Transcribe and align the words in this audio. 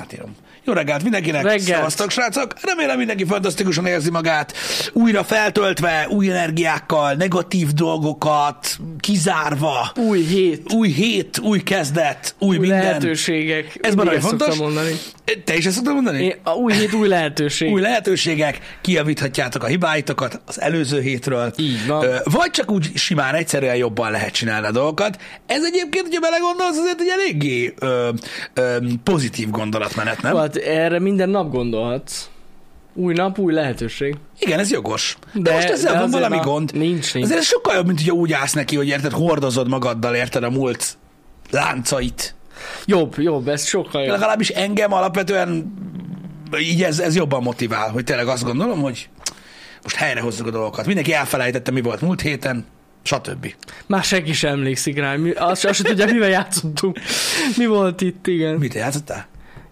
Átírom. 0.00 0.34
Jó 0.64 0.72
reggelt 0.74 1.02
mindenkinek, 1.02 1.42
Reggelt. 1.42 1.62
szavaztak 1.62 2.10
srácok. 2.10 2.52
Remélem 2.62 2.98
mindenki 2.98 3.24
fantasztikusan 3.24 3.86
érzi 3.86 4.10
magát, 4.10 4.54
újra 4.92 5.24
feltöltve, 5.24 6.06
új 6.10 6.30
energiákkal, 6.30 7.12
negatív 7.14 7.68
dolgokat, 7.72 8.76
kizárva. 9.00 9.92
Új 9.96 10.20
hét, 10.22 10.72
Új 10.72 10.88
hét, 10.88 11.38
új 11.38 11.62
kezdet, 11.62 12.34
új, 12.38 12.48
új 12.48 12.58
minden. 12.58 12.78
lehetőségek. 12.78 13.78
Ez 13.80 13.92
szoktam 13.94 14.20
fontos. 14.20 14.56
mondani. 14.56 14.92
Te 15.44 15.56
is 15.56 15.66
ezt 15.66 15.74
szoktad 15.74 15.94
mondani? 15.94 16.24
Én, 16.24 16.34
a 16.42 16.50
új 16.50 16.72
hét, 16.72 16.92
új 16.92 17.08
lehetőség. 17.08 17.72
Új 17.72 17.80
lehetőségek, 17.80 18.58
kijavíthatjátok 18.80 19.62
a 19.62 19.66
hibáitokat 19.66 20.40
az 20.46 20.60
előző 20.60 21.00
hétről. 21.00 21.52
Így 21.56 21.86
van. 21.86 22.06
Vagy 22.24 22.50
csak 22.50 22.70
úgy 22.70 22.90
simán 22.94 23.34
egyszerűen 23.34 23.76
jobban 23.76 24.10
lehet 24.10 24.32
csinálni 24.32 24.66
a 24.66 24.70
dolgokat. 24.70 25.20
Ez 25.46 25.64
egyébként, 25.64 26.04
hogyha 26.04 26.20
belegondolsz, 26.20 26.76
azért 26.78 27.00
egy 27.00 27.08
eléggé 27.08 27.74
ö, 27.78 28.08
ö, 28.54 28.76
pozitív 29.04 29.50
gondolatmenet, 29.94 30.22
nem? 30.22 30.36
Hát 30.36 30.56
erre 30.56 30.98
minden 30.98 31.28
nap 31.28 31.50
gondolhatsz. 31.50 32.28
Új 32.94 33.14
nap, 33.14 33.38
új 33.38 33.52
lehetőség. 33.52 34.16
Igen, 34.38 34.58
ez 34.58 34.70
jogos. 34.70 35.16
De, 35.32 35.40
De- 35.40 35.54
most 35.54 35.68
ezzel 35.68 35.92
de 35.92 35.98
van 35.98 36.10
valami 36.10 36.36
na, 36.36 36.42
gond. 36.42 36.72
nincs, 36.74 37.14
nincs. 37.14 37.26
Azért 37.26 37.40
ez 37.40 37.46
sokkal 37.46 37.74
jobb, 37.74 37.86
mint 37.86 37.98
hogyha 37.98 38.14
úgy 38.14 38.32
állsz 38.32 38.52
neki, 38.52 38.76
hogy 38.76 38.88
érted, 38.88 39.12
hordozod 39.12 39.68
magaddal, 39.68 40.14
érted 40.14 40.42
a 40.42 40.50
múlt 40.50 40.96
láncait. 41.50 42.34
Jobb, 42.84 43.14
jobb, 43.18 43.48
ez 43.48 43.66
sokkal 43.66 44.02
jobb. 44.02 44.10
Legalábbis 44.10 44.48
engem 44.48 44.92
alapvetően 44.92 45.74
így 46.60 46.82
ez, 46.82 46.98
ez 46.98 47.16
jobban 47.16 47.42
motivál, 47.42 47.90
hogy 47.90 48.04
tényleg 48.04 48.26
azt 48.26 48.44
gondolom, 48.44 48.80
hogy 48.80 49.08
most 49.82 49.96
helyrehozzuk 49.96 50.46
a 50.46 50.50
dolgokat. 50.50 50.86
Mindenki 50.86 51.12
elfelejtette, 51.12 51.70
mi 51.70 51.80
volt 51.80 52.00
múlt 52.00 52.20
héten, 52.20 52.66
stb. 53.02 53.54
Már 53.86 54.04
senki 54.04 54.32
sem 54.32 54.50
emlékszik 54.50 54.98
rá. 54.98 55.14
Mi, 55.14 55.30
azt, 55.30 55.64
azt 55.64 55.74
se 55.78 55.82
tudja, 55.82 56.06
mivel 56.06 56.28
játszottunk. 56.28 56.98
Mi 57.56 57.66
volt 57.66 58.00
itt, 58.00 58.26
igen. 58.26 58.54
Mit 58.54 58.74
játszottál? 58.74 59.26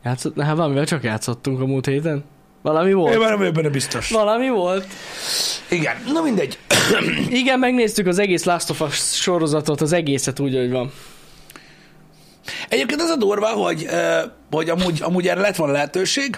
Játszott, 0.06 0.40
hát 0.40 0.56
valamivel 0.56 0.86
csak 0.86 1.02
játszottunk 1.02 1.60
a 1.60 1.66
múlt 1.66 1.86
héten. 1.86 2.24
Valami 2.62 2.92
volt. 2.92 3.12
Én 3.14 3.18
már 3.18 3.38
nem 3.38 3.52
benne 3.52 3.68
biztos. 3.68 4.10
Valami 4.10 4.48
volt. 4.48 4.86
Igen, 5.70 5.96
na 6.12 6.22
mindegy. 6.22 6.58
Igen, 7.28 7.58
megnéztük 7.58 8.06
az 8.06 8.18
egész 8.18 8.44
Last 8.44 8.70
of 8.70 8.80
Us 8.80 8.94
sorozatot, 8.96 9.80
az 9.80 9.92
egészet 9.92 10.40
úgy, 10.40 10.54
hogy 10.54 10.70
van. 10.70 10.92
Egyébként 12.68 13.00
az 13.00 13.10
a 13.10 13.16
durva, 13.16 13.46
hogy, 13.46 13.86
hogy 14.50 14.68
amúgy, 14.68 15.02
amúgy 15.02 15.28
erre 15.28 15.40
lett 15.40 15.56
volna 15.56 15.72
lehetőség, 15.72 16.36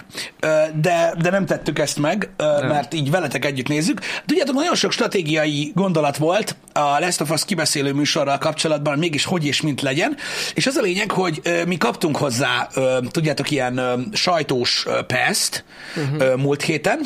de, 0.81 1.13
de 1.21 1.29
nem 1.29 1.45
tettük 1.45 1.79
ezt 1.79 1.99
meg, 1.99 2.29
mert 2.61 2.93
így 2.93 3.11
veletek 3.11 3.45
együtt 3.45 3.67
nézzük. 3.67 3.99
Tudjátok, 4.25 4.55
nagyon 4.55 4.75
sok 4.75 4.91
stratégiai 4.91 5.71
gondolat 5.75 6.17
volt 6.17 6.55
a 6.73 6.99
Last 6.99 7.21
of 7.21 7.29
Us 7.29 7.45
kibeszélő 7.45 7.93
műsorral 7.93 8.37
kapcsolatban, 8.37 8.97
mégis 8.97 9.25
hogy 9.25 9.45
és 9.45 9.61
mint 9.61 9.81
legyen, 9.81 10.17
és 10.53 10.67
az 10.67 10.75
a 10.75 10.81
lényeg, 10.81 11.11
hogy 11.11 11.41
mi 11.67 11.77
kaptunk 11.77 12.17
hozzá, 12.17 12.67
tudjátok, 13.09 13.51
ilyen 13.51 14.07
sajtós 14.13 14.83
ö, 14.87 15.01
peszt 15.01 15.63
uh-huh. 15.95 16.35
múlt 16.41 16.61
héten, 16.61 16.99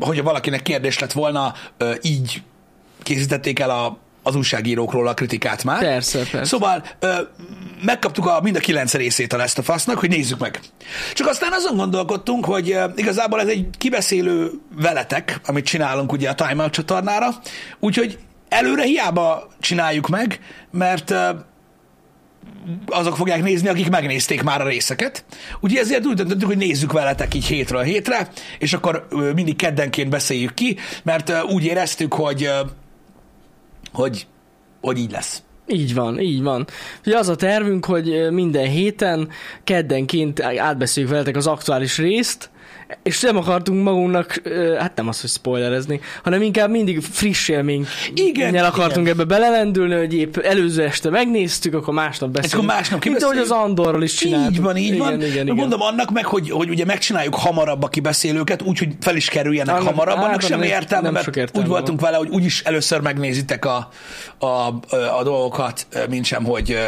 hogyha 0.00 0.22
valakinek 0.22 0.62
kérdés 0.62 0.98
lett 0.98 1.12
volna, 1.12 1.54
így 2.02 2.42
készítették 3.02 3.58
el 3.58 3.70
a, 3.70 3.98
az 4.26 4.34
újságírókról 4.34 5.08
a 5.08 5.14
kritikát 5.14 5.64
már. 5.64 5.78
Persze, 5.78 6.18
persze. 6.18 6.44
Szóval 6.44 6.84
ö, 6.98 7.14
megkaptuk 7.84 8.26
a, 8.26 8.40
mind 8.42 8.56
a 8.56 8.58
kilenc 8.58 8.94
részét 8.94 9.32
a 9.32 9.36
Last 9.36 9.58
of 9.58 9.68
Us-nak, 9.68 9.98
hogy 9.98 10.08
nézzük 10.08 10.38
meg. 10.38 10.60
Csak 11.14 11.26
aztán 11.26 11.52
azon 11.52 11.76
gondolkodtunk, 11.76 12.44
hogy 12.44 12.70
ö, 12.70 12.84
igazából 12.96 13.40
ez 13.40 13.48
egy 13.48 13.66
kibeszélő 13.78 14.50
veletek, 14.80 15.40
amit 15.46 15.64
csinálunk 15.64 16.12
ugye 16.12 16.28
a 16.28 16.34
Time 16.34 16.62
Out 16.62 16.72
csatornára, 16.72 17.28
úgyhogy 17.80 18.18
előre 18.48 18.82
hiába 18.82 19.48
csináljuk 19.60 20.08
meg, 20.08 20.40
mert 20.70 21.10
ö, 21.10 21.30
azok 22.86 23.16
fogják 23.16 23.42
nézni, 23.42 23.68
akik 23.68 23.90
megnézték 23.90 24.42
már 24.42 24.60
a 24.60 24.68
részeket. 24.68 25.24
Úgyhogy 25.60 25.80
ezért 25.80 26.06
úgy 26.06 26.14
döntöttük, 26.14 26.46
hogy 26.46 26.56
nézzük 26.56 26.92
veletek 26.92 27.34
így 27.34 27.46
hétről 27.46 27.82
hétre, 27.82 28.28
és 28.58 28.72
akkor 28.72 29.06
mindig 29.34 29.56
keddenként 29.56 30.08
beszéljük 30.08 30.54
ki, 30.54 30.76
mert 31.02 31.32
úgy 31.42 31.64
éreztük, 31.64 32.14
hogy, 32.14 32.50
hogy, 33.96 34.26
hogy 34.80 34.98
így 34.98 35.10
lesz. 35.10 35.42
Így 35.66 35.94
van, 35.94 36.20
így 36.20 36.42
van. 36.42 36.66
Ugye 37.06 37.18
az 37.18 37.28
a 37.28 37.36
tervünk, 37.36 37.84
hogy 37.84 38.30
minden 38.30 38.66
héten 38.66 39.28
keddenként 39.64 40.42
átbeszéljük 40.42 41.12
veletek 41.12 41.36
az 41.36 41.46
aktuális 41.46 41.98
részt, 41.98 42.50
és 43.02 43.20
nem 43.20 43.36
akartunk 43.36 43.82
magunknak, 43.82 44.42
hát 44.78 44.96
nem 44.96 45.08
az, 45.08 45.20
hogy 45.20 45.30
spoilerezni, 45.30 46.00
hanem 46.22 46.42
inkább 46.42 46.70
mindig 46.70 47.00
friss 47.00 47.48
élmény. 47.48 47.86
Igen, 48.14 48.54
akartunk 48.54 49.06
igen. 49.06 49.20
ebbe 49.20 49.24
belelendülni, 49.24 49.94
hogy 49.94 50.14
épp 50.14 50.36
előző 50.36 50.82
este 50.82 51.10
megnéztük, 51.10 51.74
akkor 51.74 51.94
másnap 51.94 52.30
beszélünk. 52.30 52.62
akkor 52.62 52.76
másnap 52.76 53.04
Mint 53.04 53.22
ahogy 53.22 53.38
az. 53.38 53.50
Andorról 53.50 54.02
is 54.02 54.14
csináltuk. 54.14 54.54
Így 54.54 54.60
van, 54.60 54.76
így 54.76 54.84
igen, 54.84 54.98
van. 54.98 55.14
Igen, 55.14 55.28
igen, 55.28 55.42
igen. 55.42 55.56
Mondom 55.56 55.80
annak 55.80 56.10
meg, 56.10 56.24
hogy, 56.24 56.50
hogy 56.50 56.70
ugye 56.70 56.84
megcsináljuk 56.84 57.34
hamarabb 57.34 57.82
a 57.82 57.88
kibeszélőket, 57.88 58.62
úgy, 58.62 58.78
hogy 58.78 58.88
fel 59.00 59.16
is 59.16 59.28
kerüljenek 59.28 59.74
Annak- 59.74 59.88
hamarabb, 59.88 60.18
annak 60.18 60.40
semmi 60.40 60.66
értelme, 60.66 61.10
mert 61.10 61.36
értelme 61.36 61.66
úgy 61.66 61.72
voltunk 61.72 62.00
vele, 62.00 62.16
hogy 62.16 62.28
úgyis 62.28 62.62
először 62.62 63.00
megnézitek 63.00 63.64
a, 63.64 63.88
a, 64.38 64.46
a 65.18 65.22
dolgokat, 65.22 65.86
mint 66.08 66.24
sem, 66.24 66.44
hogy, 66.44 66.78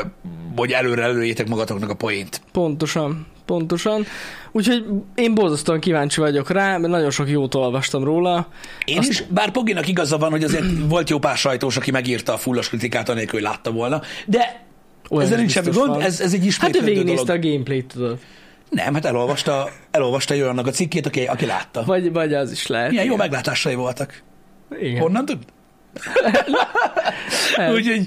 hogy 0.56 0.72
előre 0.72 1.02
előjétek 1.02 1.48
magatoknak 1.48 1.90
a 1.90 1.94
poént. 1.94 2.40
Pontosan, 2.52 3.26
pontosan. 3.48 4.06
Úgyhogy 4.52 4.84
én 5.14 5.34
borzasztóan 5.34 5.80
kíváncsi 5.80 6.20
vagyok 6.20 6.50
rá, 6.50 6.76
mert 6.76 6.92
nagyon 6.92 7.10
sok 7.10 7.28
jót 7.28 7.54
olvastam 7.54 8.04
róla. 8.04 8.48
Én 8.84 8.98
Azt... 8.98 9.08
is, 9.08 9.22
bár 9.28 9.50
Poginak 9.50 9.88
igaza 9.88 10.18
van, 10.18 10.30
hogy 10.30 10.44
azért 10.44 10.64
volt 10.88 11.10
jó 11.10 11.18
pár 11.18 11.36
sajtós, 11.36 11.76
aki 11.76 11.90
megírta 11.90 12.32
a 12.32 12.36
fullos 12.36 12.68
kritikát, 12.68 13.08
anélkül, 13.08 13.40
hogy 13.40 13.48
látta 13.48 13.70
volna, 13.70 14.02
de 14.26 14.66
Olyan 15.10 15.24
ezzel 15.24 15.38
nincs 15.38 15.50
semmi 15.50 15.70
gond, 15.70 15.88
van. 15.88 16.00
ez, 16.00 16.20
ez 16.20 16.32
egy 16.32 16.38
Hát 16.38 16.44
ő 16.44 16.46
ismétlődő 16.46 16.84
végignézte 16.84 17.32
a 17.32 17.38
gameplayt, 17.38 17.86
tudod. 17.86 18.18
Nem, 18.70 18.94
hát 18.94 19.04
elolvasta, 19.04 19.70
elolvasta 19.90 20.34
olyannak 20.34 20.66
a 20.66 20.70
cikkét, 20.70 21.06
aki, 21.06 21.24
aki 21.24 21.46
látta. 21.46 21.82
Vagy, 21.84 22.12
vagy 22.12 22.34
az 22.34 22.50
is 22.50 22.66
lehet. 22.66 22.90
Milyen 22.90 23.04
jó 23.04 23.14
Igen. 23.14 23.26
meglátásai 23.26 23.74
voltak. 23.74 24.22
Igen. 24.80 25.00
Honnan 25.00 25.24
tud? 25.24 25.38
Úgyhogy, 27.74 28.06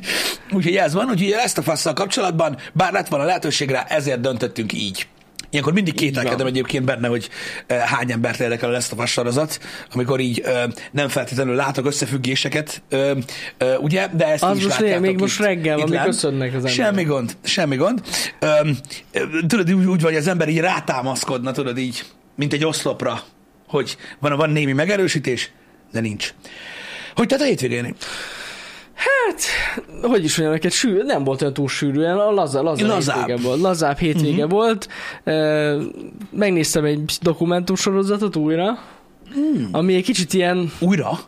úgyhogy 0.52 0.76
ez 0.76 0.94
van, 0.94 1.10
úgyhogy 1.10 1.32
ezt 1.32 1.58
a 1.58 1.62
fasszal 1.62 1.94
kapcsolatban, 1.94 2.58
bár 2.74 2.92
lett 2.92 3.08
volna 3.08 3.26
lehetőség 3.26 3.70
rá, 3.70 3.86
ezért 3.88 4.22
döntöttünk 4.22 4.74
így. 4.74 5.08
Ilyenkor 5.52 5.74
mindig 5.74 5.94
kételkedem 5.94 6.48
egyébként 6.48 6.86
benne, 6.86 7.08
hogy 7.08 7.30
uh, 7.70 7.78
hány 7.78 8.12
embert 8.12 8.40
érdekel 8.40 8.70
a 8.70 8.72
Last 8.72 8.92
of 8.92 9.00
Us 9.00 9.12
sorozat, 9.12 9.60
amikor 9.94 10.20
így 10.20 10.42
uh, 10.46 10.74
nem 10.92 11.08
feltétlenül 11.08 11.56
látok 11.56 11.86
összefüggéseket, 11.86 12.82
uh, 12.92 13.18
ugye, 13.80 14.08
de 14.14 14.26
ezt 14.28 14.44
Az 14.44 14.58
is 14.58 14.64
most 14.64 14.80
látjátok 14.80 15.02
még 15.06 15.20
most 15.20 15.40
itt- 15.40 15.46
reggel 15.46 15.78
van, 15.78 15.90
még 15.90 16.00
köszönnek 16.00 16.48
az 16.48 16.66
emberek. 16.66 16.74
Semmi 16.74 17.04
gond, 17.04 17.38
semmi 17.44 17.76
gond. 17.76 18.02
Tudod, 19.48 19.74
úgy, 19.74 19.86
úgy 19.86 20.02
van, 20.02 20.12
hogy 20.12 20.16
az 20.16 20.28
ember 20.28 20.50
így 20.50 20.60
rátámaszkodna, 20.60 21.52
tudod 21.52 21.78
így, 21.78 22.04
mint 22.36 22.54
egy 22.54 22.66
oszlopra, 22.66 23.22
hogy 23.68 23.98
van, 24.20 24.36
van 24.36 24.50
némi 24.50 24.74
megerősítés, 24.74 25.52
de 25.92 26.00
nincs. 26.00 26.34
Hogy 27.16 27.28
tehát 27.28 27.44
a 27.44 27.48
hétvégén? 27.48 27.96
Hát, 29.02 29.42
hogy 30.02 30.24
is 30.24 30.38
mondjam 30.38 30.52
neked, 30.52 30.72
sűrű, 30.72 31.04
nem 31.04 31.24
volt 31.24 31.42
olyan 31.42 31.54
túl 31.54 31.68
sűrű, 31.68 32.00
olyan 32.00 32.34
laza, 32.34 32.62
laza 32.62 32.88
Lazább. 32.88 33.18
hétvége 33.18 33.42
volt. 33.42 33.62
Lazább 33.62 33.98
hétvége 33.98 34.46
uh-huh. 34.46 34.52
volt. 34.52 34.88
E, 35.24 35.76
megnéztem 36.30 36.86
egy 36.86 37.18
dokumentumsorozatot 37.22 38.36
újra, 38.36 38.80
hmm. 39.34 39.70
ami 39.72 39.96
egy 39.96 40.04
kicsit 40.04 40.34
ilyen, 40.34 40.72
Újra? 40.80 41.20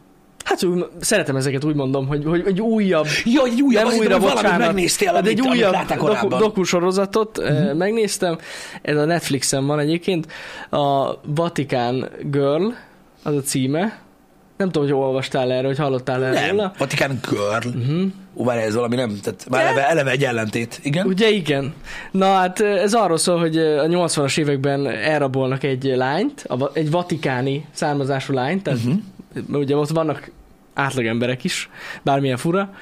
hát 0.44 0.64
úgy, 0.64 0.86
szeretem 1.00 1.36
ezeket 1.36 1.64
úgy 1.64 1.76
mondom, 1.76 2.08
hogy, 2.08 2.24
hogy 2.26 2.44
egy 2.46 2.62
újabb 2.62 3.08
Ja, 3.26 3.44
egy 3.46 3.62
újabb, 3.62 3.88
nem 3.88 3.98
újra, 3.98 4.20
bocsánat. 4.20 4.58
megnéztél, 4.58 5.08
Hát 5.08 5.18
amit, 5.18 5.40
egy 5.40 5.48
újabb 5.48 5.76
doku, 5.98 6.28
dokusorozatot 6.28 7.38
uh-huh. 7.38 7.74
megnéztem. 7.74 8.38
Ez 8.82 8.98
a 8.98 9.06
Netflixen 9.06 9.66
van 9.66 9.80
egyébként. 9.80 10.28
A 10.70 11.14
Vatican 11.26 12.10
Girl, 12.32 12.68
az 13.24 13.36
a 13.36 13.42
címe. 13.42 14.02
Nem 14.58 14.70
tudom, 14.72 14.90
hogy 14.90 14.98
olvastál 14.98 15.52
erről, 15.52 15.68
hogy 15.68 15.78
hallottál 15.78 16.24
erről. 16.24 16.40
nem, 16.40 16.50
róla. 16.50 16.74
Vatikán 16.78 17.20
Girl. 17.30 17.78
Uh-huh. 17.78 18.12
Ó, 18.36 18.44
várj, 18.44 18.62
ez 18.62 18.76
valami 18.76 18.96
nem, 18.96 19.20
tehát 19.24 19.46
már 19.50 19.62
eleve, 19.62 19.90
eleve 19.90 20.12
egy 20.12 20.24
ellentét. 20.24 20.80
Igen? 20.84 21.06
Ugye 21.06 21.30
igen. 21.30 21.74
Na 22.12 22.34
hát 22.34 22.60
ez 22.60 22.94
arról 22.94 23.18
szól, 23.18 23.40
hogy 23.40 23.58
a 23.58 23.88
80-as 23.88 24.38
években 24.38 24.88
elrabolnak 24.88 25.64
egy 25.64 25.84
lányt, 25.84 26.48
egy 26.74 26.92
vatikáni 26.92 27.66
származású 27.72 28.34
lányt, 28.34 28.64
tehát 28.64 28.80
uh-huh. 28.80 29.60
ugye 29.60 29.76
ott 29.76 29.90
vannak 29.90 30.32
átlagemberek 30.74 31.44
is, 31.44 31.70
bármilyen 32.02 32.38
fura, 32.38 32.74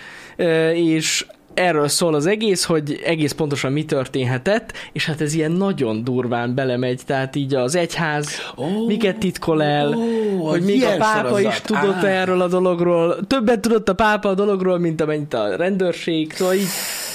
és 0.74 1.26
erről 1.54 1.88
szól 1.88 2.14
az 2.14 2.26
egész, 2.26 2.64
hogy 2.64 3.02
egész 3.06 3.32
pontosan 3.32 3.72
mi 3.72 3.86
történhetett, 3.86 4.74
és 4.92 5.06
hát 5.06 5.22
ez 5.22 5.34
ilyen 5.34 5.52
nagyon 5.52 6.04
durván 6.04 6.56
belemegy, 6.56 7.02
tehát 7.06 7.36
így 7.36 7.56
az 7.56 7.76
egyház 7.76 8.28
Ó, 8.58 8.86
miket 8.88 9.18
titkol 9.18 9.64
el, 9.64 9.94
ó, 9.94 10.48
hogy 10.50 10.62
még 10.62 10.84
a 10.84 10.96
pápa 10.98 11.28
sorozat. 11.28 11.52
is 11.52 11.62
tudott 11.62 12.04
Á. 12.04 12.08
erről 12.08 12.42
a 12.42 12.48
dologról, 12.48 13.28
többet 13.28 13.60
tudott 13.60 13.90
a 13.90 13.94
pápa 13.94 14.30
a 14.30 14.34
dologról, 14.34 14.80
mint 14.80 15.02
amennyit 15.02 15.34
a 15.34 15.56
rendőrség, 15.56 16.34
szóval 16.34 16.54
így 16.54 16.68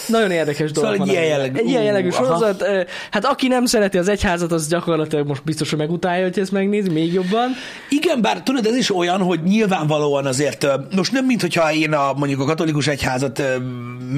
Nagyon 0.09 0.31
érdekes 0.31 0.71
dolog 0.73 0.91
Szóval 0.91 0.97
van. 0.99 1.09
egy 1.09 1.13
ilyen 1.15 1.25
jellegű- 1.27 1.59
egy 1.59 1.69
ilyen 1.69 1.83
jellegű 1.83 2.09
aha. 2.09 2.25
sorozat. 2.25 2.63
ö, 2.63 2.81
Hát 3.11 3.25
aki 3.25 3.49
nem 3.49 3.65
szereti 3.65 3.99
az 3.99 4.09
egyházat, 4.09 4.53
az 4.53 4.69
gyakorlatilag 4.69 5.27
most 5.27 5.45
biztos, 5.45 5.71
hogy 5.71 5.79
megutálja, 5.79 6.23
hogy 6.25 6.39
ezt 6.39 6.53
megnézi, 6.53 6.91
még 6.91 7.13
jobban. 7.13 7.51
Igen, 7.89 8.21
bár 8.23 8.43
tudod, 8.43 8.67
ez 8.67 8.77
is 8.77 8.95
olyan, 8.97 9.21
hogy 9.23 9.43
nyilvánvalóan 9.43 10.27
azért, 10.27 10.67
most 10.97 11.13
nem 11.13 11.25
mint 11.25 11.41
hogyha 11.41 11.73
én 11.73 11.93
a, 11.93 12.13
mondjuk 12.17 12.41
a 12.41 12.45
katolikus 12.45 12.87
egyházat 12.87 13.43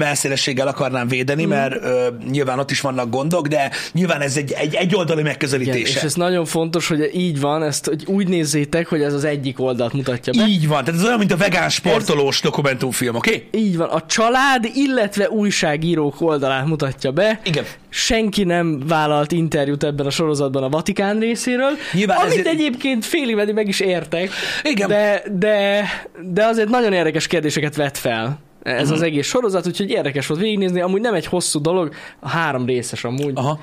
ö, 0.09 0.17
melszélességgel 0.19 0.67
akarnám 0.67 1.07
védeni, 1.07 1.45
mm. 1.45 1.49
mert 1.49 1.83
ö, 1.83 2.07
nyilván 2.29 2.59
ott 2.59 2.71
is 2.71 2.81
vannak 2.81 3.09
gondok, 3.09 3.47
de 3.47 3.71
nyilván 3.93 4.21
ez 4.21 4.37
egy, 4.37 4.51
egy 4.51 4.73
egyoldalú 4.73 5.19
Igen, 5.19 5.31
megközelítése. 5.31 5.97
és 5.97 6.03
ez 6.03 6.13
nagyon 6.13 6.45
fontos, 6.45 6.87
hogy 6.87 7.09
így 7.13 7.39
van, 7.39 7.63
ezt 7.63 7.85
hogy 7.85 8.03
úgy 8.05 8.27
nézzétek, 8.27 8.87
hogy 8.87 9.01
ez 9.01 9.13
az 9.13 9.23
egyik 9.23 9.59
oldalt 9.59 9.93
mutatja 9.93 10.33
be. 10.33 10.47
Így 10.47 10.67
van, 10.67 10.83
tehát 10.83 10.99
ez 10.99 11.05
olyan, 11.05 11.17
mint 11.17 11.31
a 11.31 11.37
vegán 11.37 11.69
sportolós 11.69 12.41
dokumentumfilm, 12.41 13.15
oké? 13.15 13.45
Okay? 13.47 13.61
Így 13.61 13.77
van, 13.77 13.89
a 13.89 14.05
család, 14.05 14.69
illetve 14.73 15.29
újságírók 15.29 16.21
oldalát 16.21 16.65
mutatja 16.65 17.11
be. 17.11 17.39
Igen. 17.43 17.63
Senki 17.89 18.43
nem 18.43 18.83
vállalt 18.87 19.31
interjút 19.31 19.83
ebben 19.83 20.05
a 20.05 20.09
sorozatban 20.09 20.63
a 20.63 20.69
Vatikán 20.69 21.19
részéről, 21.19 21.71
Nyilván 21.93 22.17
amit 22.17 22.31
ezért- 22.31 22.47
egyébként 22.47 23.05
félig 23.05 23.53
meg 23.53 23.67
is 23.67 23.79
értek, 23.79 24.29
Igen. 24.63 24.87
De, 24.87 25.23
de, 25.39 25.83
de 26.31 26.45
azért 26.45 26.69
nagyon 26.69 26.93
érdekes 26.93 27.27
kérdéseket 27.27 27.75
vet 27.75 27.97
fel 27.97 28.39
ez 28.63 28.81
uh-huh. 28.81 28.95
az 28.95 29.01
egész 29.01 29.27
sorozat, 29.27 29.67
úgyhogy 29.67 29.89
érdekes 29.89 30.27
volt 30.27 30.39
végignézni, 30.39 30.81
amúgy 30.81 31.01
nem 31.01 31.13
egy 31.13 31.25
hosszú 31.25 31.61
dolog, 31.61 31.93
három 32.21 32.65
részes 32.65 33.03
amúgy, 33.03 33.33
Aha. 33.35 33.59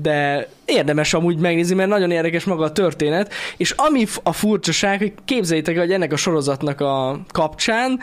De 0.00 0.48
érdemes 0.66 1.14
amúgy 1.14 1.38
megnézni, 1.38 1.74
mert 1.74 1.88
nagyon 1.88 2.10
érdekes 2.10 2.44
maga 2.44 2.64
a 2.64 2.72
történet, 2.72 3.32
és 3.56 3.70
ami 3.70 4.04
a 4.22 4.32
furcsaság, 4.32 4.98
hogy 4.98 5.12
képzeljétek, 5.24 5.74
el, 5.74 5.80
hogy 5.80 5.92
ennek 5.92 6.12
a 6.12 6.16
sorozatnak 6.16 6.80
a 6.80 7.20
kapcsán 7.32 8.00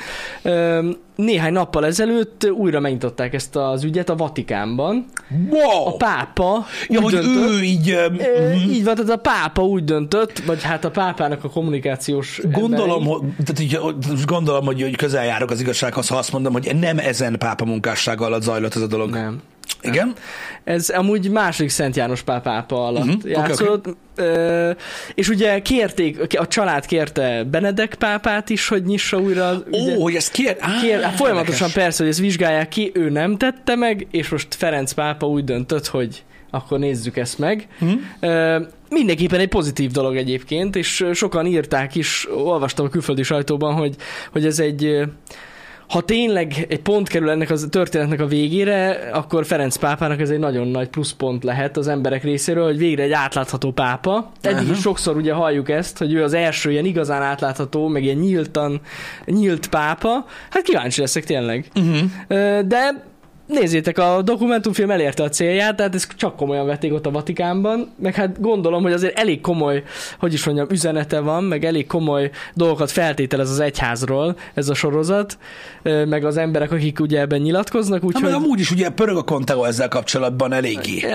néhány 1.15 1.54
nappal 1.54 1.86
ezelőtt 1.86 2.51
újra 2.51 2.80
megnyitották 2.80 3.33
ezt 3.33 3.56
az 3.56 3.83
ügyet 3.83 4.10
a 4.10 4.15
Vatikánban. 4.15 5.06
Wow! 5.50 5.88
A 5.88 5.95
pápa 5.98 6.65
ja, 6.88 7.01
hogy 7.01 7.13
döntött, 7.13 7.50
ő 7.50 7.62
így... 7.62 7.89
Ö, 7.89 8.54
Így 8.54 8.83
van, 8.83 8.95
tehát 8.95 9.12
a 9.12 9.18
pápa 9.18 9.62
úgy 9.62 9.83
döntött, 9.83 10.39
vagy 10.39 10.63
hát 10.63 10.86
a 10.86 10.92
pápának 10.92 11.44
a 11.44 11.50
kommunikációs 11.50 12.42
Gondolom, 12.51 13.06
hogy, 13.06 13.21
tehát 13.45 13.60
így, 13.60 13.80
gondolom, 14.25 14.65
hogy, 14.65 14.81
hogy 14.81 14.95
közel 14.95 15.25
járok 15.25 15.50
az 15.50 15.60
igazsághoz, 15.60 16.07
ha 16.07 16.18
azt 16.18 16.31
mondom, 16.31 16.54
hogy 16.54 16.75
nem 16.80 17.00
ezen 17.00 17.38
pápa 17.38 17.65
munkássága 17.65 18.25
alatt 18.25 18.42
zajlott 18.42 18.75
ez 18.75 18.81
a 18.81 18.88
dolog. 18.88 19.10
Nem. 19.10 19.42
Igen? 19.81 20.13
Ez 20.63 20.89
amúgy 20.89 21.30
második 21.30 21.69
Szent 21.69 21.95
János 21.95 22.21
Pál 22.21 22.42
pápa 22.42 22.86
alatt 22.86 23.06
uh-huh, 23.06 23.30
játszott. 23.31 23.86
Ö, 24.15 24.71
és 25.13 25.30
ugye 25.30 25.62
kérték, 25.62 26.38
a 26.39 26.48
család 26.48 26.86
kérte 26.86 27.44
Benedek 27.44 27.95
pápát 27.95 28.50
is, 28.50 28.68
hogy 28.68 28.83
nyissa 28.83 29.18
újra. 29.18 29.63
Ó, 29.71 30.01
hogy 30.01 30.15
ezt 30.15 30.31
kér... 30.31 30.57
Á, 30.60 30.81
Kér, 30.81 31.01
hát 31.01 31.15
folyamatosan 31.15 31.68
érdekes. 31.68 31.83
persze, 31.83 32.04
hogy 32.04 32.12
ezt 32.12 32.21
vizsgálják 32.21 32.68
ki, 32.68 32.92
ő 32.94 33.10
nem 33.10 33.38
tette 33.38 33.75
meg, 33.75 34.07
és 34.12 34.30
most 34.30 34.56
Ferenc 34.56 34.92
pápa 34.92 35.27
úgy 35.27 35.44
döntött, 35.44 35.88
hogy 35.88 36.24
akkor 36.50 36.80
nézzük 36.80 37.18
ezt 37.18 37.39
meg. 37.39 37.68
Ö, 38.19 38.62
mindenképpen 38.89 39.39
egy 39.39 39.48
pozitív 39.48 39.92
dolog 39.92 40.15
egyébként, 40.15 40.75
és 40.75 41.06
sokan 41.13 41.45
írták 41.45 41.95
is, 41.95 42.27
olvastam 42.36 42.86
a 42.86 42.89
külföldi 42.89 43.24
sajtóban, 43.24 43.74
hogy, 43.74 43.95
hogy 44.31 44.45
ez 44.45 44.60
egy 44.60 45.04
ha 45.88 46.02
tényleg 46.02 46.66
egy 46.70 46.82
pont 46.82 47.08
kerül 47.08 47.30
ennek 47.30 47.50
a 47.50 47.56
történetnek 47.70 48.22
a 48.22 48.26
végére, 48.26 49.10
akkor 49.14 49.46
Ferenc 49.46 49.76
pápának 49.76 50.20
ez 50.20 50.30
egy 50.30 50.40
nagyon 50.40 50.68
nagy 50.68 50.88
pluszpont 50.88 51.44
lehet 51.44 51.78
az 51.78 51.88
emberek 51.88 52.24
részéről, 52.24 52.66
hogy 52.66 52.78
végre 52.78 53.04
egy 53.04 53.12
átlátható 53.12 53.72
pápa. 53.72 54.32
Eddig 54.42 54.70
is 54.70 54.80
sokszor 54.80 55.16
ugye 55.16 55.34
halljuk 55.34 55.70
ezt, 55.70 55.98
hogy 55.98 56.14
ő 56.14 56.24
az 56.24 56.34
első 56.34 56.72
ilyen 56.72 56.86
igazán 56.86 57.22
átlátható, 57.22 57.88
meg 57.88 58.04
ilyen 58.04 58.18
nyíltan, 58.18 58.82
nyílt 59.26 59.70
pápa. 59.70 60.26
Hát 60.50 60.64
kíváncsi 60.64 61.02
leszek 61.02 61.24
tényleg. 61.24 61.68
Uh-huh. 61.76 62.60
De 62.60 63.12
nézzétek, 63.48 63.98
a 63.98 64.22
dokumentumfilm 64.22 64.92
elérte 64.92 65.24
a 65.24 65.30
célját, 65.30 65.75
tehát 65.75 65.95
ezt 65.95 66.13
csak 66.18 66.36
komolyan 66.36 66.66
vették 66.66 66.94
ott 66.94 67.06
a 67.06 67.12
Vatikánban, 67.12 67.90
meg 68.01 68.16
hát 68.16 68.42
gondolom, 68.42 68.84
hogy 68.84 68.92
azért 68.94 69.18
elég 69.18 69.42
komoly, 69.42 69.84
hogy 70.19 70.34
is 70.34 70.45
mondjam, 70.45 70.68
üzenete 70.69 71.19
van, 71.19 71.44
meg 71.44 71.66
elég 71.66 71.88
komoly 71.88 72.30
dolgokat 72.54 72.92
feltételez 72.92 73.50
az 73.50 73.60
egyházról 73.60 74.36
ez 74.54 74.69
a 74.69 74.74
sorozat, 74.74 75.38
ö, 75.81 76.06
meg 76.06 76.25
az 76.25 76.38
emberek, 76.38 76.72
akik 76.72 77.00
ugye 77.00 77.19
ebben 77.19 77.42
nyilatkoznak, 77.42 78.01
Hát, 78.01 78.07
úgyhogy 78.16 78.31
amúgy 78.31 78.60
is 78.60 78.72
ugye 78.72 78.90
pörög 78.90 79.18
a 79.18 79.24
Conteo 79.24 79.63
ezzel 79.63 79.88
kapcsolatban 79.88 80.54
eléggé. 80.54 81.06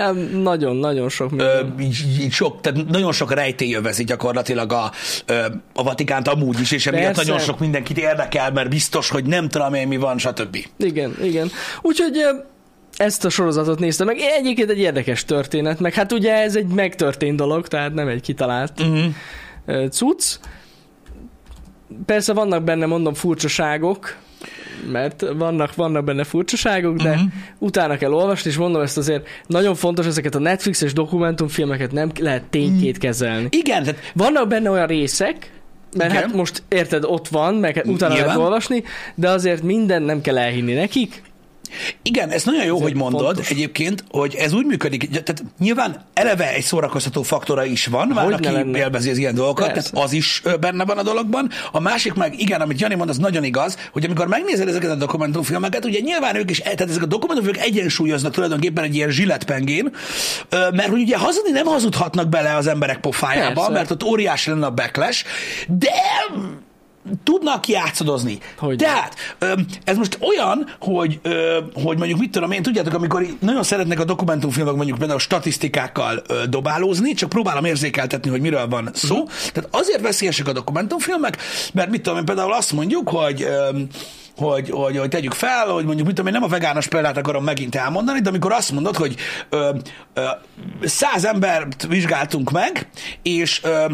nagyon-nagyon 0.41 1.09
sok 1.09 1.31
Ö, 1.37 1.63
minden. 1.63 1.79
így 2.21 2.31
sok, 2.31 2.61
tehát 2.61 2.87
nagyon 2.87 3.11
sok 3.11 3.33
rejtély 3.33 3.73
övezi 3.75 4.03
gyakorlatilag 4.03 4.73
a, 4.73 4.91
ö, 5.25 5.33
a 5.73 5.83
Vatikánt 5.83 6.27
amúgy 6.27 6.59
is, 6.59 6.71
és 6.71 6.87
emiatt 6.87 7.05
Persze. 7.05 7.21
nagyon 7.23 7.39
sok 7.39 7.59
mindenkit 7.59 7.97
érdekel, 7.97 8.51
mert 8.51 8.69
biztos, 8.69 9.09
hogy 9.09 9.25
nem 9.25 9.49
tudom 9.49 9.73
én 9.73 9.87
mi 9.87 9.97
van, 9.97 10.17
stb. 10.17 10.57
Igen, 10.77 11.15
igen. 11.23 11.49
Úgyhogy 11.81 12.17
ö, 12.17 12.28
ezt 12.97 13.25
a 13.25 13.29
sorozatot 13.29 13.79
néztem 13.79 14.07
meg. 14.07 14.17
Egyébként 14.37 14.69
egy 14.69 14.79
érdekes 14.79 15.25
történet, 15.25 15.79
meg 15.79 15.93
hát 15.93 16.11
ugye 16.11 16.33
ez 16.33 16.55
egy 16.55 16.67
megtörtént 16.67 17.37
dolog, 17.37 17.67
tehát 17.67 17.93
nem 17.93 18.07
egy 18.07 18.21
kitalált 18.21 18.73
Uh-huh. 18.79 19.87
cucc. 19.89 20.35
Persze 22.05 22.33
vannak 22.33 22.63
benne, 22.63 22.85
mondom, 22.85 23.13
furcsaságok, 23.13 24.15
mert 24.91 25.25
vannak, 25.37 25.75
vannak 25.75 26.03
benne 26.03 26.23
furcsaságok, 26.23 26.95
de 26.95 27.09
uh-huh. 27.09 27.29
utána 27.57 27.97
kell 27.97 28.13
olvasni, 28.13 28.49
és 28.49 28.57
mondom 28.57 28.81
ezt 28.81 28.97
azért 28.97 29.27
nagyon 29.47 29.75
fontos, 29.75 30.05
ezeket 30.05 30.35
a 30.35 30.39
Netflixes 30.39 30.93
dokumentumfilmeket 30.93 31.91
nem 31.91 32.11
lehet 32.19 32.43
tényként 32.43 32.97
kezelni. 32.97 33.47
Igen, 33.51 33.83
tehát 33.83 34.11
Vannak 34.13 34.47
benne 34.47 34.69
olyan 34.69 34.87
részek, 34.87 35.51
mert 35.97 36.11
Igen. 36.11 36.23
hát 36.23 36.33
most 36.33 36.63
érted, 36.67 37.03
ott 37.03 37.27
van, 37.27 37.55
meg 37.55 37.75
hát 37.75 37.87
utána 37.87 38.13
Nyilván. 38.13 38.27
lehet 38.27 38.45
olvasni, 38.45 38.83
de 39.15 39.29
azért 39.29 39.63
minden 39.63 40.01
nem 40.01 40.21
kell 40.21 40.37
elhinni 40.37 40.73
nekik. 40.73 41.21
Igen, 42.01 42.29
ez 42.29 42.43
nagyon 42.43 42.65
jó, 42.65 42.75
Ez 42.75 42.81
hogy 42.81 42.95
mondod 42.95 43.23
fontos. 43.25 43.49
egyébként, 43.49 44.03
hogy 44.11 44.35
ez 44.35 44.53
úgy 44.53 44.65
működik, 44.65 45.09
tehát 45.09 45.43
nyilván 45.59 46.05
eleve 46.13 46.53
egy 46.53 46.63
szórakoztató 46.63 47.21
faktora 47.21 47.65
is 47.65 47.85
van, 47.85 48.07
már 48.07 48.31
aki 48.31 48.43
ne 48.47 48.51
lenne. 48.51 48.77
élvezi 48.77 49.09
az 49.09 49.17
ilyen 49.17 49.35
dolgokat, 49.35 49.71
Persze. 49.71 49.89
tehát 49.91 50.05
az 50.05 50.13
is 50.13 50.41
benne 50.59 50.85
van 50.85 50.97
a 50.97 51.03
dologban. 51.03 51.49
A 51.71 51.79
másik 51.79 52.13
meg, 52.13 52.39
igen, 52.39 52.61
amit 52.61 52.79
Jani 52.79 52.95
mond, 52.95 53.09
az 53.09 53.17
nagyon 53.17 53.43
igaz, 53.43 53.77
hogy 53.91 54.05
amikor 54.05 54.27
megnézed 54.27 54.67
ezeket 54.67 54.89
a 54.89 54.95
dokumentumfilmeket, 54.95 55.85
ugye 55.85 55.99
nyilván 55.99 56.35
ők 56.35 56.49
is, 56.49 56.57
tehát 56.59 56.81
ezek 56.81 57.01
a 57.01 57.05
dokumentumfilmek 57.05 57.65
egyensúlyoznak 57.65 58.33
tulajdonképpen 58.33 58.83
egy 58.83 58.95
ilyen 58.95 59.09
zsilletpengén, 59.09 59.91
mert 60.49 60.87
hogy 60.89 61.01
ugye 61.01 61.17
hazudni 61.17 61.51
nem 61.51 61.65
hazudhatnak 61.65 62.27
bele 62.29 62.55
az 62.55 62.67
emberek 62.67 62.99
pofájába, 62.99 63.53
Persze. 63.53 63.71
mert 63.71 63.91
ott 63.91 64.03
óriási 64.03 64.49
lenne 64.49 64.65
a 64.65 64.71
backlash, 64.71 65.25
de 65.67 65.91
tudnak 67.23 67.67
játszadozni. 67.67 68.37
Hogy? 68.57 68.77
Tehát 68.77 69.15
ez 69.83 69.97
most 69.97 70.17
olyan, 70.21 70.67
hogy, 70.79 71.19
hogy 71.73 71.97
mondjuk 71.97 72.19
mit 72.19 72.31
tudom 72.31 72.51
én, 72.51 72.61
tudjátok, 72.61 72.93
amikor 72.93 73.25
nagyon 73.39 73.63
szeretnek 73.63 73.99
a 73.99 74.03
dokumentumfilmek 74.03 74.75
mondjuk 74.75 74.97
például 74.97 75.19
statisztikákkal 75.19 76.21
dobálózni, 76.49 77.13
csak 77.13 77.29
próbálom 77.29 77.65
érzékeltetni, 77.65 78.29
hogy 78.29 78.41
miről 78.41 78.67
van 78.67 78.89
szó. 78.93 79.15
Uh-huh. 79.15 79.29
Tehát 79.53 79.69
azért 79.71 80.01
veszélyesek 80.01 80.47
a 80.47 80.53
dokumentumfilmek, 80.53 81.37
mert 81.73 81.89
mit 81.89 82.01
tudom 82.01 82.17
én, 82.19 82.25
például 82.25 82.53
azt 82.53 82.71
mondjuk, 82.71 83.09
hogy 83.09 83.47
hogy, 84.39 84.69
hogy, 84.69 84.97
hogy 84.97 85.09
tegyük 85.09 85.33
fel, 85.33 85.67
hogy 85.67 85.85
mondjuk, 85.85 86.07
mit 86.07 86.15
tudom 86.15 86.33
én, 86.33 86.39
nem 86.39 86.49
a 86.49 86.53
vegános 86.53 86.87
példát 86.87 87.17
akarom 87.17 87.43
megint 87.43 87.75
elmondani, 87.75 88.19
de 88.19 88.29
amikor 88.29 88.51
azt 88.51 88.71
mondod, 88.71 88.95
hogy 88.95 89.15
ö, 89.49 89.69
ö, 90.13 90.21
száz 90.81 91.25
embert 91.25 91.87
vizsgáltunk 91.87 92.51
meg, 92.51 92.89
és 93.23 93.61
ö, 93.63 93.85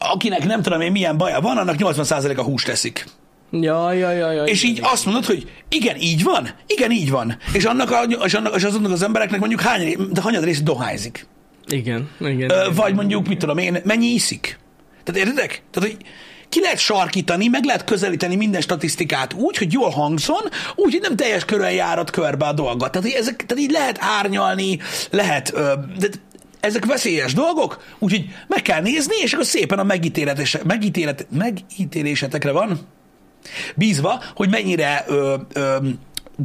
akinek 0.00 0.46
nem 0.46 0.62
tudom 0.62 0.80
én 0.80 0.92
milyen 0.92 1.16
baja 1.16 1.40
van, 1.40 1.56
annak 1.56 1.76
80%-a 1.78 2.42
húst 2.42 2.66
teszik. 2.66 3.04
Ja, 3.50 3.92
ja, 3.92 4.10
ja, 4.10 4.32
ja. 4.32 4.44
És 4.44 4.62
igen, 4.62 4.74
így 4.74 4.80
azt 4.92 5.04
mondod, 5.04 5.24
hogy 5.24 5.50
igen, 5.68 5.96
így 5.96 6.22
van, 6.22 6.48
igen, 6.66 6.90
így 6.90 7.10
van. 7.10 7.36
És 7.52 7.64
annak, 7.64 7.90
a, 7.90 8.02
és 8.24 8.34
annak 8.34 8.56
és 8.56 8.64
azoknak 8.64 8.92
az 8.92 9.02
embereknek 9.02 9.40
mondjuk 9.40 9.60
hány, 9.60 9.96
de 10.12 10.20
hanyad 10.20 10.44
rész 10.44 10.60
dohányzik. 10.60 11.26
Igen, 11.66 12.08
igen. 12.20 12.50
Ö, 12.50 12.60
igen. 12.60 12.74
vagy 12.74 12.94
mondjuk, 12.94 13.28
mit 13.28 13.38
tudom 13.38 13.58
én, 13.58 13.80
mennyi 13.84 14.06
iszik. 14.06 14.58
Tehát 15.04 15.20
értedek? 15.20 15.62
Tehát, 15.70 15.90
hogy 15.90 16.04
ki 16.48 16.60
lehet 16.60 16.78
sarkítani, 16.78 17.48
meg 17.48 17.64
lehet 17.64 17.84
közelíteni 17.84 18.36
minden 18.36 18.60
statisztikát 18.60 19.32
úgy, 19.32 19.56
hogy 19.56 19.72
jól 19.72 19.90
hangzon, 19.90 20.42
úgy, 20.74 20.92
hogy 20.92 21.00
nem 21.00 21.16
teljes 21.16 21.44
körön 21.44 21.72
járod 21.72 22.10
körbe 22.10 22.46
a 22.46 22.52
dolgot. 22.52 22.90
Tehát, 22.90 23.08
hogy 23.08 23.16
ezek, 23.18 23.46
tehát 23.46 23.62
így 23.62 23.70
lehet 23.70 23.98
árnyalni, 24.00 24.78
lehet, 25.10 25.52
ö, 25.54 25.72
de 25.98 26.08
ezek 26.60 26.84
veszélyes 26.84 27.32
dolgok, 27.32 27.82
úgyhogy 27.98 28.24
meg 28.46 28.62
kell 28.62 28.80
nézni, 28.80 29.14
és 29.22 29.32
akkor 29.32 29.46
szépen 29.46 29.78
a 29.78 29.82
megítélet, 29.82 31.26
megítélésetekre 31.30 32.52
van 32.52 32.78
bízva, 33.74 34.22
hogy 34.34 34.50
mennyire 34.50 35.04
ö, 35.08 35.36
ö, 35.52 35.76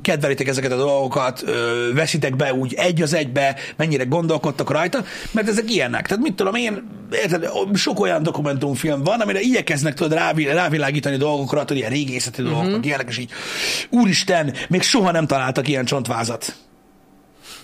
kedvelitek 0.02 0.48
ezeket 0.48 0.72
a 0.72 0.78
dolgokat, 0.78 1.44
ö, 1.46 1.90
veszitek 1.94 2.36
be 2.36 2.54
úgy 2.54 2.74
egy 2.74 3.02
az 3.02 3.14
egybe, 3.14 3.56
mennyire 3.76 4.04
gondolkodtak 4.04 4.72
rajta, 4.72 5.04
mert 5.32 5.48
ezek 5.48 5.72
ilyenek. 5.72 6.08
Tehát 6.08 6.24
mit 6.24 6.34
tudom 6.34 6.56
én, 6.56 6.84
érted, 7.12 7.50
sok 7.74 8.00
olyan 8.00 8.24
dokumentumfilm 8.24 9.04
van, 9.04 9.20
amire 9.20 9.40
igyekeznek 9.40 9.94
tudod 9.94 10.14
rávi- 10.14 10.48
rávilágítani 10.48 11.18
dolgokra, 11.18 11.60
tudod, 11.60 11.78
ilyen 11.78 11.90
régészeti 11.90 12.42
uh-huh. 12.42 12.86
ilyenek, 12.86 13.08
és 13.10 13.18
így, 13.18 13.32
úristen, 13.90 14.54
még 14.70 14.82
soha 14.82 15.12
nem 15.12 15.28
találtak 15.28 15.68
ilyen 15.68 15.86
csontvázat. 15.86 16.56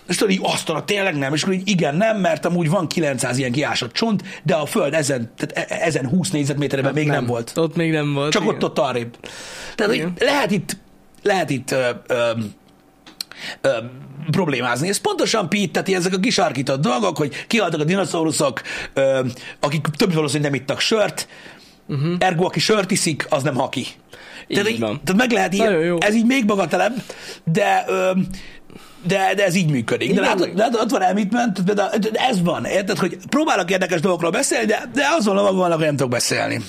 És 0.07 0.15
tudod, 0.15 0.33
így 0.33 0.39
azt 0.43 0.65
tudod, 0.65 0.83
tényleg 0.83 1.17
nem, 1.17 1.33
és 1.33 1.41
akkor 1.41 1.53
így 1.53 1.69
igen, 1.69 1.95
nem, 1.95 2.17
mert 2.17 2.45
amúgy 2.45 2.69
van 2.69 2.87
900 2.87 3.37
ilyen 3.37 3.51
kiásott 3.51 3.93
csont, 3.93 4.41
de 4.43 4.55
a 4.55 4.65
föld 4.65 4.93
ezen, 4.93 5.31
tehát 5.37 5.71
e- 5.71 5.85
ezen 5.85 6.07
20 6.07 6.29
négyzetméterben 6.29 6.93
még 6.93 7.05
nem, 7.05 7.15
nem 7.15 7.25
volt. 7.25 7.51
Ott 7.55 7.75
még 7.75 7.91
nem 7.91 8.13
volt. 8.13 8.31
Csak 8.31 8.41
igen. 8.41 8.55
ott 8.55 8.63
ott 8.63 8.79
arrébb. 8.79 9.17
Tehát 9.75 9.91
hogy 9.91 9.95
Igen. 9.95 10.13
lehet 10.19 10.51
itt, 10.51 10.77
lehet 11.21 11.49
itt 11.49 11.71
ö, 11.71 11.89
ö, 12.07 12.31
ö, 13.61 13.69
problémázni. 14.31 14.89
Ez 14.89 14.97
pontosan 14.97 15.49
Pete, 15.49 15.81
tehát 15.81 15.99
ezek 15.99 16.13
a 16.13 16.19
kisarkított 16.19 16.81
dolgok, 16.81 17.17
hogy 17.17 17.45
kihaltak 17.47 17.79
a 17.79 17.83
dinoszauruszok, 17.83 18.61
ö, 18.93 19.25
akik 19.59 19.81
több 19.81 20.13
valószínűleg 20.13 20.51
nem 20.51 20.61
ittak 20.61 20.79
sört, 20.79 21.27
uh-huh. 21.87 22.15
ergo 22.19 22.45
aki 22.45 22.59
sört 22.59 22.91
iszik, 22.91 23.25
az 23.29 23.43
nem 23.43 23.55
haki. 23.55 23.87
Tehát, 24.47 24.69
Így 24.69 24.79
tehát 24.79 25.15
meg 25.15 25.31
lehet 25.31 25.53
így, 25.53 25.85
jó. 25.85 25.97
ez 25.99 26.15
így 26.15 26.25
még 26.25 26.45
bagatelebb, 26.45 26.93
de, 27.43 27.85
ö, 27.87 28.11
de, 29.07 29.33
de 29.35 29.45
ez 29.45 29.55
így 29.55 29.69
működik. 29.69 30.07
De 30.07 30.13
Igen, 30.13 30.23
látod, 30.23 30.47
meg- 30.47 30.57
látod, 30.57 30.79
ott 30.81 30.89
van 30.89 31.01
elmitment, 31.01 31.59
ez 32.13 32.41
van, 32.41 32.65
érted, 32.65 32.97
hogy 32.97 33.17
próbálok 33.29 33.71
érdekes 33.71 33.99
dolgokról 34.01 34.31
beszélni, 34.31 34.65
de, 34.65 34.83
de 34.93 35.03
azon 35.19 35.37
a 35.37 35.53
vannak, 35.53 35.75
hogy 35.77 35.85
nem 35.85 35.95
tudok 35.95 36.11
beszélni. 36.11 36.61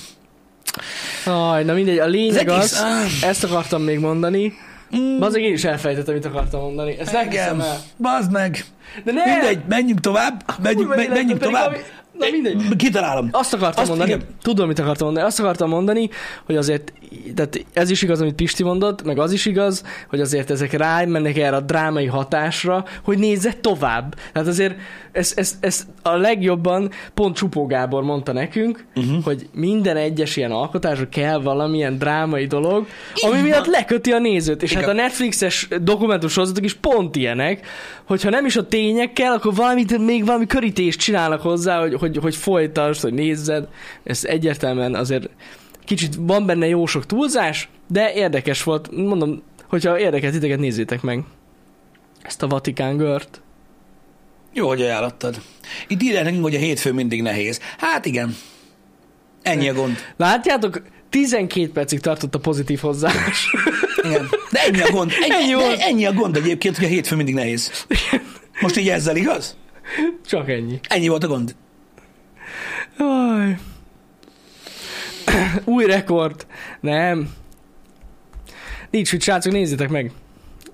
Aj, 1.25 1.63
na 1.63 1.73
mindegy, 1.73 1.97
a 1.99 2.05
lényeg 2.05 2.49
Az 2.49 2.63
az, 2.63 2.83
egész- 2.83 3.23
ezt 3.23 3.43
akartam 3.43 3.81
még 3.81 3.99
mondani. 3.99 4.53
Mm. 4.97 5.21
Azért 5.21 5.45
én 5.45 5.53
is 5.53 5.63
elfejtettem, 5.63 6.13
amit 6.13 6.25
akartam 6.25 6.61
mondani. 6.61 6.97
Ezt 6.99 7.11
nem 7.11 7.29
hiszem 7.29 7.61
el. 7.61 7.77
bazd 7.97 8.31
meg. 8.31 8.65
De 9.03 9.11
ne! 9.11 9.25
Mindegy, 9.25 9.59
menjünk 9.69 9.99
tovább, 9.99 10.43
menjünk, 10.63 10.93
élet, 10.97 11.09
menjünk 11.09 11.39
tovább. 11.41 11.63
valami- 11.63 11.83
na 12.17 12.25
mindegy. 12.31 12.75
Kitalálom. 12.75 13.29
Azt 13.31 13.53
akartam 13.53 13.81
Azt 13.81 13.89
mondani, 13.89 14.11
igen. 14.11 14.25
tudom, 14.41 14.67
mit 14.67 14.79
akartam 14.79 15.05
mondani. 15.05 15.27
Azt 15.27 15.39
akartam 15.39 15.69
mondani, 15.69 16.09
hogy 16.45 16.55
azért, 16.55 16.93
tehát 17.35 17.65
ez 17.73 17.89
is 17.89 18.01
igaz, 18.01 18.21
amit 18.21 18.33
Pisti 18.33 18.63
mondott, 18.63 19.03
meg 19.03 19.19
az 19.19 19.31
is 19.31 19.45
igaz, 19.45 19.83
hogy 20.09 20.19
azért 20.19 20.51
ezek 20.51 20.73
rámennek 20.73 21.37
erre 21.37 21.55
a 21.55 21.61
drámai 21.61 22.05
hatásra, 22.05 22.85
hogy 23.03 23.17
nézze 23.17 23.53
tovább. 23.61 24.15
Tehát 24.33 24.47
azért 24.47 24.75
ez, 25.11 25.33
ez, 25.35 25.57
ez 25.59 25.85
a 26.01 26.15
legjobban 26.15 26.91
pont 27.13 27.35
Csupó 27.35 27.65
Gábor 27.65 28.03
mondta 28.03 28.31
nekünk, 28.31 28.85
uh-huh. 28.95 29.23
hogy 29.23 29.49
minden 29.53 29.97
egyes 29.97 30.35
ilyen 30.35 30.51
alkotásra 30.51 31.09
kell 31.09 31.41
valamilyen 31.41 31.97
drámai 31.97 32.45
dolog, 32.45 32.87
ami 33.13 33.41
miatt 33.41 33.65
leköti 33.65 34.11
a 34.11 34.19
nézőt. 34.19 34.63
És 34.63 34.71
Igen. 34.71 34.83
hát 34.83 34.91
a 34.91 34.95
Netflixes 34.95 35.67
dokumentumsorozatok 35.81 36.63
is 36.63 36.73
pont 36.73 37.15
ilyenek, 37.15 37.65
hogyha 38.07 38.29
nem 38.29 38.45
is 38.45 38.55
a 38.55 38.67
tényekkel, 38.67 39.33
akkor 39.33 39.53
valamit, 39.53 39.97
még 39.97 40.25
valami 40.25 40.45
körítést 40.45 40.99
csinálnak 40.99 41.41
hozzá, 41.41 41.79
hogy, 41.79 41.93
hogy, 42.03 42.17
hogy 42.17 42.35
folytasd, 42.35 43.01
hogy 43.01 43.13
nézzed. 43.13 43.67
Ez 44.03 44.23
egyértelműen 44.23 44.95
azért 44.95 45.29
kicsit 45.85 46.15
van 46.19 46.45
benne 46.45 46.67
jó 46.67 46.85
sok 46.85 47.05
túlzás, 47.05 47.69
de 47.87 48.13
érdekes 48.13 48.63
volt. 48.63 48.91
Mondom, 48.91 49.41
hogyha 49.67 49.99
érdekel 49.99 50.31
titeket, 50.31 50.59
nézzétek 50.59 51.01
meg. 51.01 51.23
Ezt 52.21 52.43
a 52.43 52.47
Vatikán 52.47 52.97
gört. 52.97 53.41
Jó, 54.53 54.67
hogy 54.67 54.81
ajánlottad. 54.81 55.41
Itt 55.87 56.01
írják 56.01 56.23
nekünk, 56.23 56.43
hogy 56.43 56.55
a 56.55 56.59
hétfő 56.59 56.93
mindig 56.93 57.21
nehéz. 57.21 57.59
Hát 57.77 58.05
igen. 58.05 58.35
Ennyi 59.41 59.69
a 59.69 59.73
gond. 59.73 59.97
Látjátok, 60.17 60.81
12 61.09 61.71
percig 61.71 61.99
tartott 61.99 62.35
a 62.35 62.39
pozitív 62.39 62.79
hozzáállás. 62.79 63.55
Igen. 64.07 64.29
De 64.51 64.59
ennyi 64.59 64.81
a 64.81 64.91
gond. 64.91 65.11
Ennyi, 65.21 65.51
Ennyi 65.51 65.75
de 65.75 65.85
ennyi 65.85 66.05
a 66.05 66.13
gond 66.13 66.35
egyébként, 66.35 66.75
hogy 66.75 66.85
a 66.85 66.87
hétfő 66.87 67.15
mindig 67.15 67.33
nehéz. 67.33 67.85
Most 68.61 68.77
így 68.77 68.89
ezzel 68.89 69.15
igaz? 69.15 69.57
Csak 70.25 70.49
ennyi. 70.49 70.79
Ennyi 70.87 71.07
volt 71.07 71.23
a 71.23 71.27
gond. 71.27 71.55
Aj. 72.97 73.57
Új 75.65 75.85
rekord. 75.85 76.45
Nem. 76.79 77.29
Nincs 78.89 79.11
mit, 79.11 79.21
srácok, 79.21 79.51
nézzétek 79.51 79.89
meg. 79.89 80.11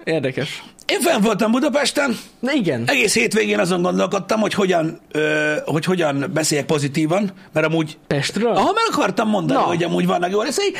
Érdekes. 0.03 0.63
Én 0.85 1.01
fenn 1.01 1.21
voltam 1.21 1.51
Budapesten, 1.51 2.17
Na 2.39 2.51
igen. 2.51 2.83
egész 2.87 3.13
hétvégén 3.13 3.59
azon 3.59 3.81
gondolkodtam, 3.81 4.39
hogy 4.39 4.53
hogyan, 4.53 4.99
ö, 5.11 5.55
hogy 5.65 5.85
hogyan 5.85 6.29
beszéljek 6.33 6.65
pozitívan, 6.65 7.31
mert 7.53 7.65
amúgy 7.65 7.97
Pestről? 8.07 8.55
Ahol 8.55 8.73
meg 8.73 8.83
akartam 8.91 9.29
mondani, 9.29 9.59
Na. 9.59 9.65
hogy 9.65 9.83
amúgy 9.83 10.05
vannak 10.05 10.31
jó 10.31 10.41
részei, 10.41 10.73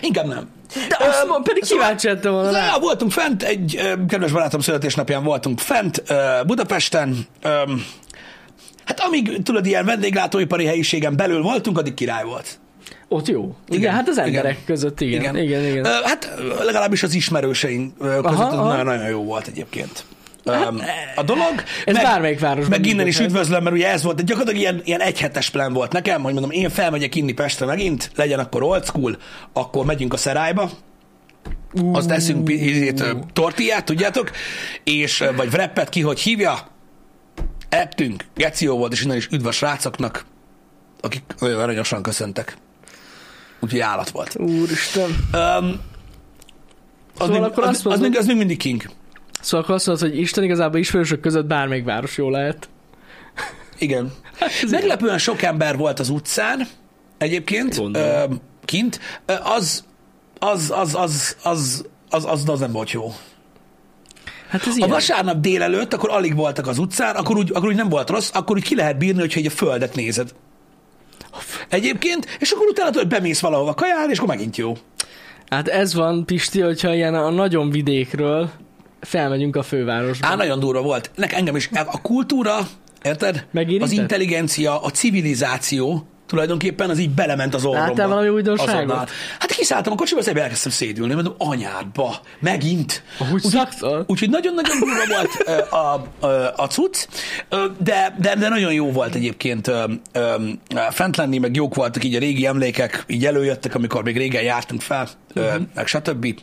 inkább 0.00 0.26
nem. 0.26 0.48
De 0.88 0.96
azt 1.00 1.26
ma- 1.26 1.40
pedig 1.40 1.62
kíváncsi 1.64 2.06
lettem 2.06 2.32
volna 2.32 2.50
rá. 2.50 2.66
Ja, 2.66 2.78
voltunk 2.80 3.12
fent, 3.12 3.42
egy 3.42 3.76
ö, 3.78 3.94
kedves 4.08 4.32
barátom 4.32 4.60
születésnapján 4.60 5.24
voltunk 5.24 5.58
fent 5.58 6.02
ö, 6.06 6.40
Budapesten. 6.46 7.16
Ö, 7.42 7.48
hát 8.86 9.00
amíg 9.00 9.42
tudod, 9.42 9.66
ilyen 9.66 9.84
vendéglátóipari 9.84 10.64
helyiségen 10.64 11.16
belül 11.16 11.42
voltunk, 11.42 11.78
addig 11.78 11.94
király 11.94 12.24
volt. 12.24 12.58
Ott 13.08 13.28
jó. 13.28 13.56
Igen, 13.68 13.80
Igen, 13.80 13.92
hát 13.94 14.08
az 14.08 14.18
emberek 14.18 14.52
igen. 14.52 14.64
között 14.64 15.00
igen. 15.00 15.20
Igen, 15.20 15.36
igen. 15.36 15.64
igen. 15.64 15.84
Ö, 15.84 15.90
hát 16.04 16.34
legalábbis 16.64 17.02
az 17.02 17.14
ismerőseink 17.14 17.98
között 17.98 18.24
Aha, 18.24 18.42
aha. 18.42 18.68
nagyon-nagyon 18.68 19.08
jó 19.08 19.24
volt 19.24 19.46
egyébként. 19.46 20.04
Öm, 20.44 20.80
a 21.14 21.22
dolog. 21.22 21.62
ez 21.84 21.94
bármelyik 21.96 22.40
városban 22.40 22.80
Meg 22.80 22.88
innen 22.88 23.06
is 23.06 23.16
lehet. 23.16 23.30
üdvözlöm, 23.30 23.62
mert 23.62 23.76
ugye 23.76 23.90
ez 23.90 24.02
volt, 24.02 24.24
gyakorlatilag 24.24 24.60
ilyen, 24.60 24.80
ilyen 24.84 25.00
egyhetes 25.00 25.50
plan 25.50 25.72
volt 25.72 25.92
nekem, 25.92 26.22
hogy 26.22 26.32
mondom, 26.32 26.50
én 26.50 26.70
felmegyek 26.70 27.14
inni 27.14 27.32
Pestre 27.32 27.66
megint, 27.66 28.10
legyen 28.14 28.38
akkor 28.38 28.62
old 28.62 28.84
school, 28.84 29.16
akkor 29.52 29.84
megyünk 29.84 30.12
a 30.12 30.16
szerályba, 30.16 30.70
azt 31.92 32.10
eszünk 32.10 32.52
tortillát, 33.32 33.84
tudjátok, 33.84 34.30
és, 34.84 35.24
vagy 35.36 35.48
wrappet, 35.52 35.88
ki 35.88 36.00
hogy 36.00 36.20
hívja, 36.20 36.58
ettünk, 37.68 38.24
geci 38.34 38.64
jó 38.64 38.76
volt, 38.76 38.92
és 38.92 39.02
innen 39.02 39.16
is 39.16 39.28
üdv 39.30 39.46
a 39.46 39.50
srácoknak, 39.50 40.24
akik 41.00 41.22
olyan 41.40 41.60
aranyosan 41.60 42.02
köszöntek. 42.02 42.56
Úgyhogy 43.60 43.80
állat 43.80 44.10
volt. 44.10 44.36
Úristen. 44.38 45.10
Um, 45.32 45.80
az, 47.18 47.26
Szóval 47.26 47.40
még, 47.40 47.50
akkor 47.50 47.62
az, 47.62 47.68
azt 47.68 47.86
az, 47.86 48.00
még, 48.00 48.16
az 48.16 48.26
még 48.26 48.36
mindig 48.36 48.58
king. 48.58 48.82
Szóval 49.40 49.60
akkor 49.60 49.74
azt 49.74 49.86
mondod, 49.86 50.08
hogy 50.08 50.18
Isten 50.18 50.44
igazából 50.44 50.80
ismerősök 50.80 51.20
között 51.20 51.46
bármelyik 51.46 51.84
város 51.84 52.16
jó 52.16 52.30
lehet. 52.30 52.68
Igen. 53.78 54.12
Meglepően 54.70 55.18
sok 55.18 55.42
ember 55.42 55.76
volt 55.76 55.98
az 55.98 56.08
utcán, 56.08 56.66
egyébként, 57.18 57.76
Gondolom. 57.76 58.40
kint. 58.64 59.00
Az, 59.42 59.84
az, 60.38 60.70
az, 60.70 60.94
az, 60.94 61.36
az, 61.42 61.86
az, 62.10 62.24
az, 62.26 62.48
az 62.48 62.60
nem 62.60 62.72
volt 62.72 62.90
jó. 62.90 63.12
Hát 64.58 64.66
ez 64.66 64.74
A 64.74 64.76
ilyen. 64.76 64.88
vasárnap 64.88 65.40
délelőtt, 65.40 65.92
akkor 65.94 66.10
alig 66.10 66.36
voltak 66.36 66.66
az 66.66 66.78
utcán, 66.78 67.14
akkor 67.16 67.36
úgy, 67.36 67.50
akkor 67.54 67.68
úgy 67.68 67.74
nem 67.76 67.88
volt 67.88 68.10
rossz, 68.10 68.30
akkor 68.32 68.56
úgy 68.56 68.62
ki 68.64 68.74
lehet 68.74 68.98
bírni, 68.98 69.20
hogyha 69.20 69.40
egy 69.40 69.46
a 69.46 69.50
földet 69.50 69.94
nézed. 69.94 70.30
Egyébként, 71.68 72.36
és 72.38 72.50
akkor 72.50 72.66
utána 72.66 72.90
tudod, 72.90 73.08
bemész 73.08 73.40
valahova 73.40 73.74
kajálni, 73.74 74.10
és 74.12 74.18
akkor 74.18 74.34
megint 74.34 74.56
jó. 74.56 74.76
Hát 75.48 75.68
ez 75.68 75.94
van, 75.94 76.24
Pisti, 76.24 76.60
hogyha 76.60 76.94
ilyen 76.94 77.14
a 77.14 77.30
nagyon 77.30 77.70
vidékről 77.70 78.50
felmegyünk 79.00 79.56
a 79.56 79.62
fővárosba. 79.62 80.26
Á, 80.26 80.34
nagyon 80.34 80.60
durva 80.60 80.82
volt. 80.82 81.10
Nek 81.14 81.32
engem 81.32 81.56
is. 81.56 81.70
A 81.72 82.00
kultúra, 82.00 82.58
érted? 83.02 83.46
Megérintett? 83.50 83.88
Az 83.88 83.94
intelligencia, 83.94 84.80
a 84.82 84.90
civilizáció, 84.90 86.06
tulajdonképpen 86.26 86.90
az 86.90 86.98
így 86.98 87.10
belement 87.10 87.54
az 87.54 87.64
orromba. 87.64 87.86
Láttál 87.86 88.08
valami 88.08 88.28
újdonságot? 88.28 88.74
Azonnal. 88.74 89.06
Hát 89.38 89.52
kiszálltam 89.52 89.92
a 89.92 89.96
kocsiba, 89.96 90.20
aztán 90.20 90.38
elkezdtem 90.38 90.72
szédülni, 90.72 91.14
mondom, 91.14 91.34
anyádba, 91.38 92.20
megint. 92.38 93.02
Úgy? 93.32 93.44
Úgyhogy 94.06 94.30
nagyon-nagyon 94.30 94.78
durva 94.78 95.02
volt 95.16 95.62
a, 95.70 96.26
a, 96.26 96.52
a 96.56 96.66
cucc, 96.66 97.06
de, 97.78 98.14
de, 98.18 98.34
de 98.34 98.48
nagyon 98.48 98.72
jó 98.72 98.92
volt 98.92 99.14
egyébként 99.14 99.70
fent 100.90 101.16
lenni, 101.16 101.38
meg 101.38 101.56
jók 101.56 101.74
voltak 101.74 102.04
így 102.04 102.14
a 102.14 102.18
régi 102.18 102.46
emlékek, 102.46 103.04
így 103.06 103.26
előjöttek, 103.26 103.74
amikor 103.74 104.02
még 104.02 104.16
régen 104.16 104.42
jártunk 104.42 104.80
fel, 104.80 105.08
ö, 105.32 105.54
meg 105.74 105.86
stb. 105.86 106.40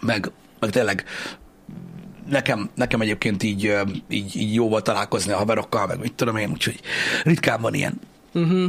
Meg, 0.00 0.30
meg 0.58 0.70
tényleg 0.70 1.04
nekem, 2.28 2.70
nekem 2.74 3.00
egyébként 3.00 3.42
így, 3.42 3.72
így, 4.08 4.36
így 4.36 4.54
jó 4.54 4.68
volt 4.68 4.84
találkozni 4.84 5.32
a 5.32 5.36
haverokkal, 5.36 5.86
meg 5.86 5.98
mit 5.98 6.12
tudom 6.12 6.36
én, 6.36 6.50
úgyhogy 6.50 6.80
ritkán 7.22 7.60
van 7.60 7.74
ilyen. 7.74 8.00
Uh-huh. 8.32 8.66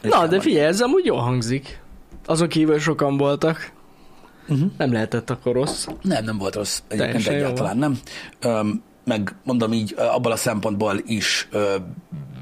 Ritkán 0.00 0.20
Na, 0.20 0.26
de 0.26 0.40
figyelj, 0.40 0.66
ez 0.66 0.80
amúgy 0.80 1.04
jól 1.04 1.18
hangzik. 1.20 1.80
Azon 2.26 2.48
kívül 2.48 2.78
sokan 2.78 3.16
voltak. 3.16 3.72
Uh-huh. 4.48 4.70
Nem 4.78 4.92
lehetett 4.92 5.30
akkor 5.30 5.52
rossz. 5.54 5.86
Nem, 6.02 6.24
nem 6.24 6.38
volt 6.38 6.54
rossz. 6.54 6.80
Egyébként 6.88 7.24
Teljesen 7.24 7.32
jó 7.34 7.38
egyáltalán 7.38 7.76
nem. 7.78 7.98
Öm, 8.40 8.82
meg 9.04 9.34
mondom 9.44 9.72
így, 9.72 9.94
abban 9.96 10.32
a 10.32 10.36
szempontból 10.36 11.00
is 11.06 11.48
ö, 11.50 11.74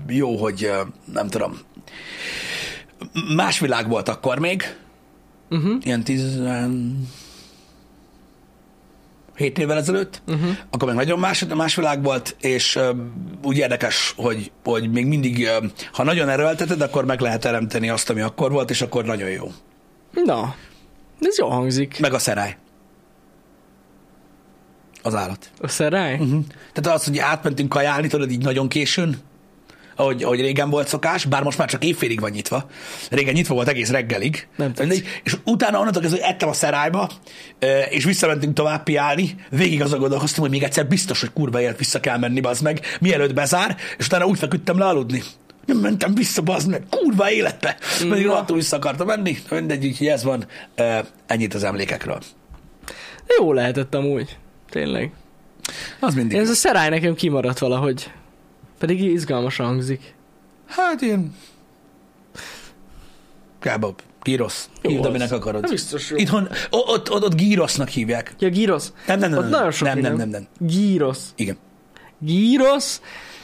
jó, 0.09 0.37
hogy 0.37 0.65
ö, 0.65 0.81
nem 1.13 1.29
tudom, 1.29 1.59
más 3.37 3.59
világ 3.59 3.89
volt 3.89 4.09
akkor 4.09 4.39
még, 4.39 4.77
Uh-huh. 5.51 5.77
ilyen 5.83 6.05
17 9.39 9.59
évvel 9.59 9.77
ezelőtt, 9.77 10.23
uh-huh. 10.27 10.51
akkor 10.71 10.89
még 10.89 10.97
nagyon 10.97 11.19
más, 11.19 11.45
más 11.57 11.75
világ 11.75 12.03
volt, 12.03 12.37
és 12.41 12.77
ö, 12.77 12.91
úgy 13.43 13.57
érdekes, 13.57 14.15
hogy, 14.17 14.53
hogy 14.65 14.91
még 14.91 15.07
mindig, 15.07 15.47
ö, 15.47 15.67
ha 15.93 16.03
nagyon 16.03 16.29
erőlteted, 16.29 16.81
akkor 16.81 17.05
meg 17.05 17.21
lehet 17.21 17.41
teremteni 17.41 17.89
azt, 17.89 18.11
ami 18.11 18.21
akkor 18.21 18.53
volt, 18.53 18.71
és 18.71 18.83
akkor 18.83 19.05
nagyon 19.05 19.31
jó. 19.31 19.51
Na, 20.25 20.55
ez 21.21 21.39
jól 21.39 21.51
hangzik. 21.51 22.01
Meg 22.01 22.13
a 22.13 22.19
szerály. 22.19 22.57
Az 25.03 25.15
állat. 25.15 25.51
A 25.61 25.69
szerály? 25.69 26.13
Uh-huh. 26.13 26.45
Tehát 26.73 26.99
az, 26.99 27.05
hogy 27.05 27.19
átmentünk 27.19 27.69
kajálni, 27.69 28.09
tudod, 28.09 28.31
így 28.31 28.43
nagyon 28.43 28.69
későn, 28.69 29.17
ahogy, 29.99 30.23
ahogy 30.23 30.41
régen 30.41 30.71
volt 30.71 30.89
szokás, 30.89 31.25
bár 31.25 31.43
most 31.43 31.59
már 31.59 31.69
csak 31.69 31.85
évfélig 31.85 32.21
van 32.21 32.31
nyitva. 32.31 32.67
Régen 33.11 33.35
nyitva 33.35 33.55
volt 33.55 33.69
egész 33.69 33.91
reggelig. 33.91 34.47
Nem 34.57 34.73
Mindegy. 34.79 35.07
És 35.25 35.37
utána 35.45 35.79
onnantól 35.79 36.03
kezdve 36.03 36.21
hogy 36.21 36.31
ettem 36.31 36.49
a 36.49 36.53
szerályba, 36.53 37.11
és 37.89 38.05
visszamentünk 38.05 38.55
tovább 38.55 38.83
piálni. 38.83 39.35
Végig 39.51 39.83
azon 39.83 39.99
gondolkoztam, 39.99 40.43
hogy 40.43 40.51
még 40.51 40.63
egyszer 40.63 40.87
biztos, 40.87 41.21
hogy 41.21 41.33
kurva 41.33 41.61
élet 41.61 41.79
vissza 41.79 42.01
kell 42.01 42.19
menni, 42.19 42.41
bazd 42.41 42.63
meg, 42.63 42.81
mielőtt 43.01 43.35
bezár, 43.35 43.77
és 43.99 44.07
utána 44.07 44.27
úgy 44.27 44.39
feküdtem 44.39 44.79
le 44.79 44.85
aludni. 44.85 45.23
Nem 45.67 45.77
mentem 45.77 46.15
vissza, 46.15 46.43
bazd 46.43 46.69
meg, 46.69 46.83
kurva 46.91 47.31
életbe. 47.31 47.77
Pedig 47.99 48.25
Na. 48.25 48.29
rohadtul 48.31 48.57
vissza 48.57 48.77
akartam 48.77 49.07
menni. 49.07 49.39
Mindegy, 49.51 49.87
úgyhogy 49.87 50.07
ez 50.07 50.25
van. 50.25 50.47
Ennyit 51.27 51.55
az 51.55 51.65
emlékekről. 51.65 52.19
Jó 53.39 53.53
lehetett 53.53 53.95
amúgy. 53.95 54.37
Tényleg. 54.71 55.13
Az 56.01 56.15
mindig. 56.15 56.39
Ez 56.39 56.51
a 56.51 56.55
szeráj 56.55 56.89
nekem 56.89 57.15
kimaradt 57.15 57.59
valahogy. 57.59 58.11
Pedig 58.79 59.03
izgalmasan 59.03 59.67
hangzik. 59.67 60.15
Hát 60.67 61.01
ilyen... 61.01 61.35
Kábob. 63.59 64.01
Gírosz. 64.23 64.71
Hívd, 64.83 65.05
aminek 65.05 65.33
akarod. 65.33 65.61
Nem 65.61 65.71
biztos 65.71 66.11
jó. 66.11 66.17
Itthon, 66.17 66.49
ott, 66.71 67.11
ott, 67.11 67.25
ott 67.25 67.35
gírosznak 67.35 67.89
hívják. 67.89 68.35
Ja, 68.39 68.49
gyrosz. 68.49 68.93
Nem, 69.07 69.19
nem, 69.19 69.31
nem. 69.31 69.39
Ott 69.39 69.45
nem, 69.45 69.53
nagyon 69.53 69.71
sok 69.71 69.89
nem, 69.89 69.99
nem, 69.99 70.17
nem, 70.17 70.29
nem. 70.29 70.47
Gyrosz. 70.59 71.33
Igen. 71.37 71.57
Gyrosz. 72.19 73.01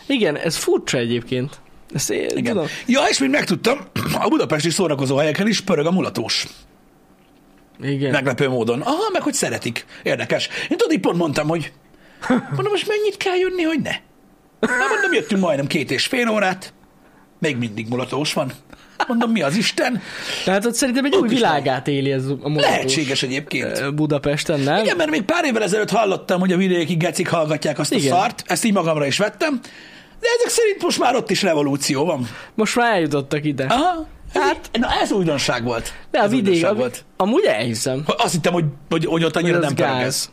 Igen, 0.06 0.36
ez 0.36 0.56
furcsa 0.56 0.98
egyébként. 0.98 1.60
Ezt 1.94 2.10
én 2.10 2.28
Igen. 2.28 2.52
tudom. 2.52 2.66
Ja, 2.86 3.00
és 3.08 3.18
még 3.18 3.30
megtudtam, 3.30 3.78
a 4.24 4.28
budapesti 4.28 4.70
szórakozó 4.70 5.16
helyeken 5.16 5.48
is 5.48 5.60
pörög 5.60 5.86
a 5.86 5.90
mulatós. 5.90 6.46
Igen. 7.82 8.10
Meglepő 8.10 8.48
módon. 8.48 8.80
Aha, 8.80 9.10
meg 9.12 9.22
hogy 9.22 9.34
szeretik. 9.34 9.86
Érdekes. 10.02 10.48
Én 10.68 10.76
tudod, 10.76 10.92
így 10.92 11.00
pont 11.00 11.16
mondtam, 11.16 11.48
hogy 11.48 11.72
mondom, 12.54 12.72
most 12.72 12.88
mennyit 12.88 13.16
kell 13.16 13.36
jönni, 13.36 13.62
hogy 13.62 13.80
ne? 13.82 13.92
Hát 14.68 14.88
mondom, 14.90 15.12
jöttünk 15.12 15.40
majdnem 15.40 15.66
két 15.66 15.90
és 15.90 16.06
fél 16.06 16.28
órát, 16.28 16.73
még 17.38 17.56
mindig 17.56 17.88
mulatós 17.88 18.33
van. 18.33 18.52
Mondom, 19.09 19.30
mi 19.30 19.42
az 19.42 19.56
Isten? 19.56 20.02
Tehát 20.44 20.66
ott 20.66 20.75
szerintem 20.75 21.04
egy 21.04 21.14
Ott 21.14 21.21
új 21.21 21.28
világát 21.28 21.88
éli 21.88 22.12
ez 22.12 22.25
a 22.26 22.35
mulatós 22.49 22.62
Lehetséges 22.62 23.23
egyébként. 23.23 23.78
ö, 23.78 23.90
Budapesten, 23.90 24.61
nem? 24.61 24.85
Igen, 24.85 24.97
mert 24.97 25.11
még 25.11 25.23
pár 25.23 25.44
évvel 25.44 25.62
ezelőtt 25.62 25.90
hallottam, 25.90 26.40
hogy 26.40 26.52
a 26.52 26.56
vidéki 26.56 26.94
gecik 26.97 27.28
hallgatják 27.28 27.78
azt 27.78 27.92
a 27.92 27.97
Igen. 27.97 28.09
szart, 28.16 28.42
ezt 28.47 28.64
így 28.64 28.73
magamra 28.73 29.06
is 29.06 29.18
vettem, 29.18 29.61
de 30.21 30.26
ezek 30.38 30.49
szerint 30.49 30.83
most 30.83 30.99
már 30.99 31.14
ott 31.16 31.30
is 31.30 31.42
revolúció 31.42 32.04
van. 32.04 32.28
Most 32.54 32.76
már 32.76 32.92
eljutottak 32.92 33.44
ide. 33.44 33.64
Aha. 33.64 34.06
Hát- 34.35 34.42
Hát, 34.42 34.68
na 34.73 34.88
ez 35.02 35.12
újdonság 35.12 35.64
volt. 35.64 35.92
De 36.11 36.18
a 36.18 36.23
Ez 36.23 36.30
vidék, 36.30 36.66
a, 36.66 36.75
volt. 36.75 37.04
amúgy 37.16 37.44
elhiszem. 37.44 38.02
Azt 38.06 38.33
hittem, 38.33 38.52
hogy, 38.52 38.64
hogy, 38.90 39.04
hogy 39.04 39.25
ott 39.25 39.37
annyira 39.37 39.56
Hogy 39.56 39.64
nem 39.64 39.75
gáz. 39.75 40.30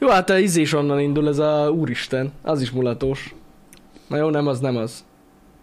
Jó, 0.00 0.08
hát 0.08 0.30
a 0.30 0.38
ízés 0.38 0.72
onnan 0.72 1.00
indul, 1.00 1.28
ez 1.28 1.38
a 1.38 1.70
úristen. 1.70 2.32
Az 2.42 2.60
is 2.60 2.70
mulatós. 2.70 3.34
Na 4.08 4.16
jó, 4.16 4.28
nem 4.28 4.46
az, 4.46 4.60
nem 4.60 4.76
az. 4.76 5.04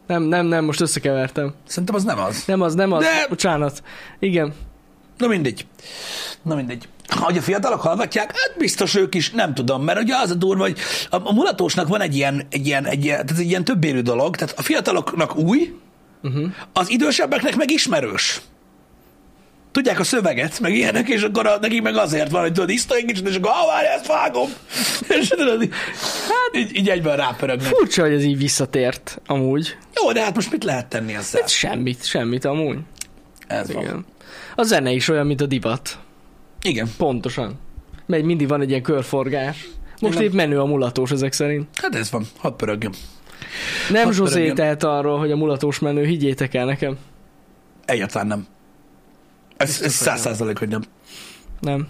Nem, 0.07 0.23
nem, 0.23 0.45
nem, 0.45 0.65
most 0.65 0.81
összekevertem. 0.81 1.53
Szerintem 1.65 1.95
az 1.95 2.03
nem 2.03 2.19
az. 2.19 2.43
Nem 2.45 2.61
az, 2.61 2.75
nem 2.75 2.91
az. 2.91 3.03
De- 3.03 3.25
Bocsánat. 3.29 3.83
Igen. 4.19 4.53
Na 5.17 5.27
mindegy. 5.27 5.65
Na 6.41 6.55
mindegy. 6.55 6.87
Hogy 7.07 7.37
a 7.37 7.41
fiatalok 7.41 7.81
hallgatják, 7.81 8.25
hát 8.25 8.55
biztos 8.57 8.95
ők 8.95 9.15
is, 9.15 9.31
nem 9.31 9.53
tudom, 9.53 9.83
mert 9.83 9.99
ugye 9.99 10.15
az 10.15 10.31
a 10.31 10.35
durva, 10.35 10.63
hogy 10.63 10.77
a, 11.09 11.15
a 11.15 11.33
mulatósnak 11.33 11.87
van 11.87 12.01
egy 12.01 12.15
ilyen, 12.15 12.43
egy 12.49 12.67
ilyen, 12.67 12.85
egy 12.85 13.05
ilyen, 13.05 13.25
tehát 13.25 13.41
egy 13.41 13.49
ilyen 13.49 13.63
többérű 13.63 14.01
dolog, 14.01 14.35
tehát 14.35 14.57
a 14.57 14.61
fiataloknak 14.61 15.35
új, 15.35 15.79
uh-huh. 16.23 16.51
az 16.73 16.89
idősebbeknek 16.89 17.55
meg 17.55 17.71
ismerős. 17.71 18.41
Tudják 19.77 19.99
a 19.99 20.03
szöveget, 20.03 20.59
meg 20.59 20.75
ilyenek, 20.75 21.07
és 21.07 21.21
akkor 21.21 21.47
a, 21.47 21.57
nekik 21.61 21.81
meg 21.81 21.95
azért 21.95 22.31
van, 22.31 22.41
hogy 22.41 22.51
tudod, 22.51 22.69
iszta 22.69 22.95
egy 22.95 23.05
kicsit, 23.05 23.27
és 23.27 23.35
akkor, 23.35 23.51
ah, 23.51 23.67
várj, 23.67 23.85
ezt 23.87 24.07
vágom. 24.07 24.49
És 25.19 25.27
tudod, 25.27 25.69
hát 26.27 26.51
így, 26.53 26.75
így 26.75 26.89
egyben 26.89 27.17
rápörögnek. 27.17 27.67
Furcsa, 27.67 28.01
hogy 28.01 28.13
ez 28.13 28.23
így 28.23 28.37
visszatért, 28.37 29.21
amúgy. 29.25 29.77
Jó, 29.95 30.11
de 30.11 30.23
hát 30.23 30.35
most 30.35 30.51
mit 30.51 30.63
lehet 30.63 30.87
tenni 30.87 31.15
ezzel? 31.15 31.41
Hát 31.41 31.49
semmit, 31.49 32.05
semmit 32.05 32.45
amúgy. 32.45 32.77
Ez 33.47 33.71
van. 33.71 33.83
Igen. 33.83 34.05
A 34.55 34.63
zene 34.63 34.91
is 34.91 35.07
olyan, 35.07 35.25
mint 35.25 35.41
a 35.41 35.45
divat. 35.45 35.97
Igen. 36.61 36.89
Pontosan. 36.97 37.59
Megy, 38.05 38.23
mindig 38.23 38.47
van 38.47 38.61
egy 38.61 38.69
ilyen 38.69 38.81
körforgás. 38.81 39.67
Most 40.01 40.13
Igen. 40.13 40.27
épp 40.27 40.33
menő 40.33 40.59
a 40.59 40.65
mulatós 40.65 41.11
ezek 41.11 41.33
szerint. 41.33 41.67
Hát 41.81 41.95
ez 41.95 42.11
van. 42.11 42.25
Hadd 42.37 42.55
pörögjön. 42.55 42.93
Nem 43.91 44.03
Hadd 44.03 44.15
pörögjön. 44.15 44.55
tehet 44.55 44.83
arról, 44.83 45.19
hogy 45.19 45.31
a 45.31 45.35
mulatós 45.35 45.79
menő, 45.79 46.05
higgyétek 46.05 46.53
el 46.53 46.65
nekem. 46.65 46.97
Egyáltalán 47.85 48.27
nem. 48.27 48.47
Ez, 49.57 49.91
száz 49.91 50.21
százalék, 50.21 50.57
hogy 50.57 50.67
nem. 50.67 50.81
Nem. 51.59 51.87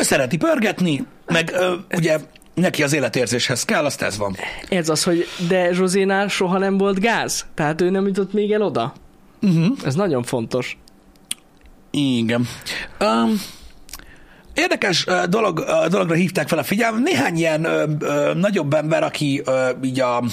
Ő 0.00 0.02
szereti 0.02 0.36
pörgetni, 0.36 1.06
meg 1.26 1.50
ö, 1.52 1.74
ugye 1.94 2.18
neki 2.54 2.82
az 2.82 2.92
életérzéshez 2.92 3.64
kell, 3.64 3.84
azt 3.84 4.02
ez 4.02 4.18
van. 4.18 4.36
Ez 4.68 4.88
az, 4.88 5.02
hogy 5.02 5.26
de 5.48 5.72
Zsozénál 5.72 6.28
soha 6.28 6.58
nem 6.58 6.78
volt 6.78 7.00
gáz. 7.00 7.46
Tehát 7.54 7.80
ő 7.80 7.90
nem 7.90 8.06
jutott 8.06 8.32
még 8.32 8.52
el 8.52 8.62
oda. 8.62 8.92
Uh-huh. 9.42 9.76
Ez 9.84 9.94
nagyon 9.94 10.22
fontos. 10.22 10.78
Igen. 11.90 12.46
Um, 13.00 13.40
Érdekes 14.54 15.06
dolog, 15.28 15.64
dologra 15.88 16.14
hívták 16.14 16.48
fel 16.48 16.58
a 16.58 16.62
figyelmet. 16.62 17.02
Néhány 17.02 17.36
ilyen 17.36 17.64
ö, 17.64 17.84
ö, 17.98 18.34
nagyobb 18.34 18.74
ember, 18.74 19.02
aki 19.02 19.42
ö, 19.44 19.68
így 19.82 20.00
a, 20.00 20.24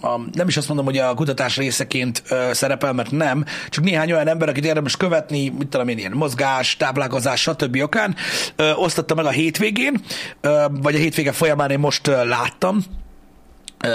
a, 0.00 0.20
nem 0.32 0.48
is 0.48 0.56
azt 0.56 0.68
mondom, 0.68 0.86
hogy 0.86 0.98
a 0.98 1.14
kutatás 1.14 1.56
részeként 1.56 2.22
ö, 2.28 2.50
szerepel, 2.52 2.92
mert 2.92 3.10
nem, 3.10 3.44
csak 3.68 3.84
néhány 3.84 4.12
olyan 4.12 4.28
ember, 4.28 4.48
akit 4.48 4.64
érdemes 4.64 4.96
követni, 4.96 5.48
mit 5.48 5.68
tudom 5.68 5.88
én, 5.88 5.98
ilyen 5.98 6.12
mozgás, 6.12 6.76
táplálkozás, 6.76 7.40
stb. 7.40 7.78
okán, 7.82 8.16
ö, 8.56 8.72
osztotta 8.72 9.14
meg 9.14 9.24
a 9.24 9.30
hétvégén, 9.30 10.00
ö, 10.40 10.64
vagy 10.70 10.94
a 10.94 10.98
hétvége 10.98 11.32
folyamán 11.32 11.70
én 11.70 11.78
most 11.78 12.06
ö, 12.06 12.24
láttam, 12.24 12.84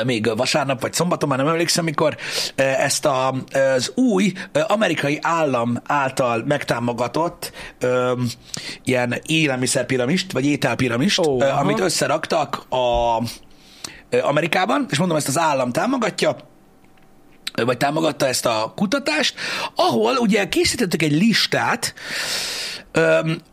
még 0.06 0.32
vasárnap 0.36 0.82
vagy 0.82 0.93
szombaton, 0.93 1.30
már 1.30 1.38
nem 1.38 1.47
emlékszem, 1.47 1.84
mikor 1.84 2.17
ezt 2.56 3.06
a, 3.06 3.36
az 3.75 3.91
új 3.95 4.34
amerikai 4.67 5.19
állam 5.21 5.78
által 5.86 6.43
megtámogatott 6.47 7.52
ö, 7.80 8.13
ilyen 8.84 9.15
élelmiszerpiramist, 9.25 10.32
vagy 10.32 10.45
ételpiramist, 10.45 11.19
Ó, 11.28 11.41
ö, 11.41 11.45
aha. 11.45 11.60
amit 11.60 11.80
összeraktak 11.80 12.65
a 12.69 13.17
Amerikában, 14.21 14.86
és 14.89 14.97
mondom, 14.97 15.17
ezt 15.17 15.28
az 15.28 15.38
állam 15.38 15.71
támogatja, 15.71 16.36
vagy 17.54 17.78
támogatta 17.78 18.28
ezt 18.28 18.45
a 18.45 18.74
kutatást, 18.76 19.36
ahol 19.76 20.15
ugye 20.15 20.47
készítettek 20.47 21.02
egy 21.02 21.12
listát, 21.12 21.93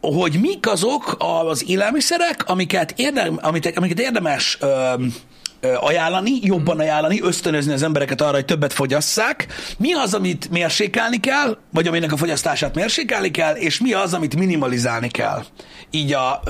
hogy 0.01 0.39
mik 0.41 0.69
azok 0.69 1.17
az 1.19 1.65
élelmiszerek, 1.69 2.45
amiket, 2.47 2.95
érdem, 2.97 3.39
amiket, 3.43 4.01
érdemes 4.01 4.59
ajánlani, 5.81 6.31
jobban 6.43 6.79
ajánlani, 6.79 7.21
ösztönözni 7.23 7.73
az 7.73 7.83
embereket 7.83 8.21
arra, 8.21 8.35
hogy 8.35 8.45
többet 8.45 8.73
fogyasszák. 8.73 9.47
Mi 9.79 9.93
az, 9.93 10.15
amit 10.15 10.51
mérsékelni 10.51 11.21
kell, 11.21 11.59
vagy 11.73 11.87
aminek 11.87 12.13
a 12.13 12.17
fogyasztását 12.17 12.75
mérsékelni 12.75 13.31
kell, 13.31 13.55
és 13.55 13.81
mi 13.81 13.93
az, 13.93 14.15
amit 14.15 14.37
minimalizálni 14.37 15.09
kell. 15.09 15.45
Így 15.91 16.13
a, 16.13 16.43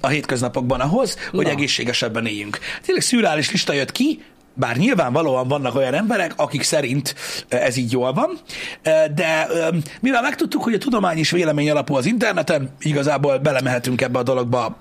a 0.00 0.08
hétköznapokban 0.08 0.80
ahhoz, 0.80 1.16
hogy 1.30 1.44
Na. 1.44 1.50
egészségesebben 1.50 2.26
éljünk. 2.26 2.58
Tényleg 2.82 3.04
szürreális 3.04 3.50
lista 3.50 3.72
jött 3.72 3.92
ki, 3.92 4.22
bár 4.54 4.76
nyilvánvalóan 4.76 5.48
vannak 5.48 5.74
olyan 5.74 5.94
emberek, 5.94 6.32
akik 6.36 6.62
szerint 6.62 7.14
ö, 7.48 7.56
ez 7.56 7.76
így 7.76 7.92
jól 7.92 8.12
van, 8.12 8.38
Ö, 8.82 8.90
de 9.14 9.46
ö, 9.50 9.68
mivel 10.00 10.22
megtudtuk, 10.22 10.62
hogy 10.62 10.74
a 10.74 10.78
tudomány 10.78 11.18
is 11.18 11.30
vélemény 11.30 11.70
alapú 11.70 11.94
az 11.94 12.06
interneten, 12.06 12.70
igazából 12.80 13.38
belemehetünk 13.38 14.00
ebbe 14.00 14.18
a 14.18 14.22
dologba 14.22 14.76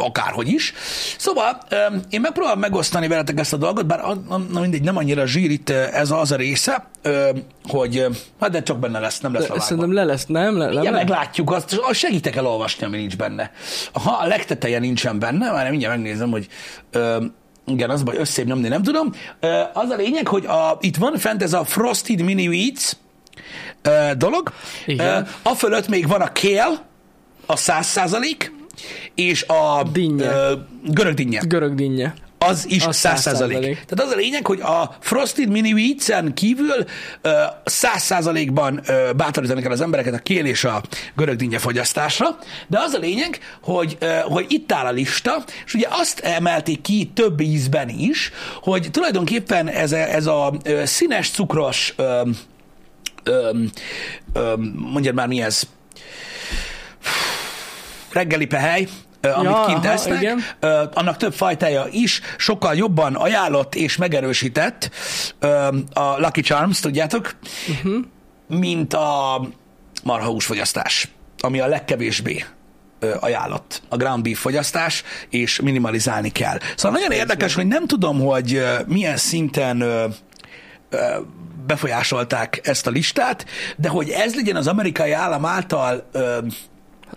akárhogy 0.00 0.48
is. 0.48 0.72
Szóval 1.18 1.58
én 2.10 2.20
megpróbálom 2.20 2.58
megosztani 2.58 3.08
veletek 3.08 3.38
ezt 3.38 3.52
a 3.52 3.56
dolgot, 3.56 3.86
bár 3.86 4.00
a- 4.00 4.16
a- 4.28 4.38
na 4.38 4.60
mindegy, 4.60 4.82
nem 4.82 4.96
annyira 4.96 5.26
zsír 5.26 5.50
itt 5.50 5.68
ö, 5.68 5.82
ez 5.92 6.10
az 6.10 6.32
a 6.32 6.36
része, 6.36 6.90
hogy 7.68 8.06
hát 8.40 8.50
de 8.50 8.62
csak 8.62 8.78
benne 8.78 8.98
lesz, 8.98 9.20
nem 9.20 9.32
lesz 9.32 9.42
De 9.42 9.48
levágva. 9.48 9.66
szerintem 9.68 9.92
le 9.92 10.04
lesz, 10.04 10.26
nem? 10.26 10.58
Le, 10.58 10.70
Igen, 10.70 10.82
nem 10.82 10.92
meglátjuk 10.94 11.50
azt, 11.52 11.80
segítek 11.92 12.36
el 12.36 12.46
olvasni, 12.46 12.86
ami 12.86 12.96
nincs 12.96 13.16
benne. 13.16 13.50
Ha 13.92 14.10
a 14.22 14.26
legteteje 14.26 14.78
nincsen 14.78 15.18
benne, 15.18 15.50
már 15.52 15.70
mindjárt 15.70 15.94
megnézem, 15.94 16.30
hogy 16.30 16.48
igen, 17.66 17.90
az 17.90 18.02
baj, 18.02 18.16
összébb 18.16 18.46
nyomni 18.46 18.68
nem 18.68 18.82
tudom. 18.82 19.12
Az 19.72 19.90
a 19.90 19.96
lényeg, 19.96 20.26
hogy 20.28 20.44
a, 20.46 20.78
itt 20.80 20.96
van 20.96 21.16
fent 21.18 21.42
ez 21.42 21.52
a 21.52 21.64
Frosted 21.64 22.20
Mini 22.22 22.48
Wheats 22.48 22.92
dolog. 24.16 24.52
Igen. 24.86 25.28
A 25.42 25.54
fölött 25.54 25.88
még 25.88 26.06
van 26.08 26.20
a 26.20 26.30
kale, 26.32 26.84
a 27.46 27.56
100 27.56 27.86
százalék, 27.86 28.52
és 29.14 29.42
a 29.42 29.82
Dinnye. 29.92 30.26
ö, 30.26 30.52
görög 30.84 31.14
dinnye. 31.14 31.40
Görög 31.46 31.74
dinnye. 31.74 32.14
Az 32.42 32.64
is 32.68 32.82
100 32.90 33.20
százalék. 33.20 33.56
100%. 33.56 33.60
Tehát 33.60 34.00
az 34.04 34.10
a 34.12 34.16
lényeg, 34.16 34.46
hogy 34.46 34.60
a 34.60 34.96
Frosted 35.00 35.48
Mini 35.48 35.72
Wheats-en 35.72 36.34
kívül 36.34 36.84
100 37.64 38.02
százalékban 38.02 38.80
bátorítani 39.16 39.62
kell 39.62 39.70
az 39.70 39.80
embereket 39.80 40.14
a 40.14 40.18
kél 40.18 40.44
és 40.46 40.64
a 40.64 40.82
görög 41.16 41.36
dinnye 41.36 41.58
fogyasztásra, 41.58 42.38
de 42.66 42.78
az 42.78 42.92
a 42.92 42.98
lényeg, 42.98 43.38
hogy, 43.62 43.96
ö, 44.00 44.18
hogy 44.22 44.46
itt 44.48 44.72
áll 44.72 44.86
a 44.86 44.90
lista, 44.90 45.44
és 45.66 45.74
ugye 45.74 45.86
azt 45.90 46.18
emelték 46.20 46.80
ki 46.80 47.10
több 47.14 47.40
ízben 47.40 47.88
is, 47.88 48.30
hogy 48.62 48.88
tulajdonképpen 48.90 49.68
ez 49.68 49.92
a, 49.92 49.96
ez 49.96 50.26
a 50.26 50.52
színes, 50.84 51.30
cukros 51.30 51.94
ö, 51.96 52.22
ö, 53.22 53.50
ö, 54.32 54.54
mondjad 54.74 55.14
már 55.14 55.26
mi 55.26 55.42
ez, 55.42 55.62
reggeli 58.12 58.46
pehely, 58.46 58.88
amit 59.22 59.50
Ja, 59.50 59.64
kint 59.66 59.84
aha, 59.84 59.92
esznek, 59.92 60.20
igen. 60.20 60.42
annak 60.94 61.16
több 61.16 61.32
fajtája 61.32 61.86
is, 61.90 62.20
sokkal 62.36 62.74
jobban 62.74 63.14
ajánlott 63.14 63.74
és 63.74 63.96
megerősített 63.96 64.90
a 65.92 66.18
Lucky 66.18 66.40
Charms, 66.40 66.80
tudjátok, 66.80 67.34
uh-huh. 67.68 68.04
mint 68.46 68.94
a 68.94 69.40
marhahúsfogyasztás, 70.02 71.08
ami 71.38 71.60
a 71.60 71.66
legkevésbé 71.66 72.44
ajánlott 73.20 73.82
a 73.88 73.96
ground 73.96 74.22
beef 74.22 74.38
fogyasztás, 74.38 75.02
és 75.30 75.60
minimalizálni 75.60 76.30
kell. 76.30 76.58
Szóval 76.76 76.98
nagyon 76.98 77.12
érdekes, 77.12 77.54
hogy 77.54 77.66
nem 77.66 77.86
tudom, 77.86 78.20
hogy 78.20 78.62
milyen 78.86 79.16
szinten 79.16 79.84
befolyásolták 81.66 82.60
ezt 82.62 82.86
a 82.86 82.90
listát, 82.90 83.46
de 83.76 83.88
hogy 83.88 84.08
ez 84.08 84.34
legyen 84.34 84.56
az 84.56 84.66
amerikai 84.66 85.12
állam 85.12 85.44
által 85.44 86.10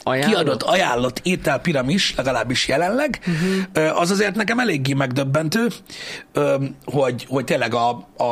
Ajánlott? 0.04 0.34
kiadott 0.36 0.64
ajánlott 0.64 1.20
étel 1.24 1.60
piramis, 1.60 2.16
legalábbis 2.16 2.68
jelenleg, 2.68 3.20
uh-huh. 3.28 4.00
az 4.00 4.12
azért 4.12 4.36
nekem 4.36 4.60
eléggé 4.60 4.94
megdöbbentő, 4.94 5.68
hogy, 6.86 7.26
hogy 7.30 7.44
tényleg 7.44 7.74
a, 7.74 7.90
a, 8.18 8.24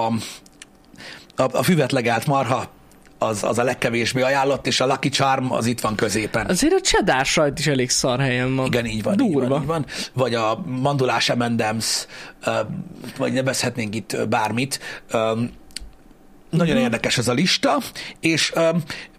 a, 1.35 1.57
a 1.57 1.63
füvetlegált 1.63 2.25
marha 2.25 2.69
az, 3.17 3.43
az 3.43 3.57
a 3.57 3.63
legkevésbé 3.63 4.21
ajánlott, 4.21 4.67
és 4.67 4.79
a 4.79 4.85
Lucky 4.85 5.09
Charm 5.09 5.51
az 5.51 5.65
itt 5.65 5.79
van 5.79 5.95
középen. 5.95 6.47
Azért 6.47 6.73
a 6.73 6.81
cheddar 6.81 7.25
sajt 7.25 7.59
is 7.59 7.67
elég 7.67 7.89
szar 7.89 8.19
helyen 8.19 8.55
van. 8.55 8.65
Igen, 8.65 8.85
így 8.85 9.03
van. 9.03 9.15
Durva. 9.15 9.41
Így 9.41 9.47
van, 9.47 9.61
így 9.61 9.67
van. 9.67 9.85
Vagy 10.13 10.33
a 10.35 10.63
mandulás 10.65 11.31
M&M's, 11.37 11.85
vagy 13.17 13.33
nevezhetnénk 13.33 13.95
itt 13.95 14.27
bármit. 14.29 14.79
Nagyon 16.49 16.75
Mhm. 16.75 16.83
érdekes 16.83 17.17
ez 17.17 17.27
a 17.27 17.33
lista, 17.33 17.77
és 18.19 18.53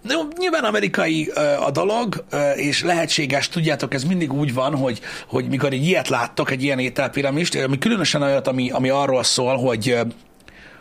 jó, 0.08 0.20
nyilván 0.36 0.64
amerikai 0.64 1.30
a 1.66 1.70
dolog, 1.70 2.24
és 2.54 2.82
lehetséges, 2.82 3.48
tudjátok, 3.48 3.94
ez 3.94 4.04
mindig 4.04 4.32
úgy 4.32 4.54
van, 4.54 4.76
hogy, 4.76 5.00
hogy 5.26 5.48
mikor 5.48 5.72
egy 5.72 5.84
ilyet 5.84 6.08
láttok, 6.08 6.50
egy 6.50 6.62
ilyen 6.62 6.78
ételpiramist, 6.78 7.54
ami 7.54 7.78
különösen 7.78 8.22
olyat, 8.22 8.48
ami, 8.48 8.70
ami 8.70 8.88
arról 8.88 9.22
szól, 9.22 9.56
hogy, 9.56 9.98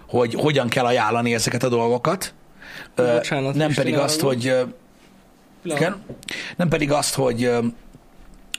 hogy 0.08 0.34
hogyan 0.34 0.68
kell 0.68 0.86
ajánlani 0.86 1.34
ezeket 1.34 1.64
a 1.64 1.70
dolgokat, 1.70 2.34
Bocsánat, 2.96 3.54
nem 3.56 3.74
pedig 3.74 3.98
azt, 3.98 4.20
hogy 4.20 4.56
igen. 5.64 6.04
Nem 6.56 6.68
pedig 6.68 6.92
azt, 6.92 7.14
hogy 7.14 7.52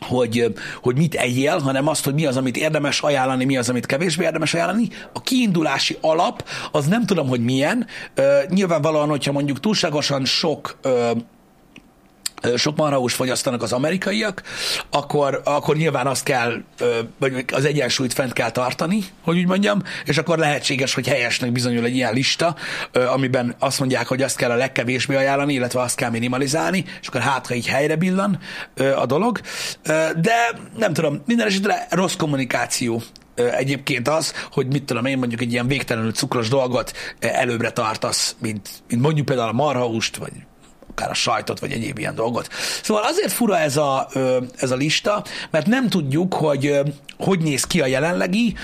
hogy, 0.03 0.55
hogy 0.83 0.97
mit 0.97 1.15
egyél, 1.15 1.59
hanem 1.59 1.89
azt, 1.89 2.05
hogy 2.05 2.15
mi 2.15 2.27
az, 2.27 2.37
amit 2.37 2.57
érdemes 2.57 3.01
ajánlani, 3.01 3.45
mi 3.45 3.57
az, 3.57 3.69
amit 3.69 3.87
kevésbé 3.87 4.25
érdemes 4.25 4.55
ajánlani. 4.55 4.89
A 5.13 5.23
kiindulási 5.23 5.97
alap, 6.01 6.49
az 6.73 6.87
nem 6.87 7.07
tudom, 7.07 7.29
hogy 7.29 7.41
milyen. 7.41 7.87
Ö, 8.15 8.39
nyilvánvalóan, 8.49 9.09
hogyha 9.09 9.33
mondjuk 9.33 9.61
túlságosan 9.61 10.25
sok 10.25 10.79
ö, 10.83 11.11
sok 12.57 12.77
marhahúst 12.77 13.17
fogyasztanak 13.17 13.63
az 13.63 13.73
amerikaiak, 13.73 14.43
akkor, 14.91 15.41
akkor 15.45 15.77
nyilván 15.77 16.07
azt 16.07 16.25
kell, 16.25 16.63
vagy 17.19 17.45
az 17.53 17.65
egyensúlyt 17.65 18.13
fent 18.13 18.33
kell 18.33 18.51
tartani, 18.51 19.05
hogy 19.23 19.37
úgy 19.39 19.47
mondjam, 19.47 19.83
és 20.05 20.19
akkor 20.19 20.39
lehetséges, 20.39 20.95
hogy 20.95 21.09
helyesnek 21.09 21.53
bizonyul 21.53 21.85
egy 21.85 21.95
ilyen 21.95 22.15
lista, 22.15 22.57
amiben 22.93 23.55
azt 23.59 23.79
mondják, 23.79 24.07
hogy 24.07 24.23
azt 24.23 24.37
kell 24.37 24.51
a 24.51 24.55
legkevésbé 24.55 25.15
ajánlani, 25.15 25.53
illetve 25.53 25.81
azt 25.81 25.97
kell 25.97 26.11
minimalizálni, 26.11 26.85
és 27.01 27.09
akkor 27.09 27.21
hátra 27.21 27.55
így 27.55 27.67
helyre 27.67 27.97
billan 27.97 28.39
a 28.97 29.07
dolog. 29.07 29.41
De 30.17 30.61
nem 30.79 30.93
tudom, 30.93 31.23
minden 31.27 31.47
esetre 31.47 31.87
rossz 31.91 32.17
kommunikáció 32.17 33.03
egyébként 33.35 34.09
az, 34.09 34.35
hogy 34.53 34.67
mit 34.67 34.85
tudom 34.85 35.05
én 35.05 35.19
mondjuk 35.19 35.41
egy 35.41 35.53
ilyen 35.53 35.67
végtelenül 35.67 36.13
cukros 36.13 36.49
dolgot 36.49 36.93
előbbre 37.21 37.71
tartasz, 37.71 38.37
mint, 38.39 38.69
mint 38.89 39.03
mondjuk 39.03 39.27
például 39.27 39.49
a 39.49 39.53
marhahúst, 39.53 40.17
vagy 40.17 40.33
akár 40.95 41.11
a 41.11 41.15
sajtot, 41.15 41.61
vagy 41.61 41.73
egyéb 41.73 41.99
ilyen 41.99 42.15
dolgot. 42.15 42.49
Szóval 42.83 43.03
azért 43.03 43.33
fura 43.33 43.59
ez 43.59 43.77
a, 43.77 44.09
ez 44.57 44.71
a 44.71 44.77
lista, 44.77 45.25
mert 45.51 45.67
nem 45.67 45.89
tudjuk, 45.89 46.35
hogy 46.35 46.81
hogy 47.19 47.41
néz 47.41 47.65
ki 47.65 47.81
a 47.81 47.87
jelenlegi 47.87 48.55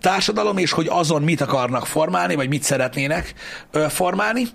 társadalom, 0.00 0.56
és 0.56 0.72
hogy 0.72 0.86
azon 0.90 1.22
mit 1.22 1.40
akarnak 1.40 1.86
formálni, 1.86 2.34
vagy 2.34 2.48
mit 2.48 2.62
szeretnének 2.62 3.34
formálni. 3.88 4.46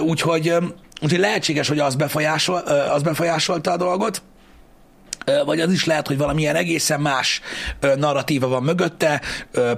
Úgyhogy, 0.00 0.54
úgyhogy 1.02 1.18
lehetséges, 1.18 1.68
hogy 1.68 1.78
az, 1.78 1.94
befolyásol, 1.94 2.56
az 2.92 3.02
befolyásolta 3.02 3.70
a 3.72 3.76
dolgot, 3.76 4.22
vagy 5.44 5.60
az 5.60 5.72
is 5.72 5.84
lehet, 5.84 6.06
hogy 6.06 6.18
valamilyen 6.18 6.56
egészen 6.56 7.00
más 7.00 7.40
narratíva 7.96 8.48
van 8.48 8.62
mögötte, 8.62 9.20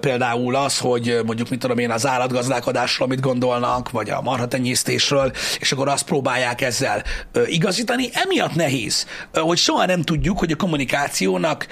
például 0.01 0.57
az, 0.57 0.79
hogy 0.79 1.21
mondjuk, 1.27 1.49
mit 1.49 1.59
tudom 1.59 1.79
én, 1.79 1.91
az 1.91 2.07
állatgazdálkodásról 2.07 3.09
mit 3.09 3.21
gondolnak, 3.21 3.91
vagy 3.91 4.11
a 4.11 4.21
marhatenyésztésről, 4.21 5.33
és 5.59 5.73
akkor 5.73 5.89
azt 5.89 6.05
próbálják 6.05 6.61
ezzel 6.61 7.03
igazítani. 7.47 8.09
Emiatt 8.13 8.55
nehéz, 8.55 9.07
hogy 9.33 9.59
soha 9.59 9.87
nem 9.87 10.03
tudjuk, 10.03 10.39
hogy 10.39 10.53
a 10.53 10.57
kommunikációnak 10.57 11.67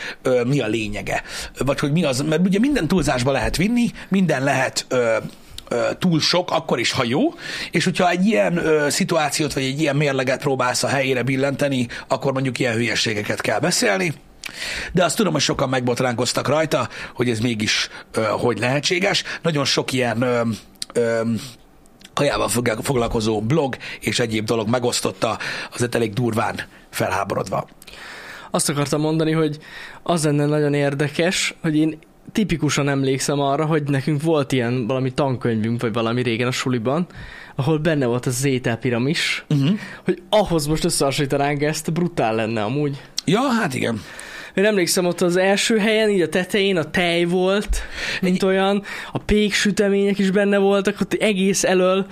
mi 0.47 0.61
a 0.61 0.67
lényege, 0.67 1.23
vagy 1.59 1.79
hogy 1.79 1.93
mi 1.93 2.05
az, 2.05 2.21
mert 2.21 2.47
ugye 2.47 2.59
minden 2.59 2.89
túlzásba 2.89 3.33
lehet 3.33 3.57
vinni, 3.57 3.91
minden 4.09 4.45
lehet 4.45 4.87
túl 5.99 6.21
sok, 6.21 6.51
akkor 6.51 6.79
is, 6.79 6.93
ha 6.93 7.05
jó, 7.05 7.21
és 7.71 7.85
hogyha 7.85 8.11
egy 8.11 8.27
ilyen 8.27 8.57
ö, 8.57 8.91
szituációt, 8.91 9.53
vagy 9.53 9.63
egy 9.63 9.81
ilyen 9.81 9.97
mérleget 9.97 10.41
próbálsz 10.41 10.83
a 10.83 10.89
helyére 10.89 11.23
billenteni, 11.23 11.87
akkor 12.09 12.33
mondjuk 12.33 12.59
ilyen 12.59 12.75
hülyeségeket 12.75 13.41
kell 13.41 13.59
beszélni, 13.59 14.15
de 14.93 15.05
azt 15.05 15.17
tudom, 15.17 15.33
hogy 15.33 15.43
sokan 15.43 15.69
megbotránkoztak 15.69 16.49
rajta, 16.49 16.89
hogy 17.15 17.31
ez 17.31 17.39
mégis 17.39 17.89
ö, 18.13 18.23
hogy 18.23 18.59
lehetséges. 18.59 19.23
Nagyon 19.43 19.65
sok 19.65 19.93
ilyen 19.93 20.23
ö, 20.23 20.41
ö, 20.93 21.21
kajával 22.15 22.49
fogla- 22.49 22.85
foglalkozó 22.85 23.41
blog 23.41 23.77
és 24.01 24.19
egyéb 24.19 24.45
dolog 24.45 24.69
megosztotta, 24.69 25.39
azért 25.73 25.95
elég 25.95 26.13
durván 26.13 26.61
felháborodva. 26.91 27.69
Azt 28.51 28.69
akartam 28.69 29.01
mondani, 29.01 29.33
hogy 29.33 29.59
az 30.03 30.25
lenne 30.25 30.47
nagyon 30.47 30.75
érdekes, 30.75 31.55
hogy 31.61 31.77
én 31.77 31.99
tipikusan 32.39 32.89
emlékszem 32.89 33.41
arra, 33.41 33.65
hogy 33.65 33.83
nekünk 33.83 34.23
volt 34.23 34.53
ilyen 34.53 34.87
valami 34.87 35.13
tankönyvünk, 35.13 35.81
vagy 35.81 35.93
valami 35.93 36.23
régen 36.23 36.47
a 36.47 36.51
suliban, 36.51 37.07
ahol 37.55 37.79
benne 37.79 38.07
volt 38.07 38.27
az 38.27 38.45
ételpiramis, 38.45 39.45
uh-huh. 39.49 39.79
hogy 40.05 40.23
ahhoz 40.29 40.67
most 40.67 40.85
összehasonlítanánk 40.85 41.63
ezt, 41.63 41.93
brutál 41.93 42.35
lenne 42.35 42.63
amúgy. 42.63 43.01
Ja, 43.25 43.41
hát 43.41 43.75
igen. 43.75 44.03
Én 44.55 44.65
emlékszem, 44.65 45.07
ott 45.07 45.21
az 45.21 45.37
első 45.37 45.79
helyen, 45.79 46.11
így 46.11 46.21
a 46.21 46.29
tetején 46.29 46.77
a 46.77 46.91
tej 46.91 47.25
volt, 47.25 47.79
mint 48.21 48.43
olyan, 48.43 48.83
a 49.13 49.19
péksütemények 49.19 50.19
is 50.19 50.31
benne 50.31 50.59
voltak, 50.59 51.01
ott 51.01 51.13
egész 51.13 51.65
elől, 51.65 52.07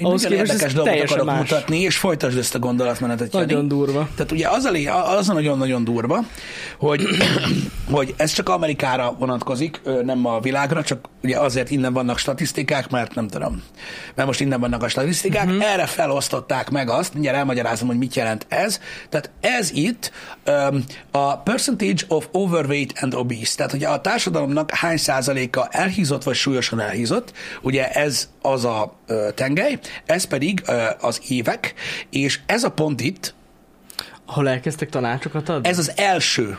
Én 0.00 0.06
ahhoz 0.06 0.22
képest 0.22 0.52
érdekes 0.52 0.72
dolgot 0.72 1.00
akarok 1.00 1.26
más. 1.26 1.38
mutatni, 1.38 1.80
és 1.80 1.96
folytasd 1.96 2.38
ezt 2.38 2.54
a 2.54 2.58
gondolatmenetet, 2.58 3.32
Jani. 3.32 3.46
Nagyon 3.46 3.68
durva. 3.68 4.08
Tehát 4.14 4.32
ugye 4.32 4.48
az 4.48 4.64
a, 4.64 4.70
lé- 4.70 4.88
az 4.88 5.28
a 5.28 5.32
nagyon-nagyon 5.32 5.84
durva, 5.84 6.24
hogy, 6.78 7.02
hogy 7.90 8.14
ez 8.16 8.32
csak 8.32 8.48
Amerikára 8.48 9.14
vonatkozik, 9.18 9.80
nem 10.04 10.26
a 10.26 10.40
világra, 10.40 10.82
csak 10.82 11.08
ugye 11.22 11.38
azért 11.38 11.70
innen 11.70 11.92
vannak 11.92 12.18
statisztikák, 12.18 12.90
mert 12.90 13.14
nem 13.14 13.28
tudom, 13.28 13.62
mert 14.14 14.28
most 14.28 14.40
innen 14.40 14.60
vannak 14.60 14.82
a 14.82 14.88
statisztikák, 14.88 15.46
uh-huh. 15.46 15.72
erre 15.72 15.86
felosztották 15.86 16.70
meg 16.70 16.90
azt, 16.90 17.12
mindjárt 17.12 17.36
elmagyarázom, 17.36 17.88
hogy 17.88 17.98
mit 17.98 18.14
jelent 18.14 18.46
ez. 18.48 18.80
Tehát 19.08 19.30
ez 19.40 19.70
itt 19.72 20.12
um, 20.46 20.84
a 21.10 21.36
percentage 21.36 22.04
of 22.08 22.28
overweight 22.32 23.02
and 23.02 23.14
obese, 23.14 23.56
tehát 23.56 23.72
hogy 23.72 23.84
a 23.84 24.00
társadalomnak 24.00 24.70
hány 24.70 24.96
százaléka 24.96 25.68
elhízott 25.70 26.22
vagy 26.22 26.34
súlyosan 26.34 26.80
elhízott, 26.80 27.32
ugye 27.62 27.90
ez 27.90 28.28
az 28.42 28.64
a 28.64 28.96
ö, 29.06 29.28
tengely, 29.34 29.78
ez 30.06 30.24
pedig 30.24 30.62
ö, 30.66 30.82
az 31.00 31.20
évek, 31.28 31.74
és 32.10 32.40
ez 32.46 32.64
a 32.64 32.70
pont 32.70 33.00
itt, 33.00 33.34
Ahol 34.26 34.48
elkezdtek 34.48 34.88
tanácsokat 34.88 35.48
adni? 35.48 35.68
ez 35.68 35.78
az 35.78 35.92
első 35.96 36.58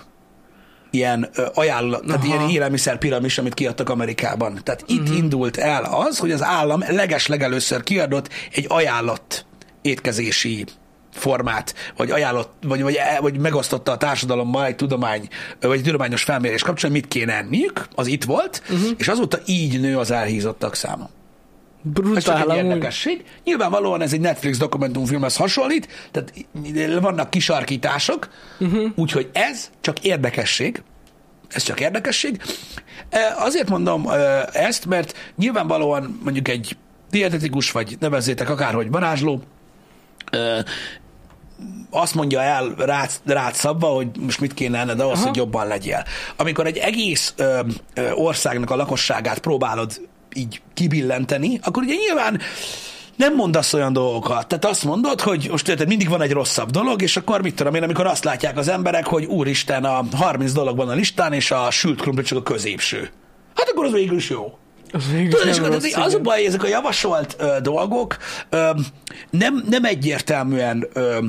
ilyen 0.92 1.30
ajánlat, 1.54 2.06
tehát 2.06 2.24
Aha. 2.24 2.36
ilyen 2.36 2.50
élelmiszer 2.50 2.98
piramis, 2.98 3.38
amit 3.38 3.54
kiadtak 3.54 3.90
Amerikában. 3.90 4.60
Tehát 4.64 4.84
itt 4.88 5.02
uh-huh. 5.02 5.18
indult 5.18 5.58
el 5.58 5.84
az, 5.84 6.18
hogy 6.18 6.32
az 6.32 6.44
állam 6.44 6.84
leges 6.88 7.28
legelőször 7.28 7.84
kiadott 7.84 8.30
egy 8.54 8.66
ajánlott 8.70 9.46
étkezési 9.82 10.66
formát, 11.14 11.76
vagy 11.98 12.12
ajánlott, 12.12 12.54
vagy, 12.62 12.82
vagy, 12.82 12.98
vagy 13.20 13.40
megosztotta 13.40 13.92
a 13.92 13.98
társadalommal 13.98 14.66
egy 14.66 14.76
tudomány, 14.76 15.28
vagy 15.60 15.78
egy 15.78 15.84
tudományos 15.84 16.24
felmérés 16.24 16.62
kapcsán, 16.62 16.92
mit 16.92 17.08
kéne 17.08 17.34
enniük, 17.34 17.88
az 17.96 18.08
itt 18.08 18.24
volt, 18.24 18.62
uh-huh. 18.70 18.90
és 18.98 19.08
azóta 19.08 19.40
így 19.46 19.80
nő 19.80 19.98
az 19.98 20.12
elhízottak 20.12 20.76
száma. 20.76 21.10
Ez 22.16 22.24
csak 22.24 22.36
Brutál 22.36 22.52
egy 22.52 22.66
érdekesség. 22.66 23.24
Nyilvánvalóan 23.44 24.02
ez 24.02 24.14
egy 24.14 24.20
Netflix 24.20 24.58
dokumentumfilmhez 24.58 25.36
hasonlít, 25.36 25.88
tehát 26.12 26.34
vannak 27.02 27.30
kisarkítások, 27.30 28.30
uh-huh. 28.60 28.92
úgyhogy 28.96 29.30
ez 29.34 29.70
csak 29.82 30.00
érdekesség. 30.04 30.84
Ez 31.50 31.64
csak 31.64 31.80
érdekesség. 31.80 32.42
E, 33.10 33.36
Azért 33.38 33.70
mondom 33.70 34.08
e, 34.08 34.50
ezt, 34.54 34.86
mert 34.86 35.18
nyilvánvalóan 35.36 36.20
mondjuk 36.24 36.48
egy 36.48 36.78
dietetikus, 37.10 37.72
vagy 37.72 37.98
nevezzétek 38.00 38.50
akárhogy 38.50 38.92
varázsló, 38.92 39.42
e, 40.32 40.66
azt 41.90 42.16
mondja 42.16 42.42
el 42.42 42.74
rád, 42.78 43.10
rád 43.26 43.54
szabva, 43.54 43.88
hogy 43.88 44.08
most 44.20 44.40
mit 44.40 44.54
kéne 44.54 44.80
enned 44.80 45.00
ahhoz, 45.00 45.18
Aha. 45.18 45.28
hogy 45.28 45.36
jobban 45.36 45.68
legyél. 45.68 46.04
Amikor 46.36 46.66
egy 46.66 46.78
egész 46.78 47.34
ö, 47.38 47.60
ö, 47.94 48.12
országnak 48.12 48.70
a 48.72 48.76
lakosságát 48.76 49.40
próbálod 49.40 50.10
így 50.36 50.62
kibillenteni, 50.74 51.60
akkor 51.64 51.84
ugye 51.84 51.94
nyilván 51.94 52.40
nem 53.16 53.36
mondasz 53.36 53.74
olyan 53.74 53.94
dolgokat. 53.94 54.48
Tehát 54.48 54.66
azt 54.66 54.84
mondod, 54.84 55.22
hogy 55.22 55.48
most 55.52 55.68
érted, 55.68 55.88
mindig 55.88 56.10
van 56.10 56.22
egy 56.22 56.32
rosszabb 56.32 56.70
dolog, 56.70 57.02
és 57.02 57.18
akkor 57.18 57.42
mit 57.42 57.56
tudom 57.56 57.76
én, 57.76 57.84
amikor 57.84 58.06
azt 58.06 58.24
látják 58.24 58.58
az 58.58 58.68
emberek, 58.68 59.06
hogy 59.06 59.26
úristen, 59.26 59.84
a 59.84 60.04
30 60.12 60.52
dolog 60.52 60.78
van 60.78 60.90
a 60.90 60.94
listán, 60.94 61.34
és 61.34 61.52
a 61.52 61.72
sült 61.72 62.02
krumpli 62.02 62.24
csak 62.24 62.38
a 62.38 62.44
középső. 62.44 63.10
Hát 63.56 63.70
akkor 63.70 63.86
az 63.86 63.92
végül 63.92 64.18
is 64.18 64.30
jó. 64.30 64.58
Az 64.92 65.12
végül 65.12 65.30
Tudod, 65.30 65.48
és 65.48 65.58
akkor 65.58 65.72
rossz, 65.72 65.96
az, 65.96 66.14
a 66.14 66.20
baj, 66.20 66.38
hogy 66.38 66.48
ezek 66.48 66.64
a 66.64 66.68
javasolt 66.68 67.36
ö, 67.40 67.58
dolgok 67.62 68.18
ö, 68.50 68.70
nem, 69.30 69.64
nem 69.70 69.86
egyértelműen 69.86 70.88
ö, 70.94 71.20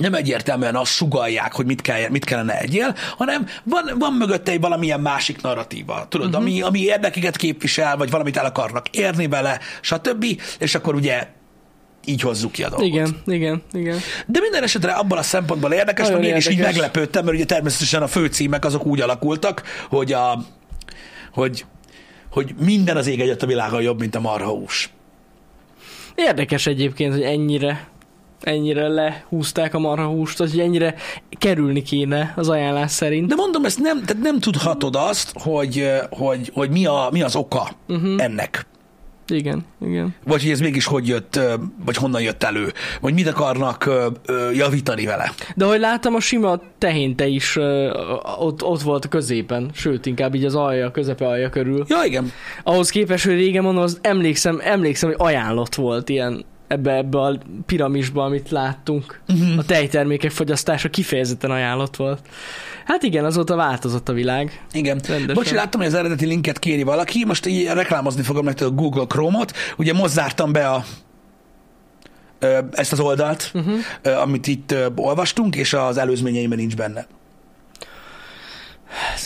nem 0.00 0.14
egyértelműen 0.14 0.76
azt 0.76 0.92
sugalják, 0.92 1.52
hogy 1.52 1.66
mit, 1.66 1.80
kell, 1.80 2.08
mit 2.08 2.24
kellene 2.24 2.58
egyél, 2.58 2.94
hanem 3.16 3.46
van, 3.62 3.94
van 3.98 4.12
mögötte 4.12 4.52
egy 4.52 4.60
valamilyen 4.60 5.00
másik 5.00 5.42
narratíva, 5.42 6.06
tudod, 6.08 6.26
uh-huh. 6.26 6.42
ami, 6.42 6.60
ami 6.60 6.80
érdekeket 6.80 7.36
képvisel, 7.36 7.96
vagy 7.96 8.10
valamit 8.10 8.36
el 8.36 8.44
akarnak 8.44 8.88
érni 8.88 9.28
vele, 9.28 9.58
stb. 9.80 10.24
És 10.58 10.74
akkor 10.74 10.94
ugye 10.94 11.28
így 12.04 12.20
hozzuk 12.20 12.52
ki 12.52 12.62
a 12.62 12.68
dolgot. 12.68 12.86
Igen, 12.86 13.22
igen, 13.26 13.62
igen. 13.72 13.98
De 14.26 14.40
minden 14.40 14.62
esetre 14.62 14.92
abban 14.92 15.18
a 15.18 15.22
szempontból 15.22 15.72
érdekes, 15.72 16.06
Nagyon 16.06 16.20
meg 16.20 16.30
én 16.30 16.36
is 16.36 16.46
így 16.46 16.52
érdekes. 16.52 16.74
meglepődtem, 16.74 17.24
mert 17.24 17.36
ugye 17.36 17.46
természetesen 17.46 18.02
a 18.02 18.06
főcímek 18.06 18.64
azok 18.64 18.86
úgy 18.86 19.00
alakultak, 19.00 19.62
hogy 19.88 20.12
a, 20.12 20.42
hogy, 21.32 21.64
hogy 22.30 22.54
minden 22.58 22.96
az 22.96 23.06
ég 23.06 23.20
egyet 23.20 23.42
a 23.42 23.46
világon 23.46 23.82
jobb, 23.82 23.98
mint 24.00 24.14
a 24.14 24.20
marhahús. 24.20 24.90
Érdekes 26.14 26.66
egyébként, 26.66 27.12
hogy 27.12 27.22
ennyire 27.22 27.88
ennyire 28.40 28.88
lehúzták 28.88 29.74
a 29.74 29.78
marhahúst, 29.78 30.38
hogy 30.38 30.60
ennyire 30.60 30.94
kerülni 31.38 31.82
kéne 31.82 32.32
az 32.36 32.48
ajánlás 32.48 32.90
szerint. 32.90 33.28
De 33.28 33.34
mondom, 33.34 33.64
ezt 33.64 33.78
nem, 33.78 34.04
tehát 34.04 34.22
nem 34.22 34.40
tudhatod 34.40 34.96
azt, 34.96 35.32
hogy, 35.34 35.90
hogy, 36.10 36.50
hogy 36.54 36.70
mi, 36.70 36.86
a, 36.86 37.08
mi 37.12 37.22
az 37.22 37.36
oka 37.36 37.68
uh-huh. 37.88 38.14
ennek. 38.16 38.66
Igen, 39.30 39.64
igen. 39.84 40.14
Vagy 40.24 40.42
hogy 40.42 40.50
ez 40.50 40.60
mégis 40.60 40.86
hogy 40.86 41.08
jött, 41.08 41.40
vagy 41.84 41.96
honnan 41.96 42.22
jött 42.22 42.42
elő. 42.42 42.72
Vagy 43.00 43.14
mit 43.14 43.26
akarnak 43.26 43.90
javítani 44.54 45.04
vele. 45.04 45.32
De 45.56 45.64
ahogy 45.64 45.80
láttam, 45.80 46.14
a 46.14 46.20
sima 46.20 46.60
tehinte 46.78 47.26
is 47.26 47.56
ott, 48.38 48.62
ott 48.62 48.82
volt 48.82 49.04
a 49.04 49.08
középen, 49.08 49.70
sőt, 49.74 50.06
inkább 50.06 50.34
így 50.34 50.44
az 50.44 50.54
alja, 50.54 50.90
közepe 50.90 51.26
alja 51.26 51.48
körül. 51.48 51.84
Ja, 51.88 52.02
igen. 52.04 52.32
Ahhoz 52.62 52.90
képest, 52.90 53.24
hogy 53.24 53.34
régen 53.34 53.62
mondom, 53.62 53.82
az 53.82 53.98
emlékszem, 54.02 54.60
emlékszem, 54.62 55.08
hogy 55.08 55.18
ajánlott 55.20 55.74
volt 55.74 56.08
ilyen 56.08 56.44
ebbe, 56.68 56.92
ebbe 56.96 57.18
a 57.18 57.38
piramisba, 57.66 58.24
amit 58.24 58.50
láttunk. 58.50 59.20
Uh-huh. 59.28 59.58
A 59.58 59.64
tejtermékek 59.64 60.30
fogyasztása 60.30 60.88
kifejezetten 60.90 61.50
ajánlott 61.50 61.96
volt. 61.96 62.20
Hát 62.84 63.02
igen, 63.02 63.24
azóta 63.24 63.56
változott 63.56 64.08
a 64.08 64.12
világ. 64.12 64.64
Igen. 64.72 65.00
Rendesen. 65.08 65.34
Bocsi, 65.34 65.54
láttam, 65.54 65.80
hogy 65.80 65.90
az 65.90 65.96
eredeti 65.96 66.26
linket 66.26 66.58
kéri 66.58 66.82
valaki, 66.82 67.24
most 67.24 67.46
így 67.46 67.66
reklámozni 67.66 68.22
fogom 68.22 68.44
nektek 68.44 68.66
a 68.66 68.70
Google 68.70 69.04
Chrome-ot. 69.06 69.52
Ugye 69.76 69.92
most 69.92 70.12
zártam 70.12 70.52
be 70.52 70.68
a 70.68 70.84
ezt 72.72 72.92
az 72.92 73.00
oldalt, 73.00 73.50
Uh-huh. 73.54 74.22
amit 74.22 74.46
itt 74.46 74.74
olvastunk, 74.94 75.56
és 75.56 75.72
az 75.72 75.96
előzményeimben 75.98 76.58
nincs 76.58 76.76
benne. 76.76 77.06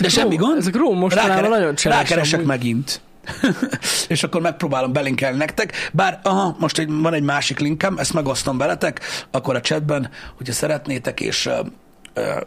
De 0.00 0.08
semmi 0.08 0.36
gond. 0.36 0.58
Ezek 0.58 0.76
Róm 0.76 0.98
mostanában 0.98 1.50
nagyon 1.50 1.74
cseles. 1.74 1.98
Rákeresek 1.98 2.34
amúgy. 2.34 2.48
megint. 2.48 3.00
és 4.08 4.22
akkor 4.22 4.40
megpróbálom 4.40 4.92
belinkelni 4.92 5.36
nektek. 5.36 5.90
Bár, 5.92 6.20
aha, 6.22 6.56
most 6.58 6.78
egy, 6.78 6.88
van 6.90 7.14
egy 7.14 7.22
másik 7.22 7.58
linkem, 7.58 7.98
ezt 7.98 8.12
megosztom 8.12 8.58
veletek, 8.58 9.00
akkor 9.30 9.54
a 9.54 9.60
chatben, 9.60 10.10
hogyha 10.36 10.52
szeretnétek, 10.52 11.20
és 11.20 11.46
ö, 11.46 11.60
ö, 12.14 12.40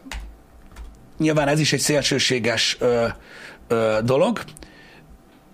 nyilván 1.18 1.48
ez 1.48 1.60
is 1.60 1.74
egy 1.74 1.80
szélsőséges 1.80 2.78
ö, 2.80 3.08
ö, 3.68 4.00
dolog, 4.04 4.44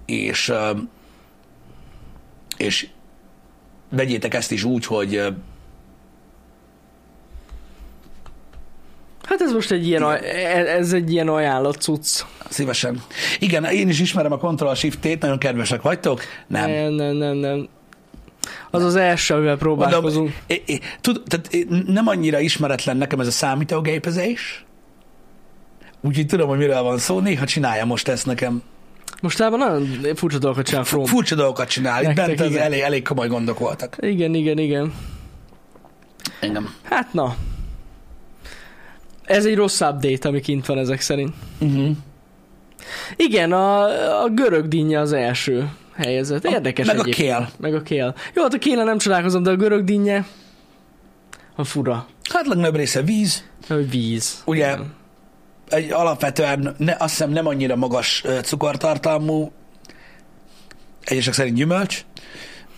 és 0.05 0.49
ö, 0.49 0.71
és 2.57 2.87
vegyétek 3.89 4.33
ezt 4.33 4.51
is 4.51 4.63
úgy, 4.63 4.85
hogy 4.85 5.33
Hát 9.31 9.41
ez 9.41 9.51
most 9.53 9.71
egy 9.71 9.87
ilyen, 9.87 10.03
aj- 10.03 10.23
e- 10.23 10.75
ez 10.77 10.93
egy 10.93 11.11
ilyen 11.11 11.27
ajánlott 11.27 11.81
cucc. 11.81 12.23
szívesen. 12.49 13.01
Igen, 13.39 13.65
én 13.65 13.89
is 13.89 13.99
ismerem 13.99 14.31
a 14.31 14.37
Ctrl 14.37 14.73
Shift-t, 14.73 15.21
nagyon 15.21 15.37
kedvesek 15.37 15.81
vagytok. 15.81 16.21
Nem. 16.47 16.69
Nem, 16.69 16.91
nem, 16.93 17.15
nem, 17.15 17.35
nem. 17.35 17.67
Az 18.71 18.83
az 18.83 18.95
első, 18.95 19.33
amivel 19.33 19.57
próbálkozunk. 19.57 20.13
Mondom, 20.13 20.33
é, 20.47 20.61
é, 20.65 20.79
tud, 21.01 21.21
tehát 21.27 21.47
é, 21.53 21.67
nem 21.85 22.07
annyira 22.07 22.39
ismeretlen 22.39 22.97
nekem 22.97 23.19
ez 23.19 23.27
a 23.27 23.31
számítógépezés, 23.31 24.65
úgyhogy 26.01 26.25
tudom, 26.25 26.47
hogy 26.47 26.57
miről 26.57 26.81
van 26.81 26.97
szó, 26.97 27.19
néha 27.19 27.45
csinálja 27.45 27.85
most 27.85 28.07
ezt 28.07 28.25
nekem. 28.25 28.61
Mostában 29.21 29.59
nagyon 29.59 30.15
furcsa 30.15 30.37
dolgokat 30.37 30.65
csinál 30.65 30.83
Chrome. 30.83 31.07
Furcsa 31.07 31.35
dolgokat 31.35 31.69
csinál, 31.69 32.01
itt 32.01 32.07
Nektek 32.07 32.25
bent 32.25 32.39
az 32.39 32.49
igen. 32.49 32.61
elég, 32.61 32.79
elég 32.79 33.03
komoly 33.03 33.27
gondok 33.27 33.59
voltak. 33.59 33.95
Igen, 33.99 34.33
igen, 34.33 34.57
igen. 34.57 34.93
Engem. 36.39 36.73
Hát 36.83 37.13
na. 37.13 37.35
Ez 39.31 39.45
egy 39.45 39.55
rossz 39.55 39.81
update, 39.81 40.27
ami 40.27 40.39
kint 40.39 40.65
van 40.65 40.77
ezek 40.77 41.01
szerint. 41.01 41.33
Uh-huh. 41.59 41.89
Igen, 43.15 43.51
a, 43.51 43.83
a 44.23 44.29
görög 44.29 44.67
dinnye 44.67 44.99
az 44.99 45.13
első 45.13 45.69
helyezett. 45.95 46.45
Érdekes 46.45 46.85
Meg 46.87 46.97
a 46.97 47.01
egyébként. 47.01 47.27
kél. 47.27 47.49
Meg 47.59 47.73
a 47.75 47.81
kél. 47.81 48.15
Jó, 48.35 48.41
hát 48.43 48.53
a 48.53 48.57
kéle 48.57 48.83
nem 48.83 48.97
csodálkozom, 48.97 49.43
de 49.43 49.49
a 49.49 49.55
görög 49.55 49.83
dinnye 49.83 50.25
a 51.55 51.63
fura. 51.63 52.07
Hát 52.33 52.47
legnagyobb 52.47 52.75
része 52.75 53.01
víz, 53.01 53.43
Hogy 53.67 53.89
víz. 53.89 54.41
Ugye, 54.45 54.65
Igen. 54.71 54.93
egy 55.69 55.91
alapvetően 55.91 56.75
ne, 56.77 56.91
azt 56.99 57.09
hiszem 57.09 57.29
nem 57.29 57.47
annyira 57.47 57.75
magas 57.75 58.23
cukortartalmú, 58.41 59.51
egyesek 61.03 61.33
szerint 61.33 61.55
gyümölcs, 61.55 62.05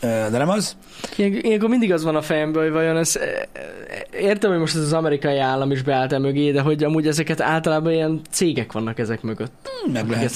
de 0.03 0.37
nem 0.37 0.49
az. 0.49 0.75
Ilyen- 1.15 1.33
Ilyenkor 1.41 1.69
mindig 1.69 1.93
az 1.93 2.03
van 2.03 2.15
a 2.15 2.21
fejemben, 2.21 2.63
hogy 2.63 2.71
vajon 2.71 2.97
ez... 2.97 3.19
Értem, 4.19 4.49
hogy 4.51 4.59
most 4.59 4.75
ez 4.75 4.81
az 4.81 4.93
amerikai 4.93 5.37
állam 5.37 5.71
is 5.71 5.81
beállt 5.81 6.19
mögé, 6.19 6.51
de 6.51 6.61
hogy 6.61 6.83
amúgy 6.83 7.07
ezeket 7.07 7.41
általában 7.41 7.91
ilyen 7.93 8.21
cégek 8.31 8.71
vannak 8.71 8.99
ezek 8.99 9.21
mögött. 9.21 9.51
Hm, 9.85 9.91
Meg 9.91 10.09
lehet. 10.09 10.33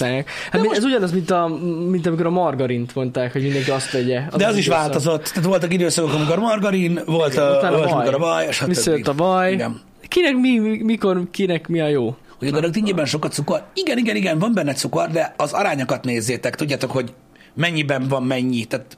Hát 0.51 0.62
mi, 0.62 0.67
most- 0.67 0.77
ez 0.77 0.84
ugyanaz, 0.84 1.12
mint, 1.12 1.32
a, 1.32 1.47
mint 1.89 2.06
amikor 2.08 2.25
a 2.25 2.30
margarint 2.30 2.95
mondták, 2.95 3.32
hogy 3.32 3.41
mindenki 3.41 3.69
azt 3.71 3.91
vegye. 3.91 4.21
De 4.38 4.47
az 4.47 4.58
is 4.58 4.67
változott. 4.67 5.23
Tehát 5.34 5.49
voltak 5.49 5.73
időszakok, 5.73 6.13
amikor 6.13 6.39
margarin, 6.39 6.99
volt, 7.06 7.34
Igen, 7.34 7.43
a, 7.45 7.69
volt 7.69 7.84
vaj. 7.84 7.91
amikor 7.91 8.13
a 8.13 8.17
vaj, 8.17 8.45
és 8.47 8.60
Visszajött 8.67 9.08
a 9.08 9.13
vaj. 9.13 9.51
Igen. 9.51 9.82
Kinek 10.08 10.36
mi, 10.36 10.58
mi- 10.58 10.84
mikor, 10.84 11.21
kinek 11.32 11.67
mi 11.67 11.80
a 11.80 11.88
jó? 11.88 12.15
Hogy 12.39 12.47
a 12.53 12.67
dinnyében 12.69 13.06
sokat 13.06 13.34
cukor. 13.34 13.63
Igen, 13.73 13.97
igen, 13.97 14.15
igen, 14.15 14.39
van 14.39 14.53
benne 14.53 14.73
cukor, 14.73 15.08
de 15.10 15.34
az 15.38 15.51
arányokat 15.53 16.03
nézzétek. 16.03 16.56
Tudjátok, 16.56 16.91
hogy 16.91 17.13
mennyiben 17.53 18.08
van 18.08 18.23
mennyi. 18.23 18.65
Tehát 18.65 18.97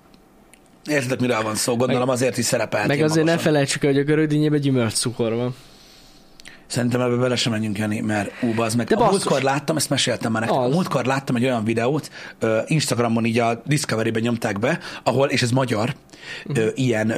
értitek, 0.89 1.19
miről 1.19 1.41
van 1.41 1.55
szó. 1.55 1.75
Gondolom 1.75 2.09
azért 2.09 2.37
is 2.37 2.45
szerepelt. 2.45 2.87
Meg 2.87 3.01
azért 3.01 3.25
ne 3.25 3.31
magasan. 3.31 3.51
felejtsük 3.51 3.83
el, 3.83 3.91
hogy 3.91 3.99
a 3.99 4.03
görög 4.03 4.27
dinnyében 4.27 4.59
gyümölcscukor 4.59 5.33
van. 5.33 5.55
Szerintem 6.67 7.01
ebbe 7.01 7.15
bele 7.15 7.35
sem 7.35 7.51
menjünk, 7.51 7.77
Jani, 7.77 7.99
mert 7.99 8.31
ú, 8.41 8.61
az 8.61 8.75
meg. 8.75 8.87
De 8.87 8.95
a 8.95 9.09
múltkor 9.09 9.41
láttam, 9.41 9.75
ezt 9.75 9.89
meséltem 9.89 10.31
már 10.31 10.41
nektek. 10.41 10.59
A 10.59 10.67
múltkor 10.67 11.05
láttam 11.05 11.35
egy 11.35 11.43
olyan 11.43 11.63
videót, 11.63 12.11
Instagramon 12.65 13.25
így 13.25 13.39
a 13.39 13.61
Discovery-ben 13.65 14.21
nyomták 14.21 14.59
be, 14.59 14.79
ahol, 15.03 15.27
és 15.27 15.41
ez 15.41 15.51
magyar, 15.51 15.95
ö, 16.53 16.67
ilyen 16.75 17.13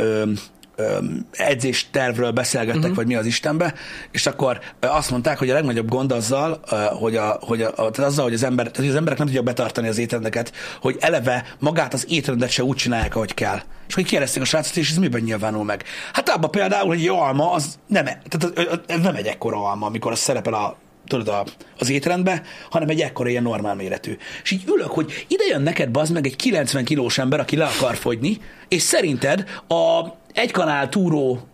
edzéstervről 1.32 2.32
beszélgettek, 2.32 2.82
uh-huh. 2.82 2.96
vagy 2.96 3.08
mi 3.08 3.16
az 3.16 3.26
Istenbe, 3.26 3.74
és 4.12 4.26
akkor 4.26 4.60
azt 4.80 5.12
mondták, 5.12 5.38
hogy 5.38 5.50
a 5.50 5.54
legnagyobb 5.54 5.90
gond 5.90 6.12
azzal, 6.12 6.60
hogy, 7.00 7.16
a, 7.16 7.38
hogy, 7.42 7.62
a, 7.62 7.72
tehát 7.74 8.00
azzal, 8.00 8.24
hogy 8.24 8.34
az, 8.34 8.44
ember, 8.44 8.66
tehát, 8.66 8.80
hogy 8.80 8.90
az 8.90 8.96
emberek 8.96 9.18
nem 9.18 9.28
tudják 9.28 9.46
betartani 9.46 9.88
az 9.88 9.98
étrendeket, 9.98 10.52
hogy 10.82 10.98
eleve 11.00 11.56
magát 11.60 11.94
az 11.94 12.06
étrendet 12.10 12.50
se 12.50 12.64
úgy 12.64 12.78
csinálják, 12.78 13.16
ahogy 13.16 13.34
kell. 13.34 13.60
És 13.88 13.94
hogy 13.94 14.06
kérdezték 14.06 14.42
a 14.42 14.46
srácot, 14.46 14.76
és 14.76 14.90
ez 14.90 14.98
miben 14.98 15.22
nyilvánul 15.22 15.64
meg? 15.64 15.84
Hát 16.14 16.30
abban 16.30 16.52
például, 16.52 16.88
hogy 16.88 17.00
egy 17.00 17.08
alma, 17.08 17.52
az 17.52 17.80
nem, 17.88 18.08
e- 18.08 18.22
tehát 18.30 18.58
az- 18.58 18.80
ez 18.88 19.02
nem 19.02 19.16
egy 19.16 19.26
ekkora 19.26 19.70
alma, 19.70 19.86
amikor 19.86 20.12
az 20.12 20.20
szerepel 20.20 20.54
a, 20.54 20.78
tudod, 21.08 21.28
a, 21.28 21.46
az 21.80 21.90
étrendbe, 21.90 22.42
hanem 22.70 22.90
egy 22.90 23.02
ekkora 23.02 23.30
ilyen 23.30 23.44
normál 23.44 23.76
méretű. 23.76 24.18
És 24.44 24.52
így 24.52 24.64
ülök, 24.68 24.92
hogy 24.92 25.26
ide 25.28 25.44
jön 25.50 25.62
neked 25.62 25.90
bazd 25.90 26.14
meg 26.14 26.26
egy 26.26 26.36
90 26.36 26.86
kilós 26.86 27.18
ember, 27.18 27.40
aki 27.40 27.56
le 27.56 27.66
akar 27.66 27.96
fogyni, 27.96 28.38
és 28.68 28.82
szerinted 28.82 29.44
a 29.68 30.06
egy 30.34 30.52
kanál 30.52 30.90
túró 30.90 31.52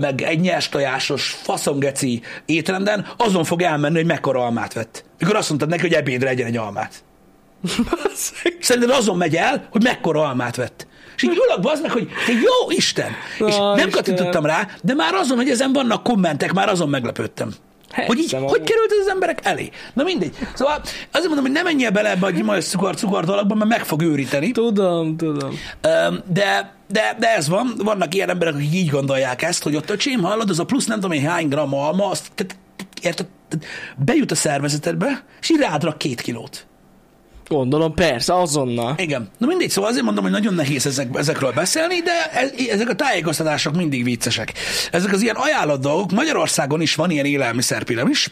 meg 0.00 0.22
egy 0.22 0.40
nyers 0.40 0.68
tojásos 0.68 1.30
faszongeci 1.42 2.22
étrenden 2.46 3.06
azon 3.16 3.44
fog 3.44 3.62
elmenni, 3.62 3.96
hogy 3.96 4.06
mekkora 4.06 4.44
almát 4.44 4.72
vett. 4.72 5.04
Mikor 5.18 5.36
azt 5.36 5.48
mondtad 5.48 5.68
neki, 5.68 5.82
hogy 5.82 5.92
ebédre 5.92 6.28
legyen 6.28 6.46
egy 6.46 6.56
almát. 6.56 7.04
Szerinted 8.60 8.96
azon 8.96 9.16
megy 9.16 9.36
el, 9.36 9.68
hogy 9.70 9.82
mekkora 9.82 10.22
almát 10.22 10.56
vett. 10.56 10.86
És 11.16 11.22
így 11.22 11.30
ülök 11.30 11.80
meg, 11.82 11.90
hogy 11.90 12.08
te 12.26 12.32
jó 12.32 12.70
Isten! 12.70 13.10
Na, 13.38 13.46
és 13.46 13.54
nem 13.56 13.68
Istenem. 13.68 13.90
kattintottam 13.90 14.46
rá, 14.46 14.68
de 14.82 14.94
már 14.94 15.14
azon, 15.14 15.36
hogy 15.36 15.50
ezen 15.50 15.72
vannak 15.72 16.02
kommentek, 16.02 16.52
már 16.52 16.68
azon 16.68 16.88
meglepődtem. 16.88 17.54
Hogy 18.06 18.18
így, 18.18 18.32
hogy 18.32 18.62
került 18.62 18.90
ez 18.90 18.98
az 19.06 19.08
emberek 19.08 19.38
elé? 19.42 19.70
Na 19.92 20.02
mindegy. 20.02 20.36
Szóval 20.54 20.80
azért 21.12 21.26
mondom, 21.26 21.44
hogy 21.44 21.54
nem 21.54 21.64
menjél 21.64 21.90
bele 21.90 22.10
ebbe 22.10 22.26
a 22.26 22.30
gyümölcs 22.30 22.64
cukor, 22.64 22.94
cukor 22.94 23.24
dologba, 23.24 23.54
mert 23.54 23.70
meg 23.70 23.84
fog 23.84 24.02
őríteni. 24.02 24.50
Tudom, 24.50 25.16
tudom. 25.16 25.58
De, 26.26 26.74
de, 26.88 27.16
de 27.18 27.34
ez 27.36 27.48
van, 27.48 27.72
vannak 27.76 28.14
ilyen 28.14 28.28
emberek, 28.28 28.54
akik 28.54 28.74
így 28.74 28.88
gondolják 28.88 29.42
ezt, 29.42 29.62
hogy 29.62 29.76
ott 29.76 29.90
öcsém, 29.90 30.22
hallod, 30.22 30.50
az 30.50 30.58
a 30.58 30.64
plusz 30.64 30.86
nem 30.86 31.00
tudom 31.00 31.16
én 31.16 31.26
hány 31.26 31.48
gram 31.48 31.74
alma, 31.74 32.06
azt, 32.06 32.30
érted, 33.02 33.26
bejut 33.96 34.30
a 34.30 34.34
szervezetedbe, 34.34 35.24
és 35.40 35.50
így 35.50 35.58
rádrak 35.58 35.98
két 35.98 36.20
kilót. 36.20 36.66
Gondolom, 37.48 37.94
persze, 37.94 38.34
azonnal. 38.40 38.94
Igen. 38.98 39.28
Na 39.38 39.46
mindegy, 39.46 39.70
szóval 39.70 39.90
azért 39.90 40.04
mondom, 40.04 40.22
hogy 40.24 40.32
nagyon 40.32 40.54
nehéz 40.54 40.86
ezek, 40.86 41.08
ezekről 41.18 41.52
beszélni, 41.52 42.00
de 42.00 42.30
ez, 42.32 42.52
ezek 42.70 42.88
a 42.88 42.94
tájékoztatások 42.94 43.76
mindig 43.76 44.04
viccesek. 44.04 44.52
Ezek 44.90 45.12
az 45.12 45.22
ilyen 45.22 45.36
ajánlott 45.36 45.80
dolgok, 45.80 46.12
Magyarországon 46.12 46.80
is 46.80 46.94
van 46.94 47.10
ilyen 47.10 47.24
élelmiszerpiramis, 47.24 48.30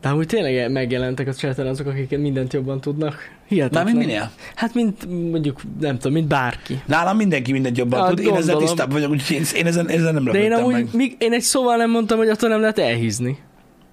De 0.00 0.14
úgy 0.14 0.26
tényleg 0.26 0.70
megjelentek 0.72 1.28
a 1.28 1.32
chaten 1.32 1.66
azok, 1.66 1.86
akik 1.86 2.18
mindent 2.18 2.52
jobban 2.52 2.80
tudnak. 2.80 3.18
Hihetetlen. 3.48 3.84
Mármint 3.84 4.06
minél? 4.06 4.30
Hát, 4.54 4.74
mint 4.74 5.30
mondjuk, 5.30 5.60
nem 5.80 5.96
tudom, 5.96 6.12
mint 6.12 6.28
bárki. 6.28 6.80
Nálam 6.86 7.16
mindenki 7.16 7.52
mindent 7.52 7.78
jobban 7.78 8.00
Hát 8.00 8.08
tud, 8.08 8.18
én 8.18 8.24
ezzel 8.26 8.36
gondolom. 8.36 8.64
tisztább 8.64 8.92
vagyok, 8.92 9.10
úgyhogy 9.10 9.36
én, 9.36 9.44
én 9.56 9.66
ezen, 9.66 9.88
ezen 9.88 10.14
nem 10.14 10.24
De 10.24 10.38
én 10.42 10.52
amúgy, 10.52 10.72
meg. 10.72 10.88
még, 10.92 11.16
én 11.18 11.32
egy 11.32 11.42
szóval 11.42 11.76
nem 11.76 11.90
mondtam, 11.90 12.18
hogy 12.18 12.28
attól 12.28 12.48
nem 12.48 12.60
lehet 12.60 12.78
elhízni. 12.78 13.38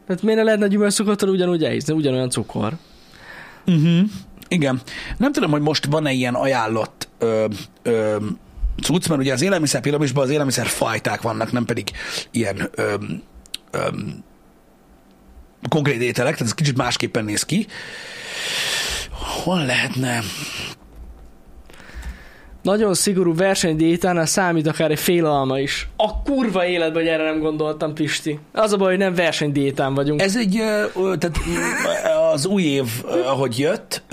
Tehát 0.07 0.21
miért 0.21 0.37
ne 0.39 0.45
lehetne 0.45 0.67
gyümölcscukortól 0.67 1.29
ugyanúgy 1.29 1.63
elhízni, 1.63 1.93
ugyanolyan 1.93 2.29
cukor. 2.29 2.73
Uh-huh. 3.65 4.09
Igen. 4.47 4.81
Nem 5.17 5.31
tudom, 5.31 5.51
hogy 5.51 5.61
most 5.61 5.85
van-e 5.85 6.11
ilyen 6.11 6.33
ajánlott 6.33 7.07
ö, 7.19 7.45
ö, 7.83 8.17
cucc, 8.81 9.07
mert 9.07 9.21
ugye 9.21 9.33
az 9.33 9.41
élelmiszer 9.41 9.81
piramisban 9.81 10.23
az 10.23 10.29
élelmiszer 10.29 10.65
fajták 10.65 11.21
vannak, 11.21 11.51
nem 11.51 11.65
pedig 11.65 11.91
ilyen 12.31 12.69
öm, 12.75 13.23
öm, 13.71 14.23
konkrét 15.69 16.01
ételek, 16.01 16.31
tehát 16.33 16.47
ez 16.47 16.53
kicsit 16.53 16.77
másképpen 16.77 17.25
néz 17.25 17.43
ki. 17.43 17.67
Hol 19.43 19.65
lehetne? 19.65 20.19
Nagyon 22.61 22.93
szigorú 22.93 23.35
versenydiétánál 23.35 24.25
számít 24.25 24.67
akár 24.67 24.91
egy 24.91 24.99
fél 24.99 25.25
alma 25.25 25.59
is. 25.59 25.87
A 25.95 26.21
kurva 26.21 26.65
életben, 26.65 27.01
hogy 27.01 27.11
erre 27.11 27.23
nem 27.23 27.39
gondoltam, 27.39 27.93
Pisti. 27.93 28.39
Az 28.51 28.71
a 28.71 28.77
baj, 28.77 28.89
hogy 28.89 28.97
nem 28.97 29.13
versenydiétán 29.13 29.93
vagyunk. 29.93 30.21
Ez 30.21 30.37
egy, 30.37 30.57
ö, 30.57 30.85
ö, 30.95 31.15
tehát 31.17 31.37
ö, 31.37 32.09
az 32.33 32.45
új 32.45 32.63
év, 32.63 32.85
ahogy 33.25 33.59
jött, 33.59 34.03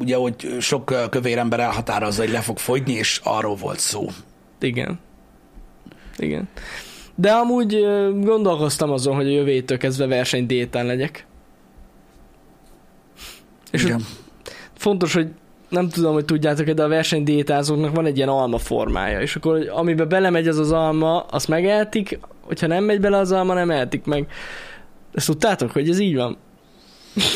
ugye, 0.00 0.16
hogy 0.16 0.56
sok 0.60 0.94
kövér 1.10 1.38
ember 1.38 1.60
elhatározza, 1.60 2.22
hogy 2.22 2.32
le 2.32 2.40
fog 2.40 2.58
fogyni, 2.58 2.92
és 2.92 3.20
arról 3.24 3.54
volt 3.54 3.78
szó. 3.78 4.06
Igen. 4.60 4.98
Igen. 6.16 6.48
De 7.14 7.30
amúgy 7.30 7.86
gondolkoztam 8.20 8.90
azon, 8.90 9.14
hogy 9.14 9.26
a 9.26 9.30
jövő 9.30 9.50
héttől 9.50 9.78
kezdve 9.78 10.06
versenydiétán 10.06 10.86
legyek. 10.86 11.26
És 13.70 13.84
Igen. 13.84 14.00
fontos, 14.74 15.14
hogy 15.14 15.28
nem 15.68 15.88
tudom, 15.88 16.12
hogy 16.12 16.24
tudjátok 16.24 16.70
de 16.70 16.82
a 16.82 16.88
versenydiétázóknak 16.88 17.94
van 17.94 18.06
egy 18.06 18.16
ilyen 18.16 18.28
alma 18.28 18.58
formája, 18.58 19.20
és 19.20 19.36
akkor 19.36 19.52
hogy 19.52 19.66
amiben 19.66 20.08
belemegy 20.08 20.48
az 20.48 20.58
az 20.58 20.72
alma, 20.72 21.20
azt 21.20 21.48
megeltik, 21.48 22.18
hogyha 22.40 22.66
nem 22.66 22.84
megy 22.84 23.00
bele 23.00 23.16
az 23.16 23.32
alma, 23.32 23.54
nem 23.54 23.70
eltik 23.70 24.04
meg. 24.04 24.26
Ezt 25.14 25.26
tudtátok, 25.26 25.70
hogy 25.70 25.88
ez 25.88 25.98
így 25.98 26.16
van? 26.16 26.36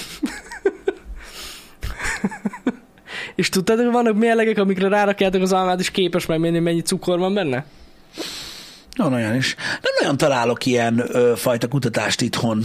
és 3.35 3.49
tudtátok, 3.49 3.85
hogy 3.85 3.93
vannak 3.93 4.17
mérlegek, 4.17 4.59
amikre 4.59 4.89
rárakjátok 4.89 5.43
az 5.43 5.53
almát, 5.53 5.81
és 5.81 5.91
képes 5.91 6.27
megmérni, 6.27 6.59
mennyi 6.59 6.81
cukor 6.81 7.19
van 7.19 7.35
benne? 7.35 7.65
Van 8.97 9.13
olyan 9.13 9.35
is. 9.35 9.55
Nem 9.57 9.93
nagyon 10.01 10.17
találok 10.17 10.67
ilyen 10.67 11.03
ö, 11.13 11.33
fajta 11.37 11.69
kutatást 11.69 12.21
itthon. 12.21 12.65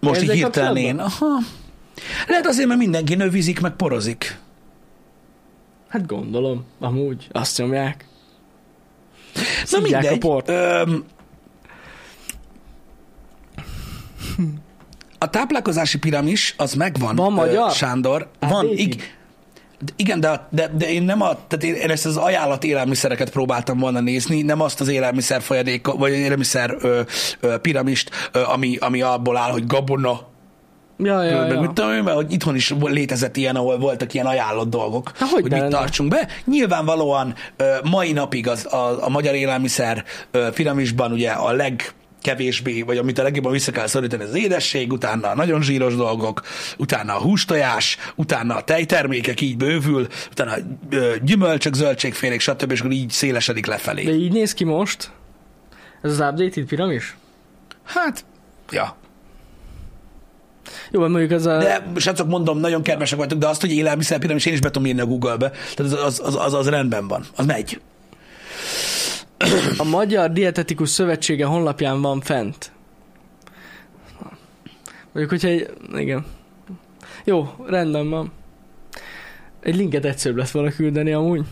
Most 0.00 0.22
így 0.22 0.28
Ezzel 0.28 0.36
hirtelen 0.36 0.76
én. 0.76 0.98
Aha. 0.98 1.38
Lehet 2.28 2.46
azért, 2.46 2.68
mert 2.68 2.80
mindenki 2.80 3.14
növizik, 3.14 3.60
meg 3.60 3.72
porozik. 3.72 4.38
Hát 5.88 6.06
gondolom, 6.06 6.64
amúgy, 6.80 7.28
azt 7.32 7.58
nyomják. 7.58 8.04
Na 9.34 9.42
Szívják 9.64 9.82
a 9.94 10.00
mindegy. 10.00 10.18
port. 10.18 10.48
Öm, 10.48 11.04
a 15.24 15.28
táplálkozási 15.28 15.98
piramis, 15.98 16.54
az 16.58 16.74
megvan. 16.74 17.16
Van 17.16 17.32
magyar? 17.32 17.70
Sándor. 17.70 18.28
Hát 18.40 18.50
van. 18.50 18.66
Ig- 18.76 19.12
igen, 19.96 20.20
de, 20.20 20.46
de, 20.50 20.70
de 20.78 20.90
én 20.90 21.02
nem 21.02 21.20
a, 21.22 21.28
tehát 21.48 21.64
én, 21.64 21.74
én 21.74 21.90
ezt 21.90 22.06
az 22.06 22.16
ajánlat 22.16 22.64
élelmiszereket 22.64 23.30
próbáltam 23.30 23.78
volna 23.78 24.00
nézni, 24.00 24.42
nem 24.42 24.60
azt 24.60 24.80
az 24.80 24.88
élelmiszer 24.88 25.42
folyadék, 25.42 25.86
vagy 25.86 26.12
élelmiszer 26.12 26.74
ö, 26.80 27.00
ö, 27.40 27.58
piramist, 27.58 28.10
ö, 28.32 28.42
ami, 28.42 28.76
ami 28.80 29.02
abból 29.02 29.36
áll, 29.36 29.50
hogy 29.50 29.66
gabona, 29.66 30.20
Ja, 30.98 31.22
ja, 31.22 31.40
meg 31.40 31.50
ja. 31.52 31.60
mit 31.60 31.72
tudom 31.72 31.92
én, 31.92 32.02
mert 32.02 32.16
hogy 32.16 32.32
itthon 32.32 32.54
is 32.54 32.74
létezett 32.80 33.36
ilyen, 33.36 33.56
ahol 33.56 33.78
voltak 33.78 34.14
ilyen 34.14 34.26
ajánlott 34.26 34.70
dolgok, 34.70 35.10
Há, 35.16 35.26
hogy 35.26 35.32
hogy 35.32 35.42
mit 35.42 35.52
lenne? 35.52 35.68
tartsunk 35.68 36.10
be. 36.10 36.28
Nyilvánvalóan 36.44 37.34
ö, 37.56 37.74
mai 37.90 38.12
napig 38.12 38.48
az, 38.48 38.66
a, 38.72 39.04
a 39.04 39.08
magyar 39.08 39.34
élelmiszer 39.34 40.04
ö, 40.30 40.50
piramisban 40.50 41.12
ugye 41.12 41.30
a 41.30 41.52
legkevésbé, 42.24 42.82
vagy 42.82 42.96
amit 42.96 43.18
a 43.18 43.22
legjobban 43.22 43.52
vissza 43.52 43.72
kell 43.72 43.86
szorítani, 43.86 44.22
az 44.22 44.34
édesség, 44.34 44.92
utána 44.92 45.28
a 45.28 45.34
nagyon 45.34 45.62
zsíros 45.62 45.96
dolgok, 45.96 46.42
utána 46.78 47.16
a 47.16 47.20
hústojás, 47.20 47.96
utána 48.14 48.56
a 48.56 48.62
tejtermékek 48.62 49.40
így 49.40 49.56
bővül, 49.56 50.06
utána 50.30 50.54
ö, 50.90 51.14
gyümölcsök, 51.22 51.74
zöldségfélék, 51.74 52.40
stb. 52.40 52.70
és 52.70 52.80
akkor 52.80 52.92
így 52.92 53.10
szélesedik 53.10 53.66
lefelé. 53.66 54.04
De 54.04 54.14
így 54.14 54.32
néz 54.32 54.54
ki 54.54 54.64
most? 54.64 55.10
Ez 56.02 56.10
az 56.10 56.18
updated 56.18 56.64
piramis? 56.64 57.16
Hát, 57.84 58.24
ja. 58.70 58.96
Jó, 60.90 61.00
mert 61.00 61.12
mondjuk 61.12 61.32
az 61.32 61.46
a... 61.46 61.58
De, 61.58 61.86
srácok, 61.96 62.28
mondom, 62.28 62.58
nagyon 62.58 62.82
kedvesek 62.82 63.18
vagytok, 63.18 63.38
de 63.38 63.48
azt, 63.48 63.60
hogy 63.60 63.72
élelmiszer 63.72 64.18
piramis, 64.18 64.46
én 64.46 64.52
is 64.52 64.60
be 64.60 64.70
tudom 64.70 64.88
írni 64.88 65.00
a 65.00 65.06
Google-be. 65.06 65.50
Tehát 65.50 65.92
az, 65.92 66.04
az, 66.04 66.20
az, 66.24 66.36
az, 66.36 66.54
az 66.54 66.68
rendben 66.68 67.08
van. 67.08 67.24
Az 67.36 67.46
megy. 67.46 67.80
A 69.76 69.84
Magyar 69.84 70.32
Dietetikus 70.32 70.88
Szövetsége 70.88 71.44
honlapján 71.44 72.00
van 72.00 72.20
fent. 72.20 72.72
Mondjuk, 75.12 75.28
hogyha 75.28 75.48
egy... 75.48 75.70
Igen. 75.94 76.26
Jó, 77.24 77.54
rendben 77.66 78.10
van. 78.10 78.32
Egy 79.60 79.76
linket 79.76 80.04
egyszerűbb 80.04 80.36
lett 80.36 80.50
volna 80.50 80.70
küldeni 80.70 81.12
amúgy. 81.12 81.44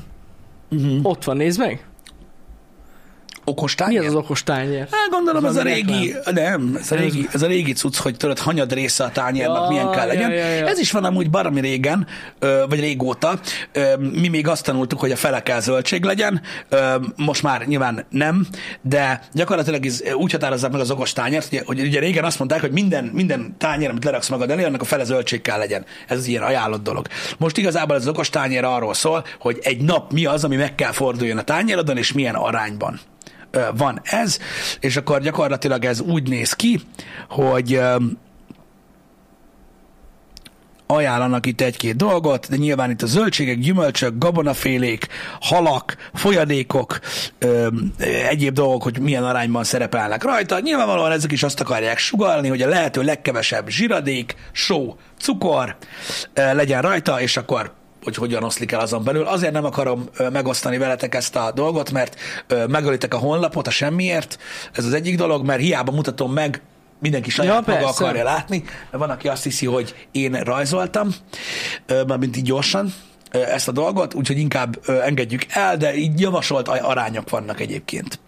Uh-huh. 0.71 0.99
Ott 1.03 1.25
van, 1.25 1.37
nézd 1.37 1.59
meg. 1.59 1.87
Okos 3.45 3.75
Mi 3.75 3.83
tányér? 3.83 4.01
az 4.01 4.07
az 4.07 4.15
okos 4.15 4.43
tányér? 4.43 4.79
Hát 4.91 5.11
gondolom, 5.11 5.45
Ez 5.45 5.51
ez 5.51 5.57
a 5.57 5.63
régi, 5.63 6.15
nem, 6.33 6.77
ez 6.81 6.93
a 6.93 6.95
régi, 6.97 7.29
ez 7.33 7.43
a 7.43 7.47
régi 7.47 7.73
cucc, 7.73 7.97
hogy 7.97 8.17
tudod, 8.17 8.39
hanyad 8.39 8.73
része 8.73 9.05
a 9.05 9.11
tányérnak, 9.11 9.63
Ja, 9.63 9.69
milyen 9.69 9.91
kell 9.91 10.07
legyen. 10.07 10.31
ja, 10.31 10.37
ja, 10.37 10.47
ja. 10.55 10.67
Ez 10.67 10.79
is 10.79 10.91
van 10.91 11.05
amúgy 11.05 11.31
baromi 11.31 11.61
régen, 11.61 12.07
vagy 12.69 12.81
régóta. 12.81 13.41
Mi 14.13 14.29
még 14.29 14.49
azt 14.49 14.65
tanultuk, 14.65 15.01
hogy 15.01 15.11
a 15.11 15.17
fele 15.17 15.43
kell 15.43 15.61
zöldség 15.61 16.05
legyen. 16.05 16.41
Most 17.17 17.43
már 17.43 17.67
nyilván 17.67 18.05
nem, 18.11 18.47
de 18.83 19.23
gyakorlatilag 19.33 19.87
ez 19.87 20.03
úgy 20.15 20.33
határozzák 20.33 20.71
meg 20.73 20.81
az 20.81 20.91
okos 20.91 21.13
tányért, 21.13 21.49
hogy- 21.49 21.63
hogy 21.67 21.81
ugye 21.81 22.01
régen 22.01 22.25
azt 22.25 22.39
mondták, 22.39 22.61
hogy 22.61 22.73
minden, 22.73 23.05
minden 23.05 23.55
tányér, 23.59 23.89
amit 23.91 24.05
leraksz 24.05 24.29
magad 24.29 24.51
elé, 24.51 24.65
annak 24.65 24.81
a 24.81 24.85
fele 24.85 25.05
zöldség 25.05 25.41
kell 25.43 25.59
legyen. 25.59 25.85
Ez 26.09 26.19
az 26.19 26.27
ilyen 26.27 26.43
ajánlott 26.43 26.83
dolog. 26.83 27.07
Most 27.39 27.57
igazából 27.57 27.97
az 27.97 28.09
okos 28.09 28.31
tányér 28.31 28.65
arról 28.65 28.95
szól, 28.95 29.25
hogy 29.39 29.59
egy 29.63 29.81
nap 29.81 30.13
mi 30.13 30.25
az, 30.27 30.45
ami 30.45 30.57
meg 30.57 30.75
kell 30.75 30.93
forduljon 30.93 31.39
a 31.39 31.43
tányérodon, 31.43 31.97
és 31.97 32.13
milyen 32.13 32.35
arányban 32.35 33.01
van 33.77 34.01
ez, 34.03 34.39
és 34.81 34.97
akkor 34.97 35.21
gyakorlatilag 35.21 35.85
ez 35.85 36.01
úgy 36.01 36.29
néz 36.29 36.53
ki, 36.53 36.81
hogy 37.29 37.81
ajánlanak 40.93 41.47
itt 41.47 41.61
egy-két 41.61 41.97
dolgot, 41.97 42.49
de 42.49 42.57
nyilván 42.57 42.91
itt 42.91 43.03
a 43.03 43.07
zöldségek, 43.07 43.59
gyümölcsök, 43.59 44.19
gabonafélék, 44.19 45.07
halak, 45.41 45.97
folyadékok, 46.15 47.01
ö, 47.39 47.69
egyéb 48.29 48.55
dolgok, 48.55 48.83
hogy 48.83 48.99
milyen 48.99 49.25
arányban 49.25 49.65
szerepelnek 49.65 50.23
rajta. 50.23 50.61
Nyilvánvalóan 50.61 51.13
ezek 51.13 51.33
is 51.33 51.43
azt 51.43 51.61
akarják 51.61 51.99
sugalni, 51.99 52.49
hogy 52.49 52.63
a 52.63 52.69
lehető 52.69 53.03
legkevesebb 53.03 53.69
zsiradék, 53.69 54.35
só, 54.53 54.97
cukor 55.19 55.77
ö, 56.35 56.55
legyen 56.55 56.83
rajta, 56.83 57.21
és 57.21 57.37
akkor 57.37 57.73
hogy 58.03 58.15
hogyan 58.15 58.43
oszlik 58.45 58.73
el 58.73 58.81
azon 58.81 59.05
belül. 59.05 59.25
Azért 59.27 59.53
nem 59.53 59.65
akarom 59.65 60.09
megosztani 60.33 60.79
veletek 60.79 61.15
ezt 61.15 61.37
a 61.37 61.53
dolgot, 61.55 61.91
mert 61.91 62.17
megölitek 62.69 63.15
a 63.15 63.19
honlapot 63.19 63.67
a 63.67 63.71
semmiért. 63.71 64.39
Ez 64.73 64.85
az 64.85 64.93
egyik 64.93 65.17
dolog, 65.17 65.45
mert 65.45 65.61
hiába 65.61 65.93
mutatom 65.93 66.33
meg, 66.33 66.61
mindenki 67.01 67.31
saját 67.31 67.67
Ja, 67.67 67.73
maga 67.73 67.85
persze. 67.85 68.05
akarja 68.05 68.25
látni, 68.25 68.65
van, 68.91 69.11
aki 69.11 69.29
azt 69.29 69.43
hiszi, 69.45 69.67
hogy 69.67 69.95
én 70.11 70.33
rajzoltam, 70.33 71.09
ö, 71.87 72.03
mármint 72.05 72.37
így 72.37 72.45
gyorsan 72.45 72.93
ezt 73.31 73.69
a 73.69 73.73
dolgot, 73.73 74.15
úgyhogy 74.15 74.39
inkább 74.39 74.89
engedjük 75.05 75.43
el, 75.49 75.77
de 75.77 75.95
így 75.95 76.21
javasolt 76.21 76.69
arányok 76.69 77.31
vannak 77.31 77.61
egyébként. 77.61 78.19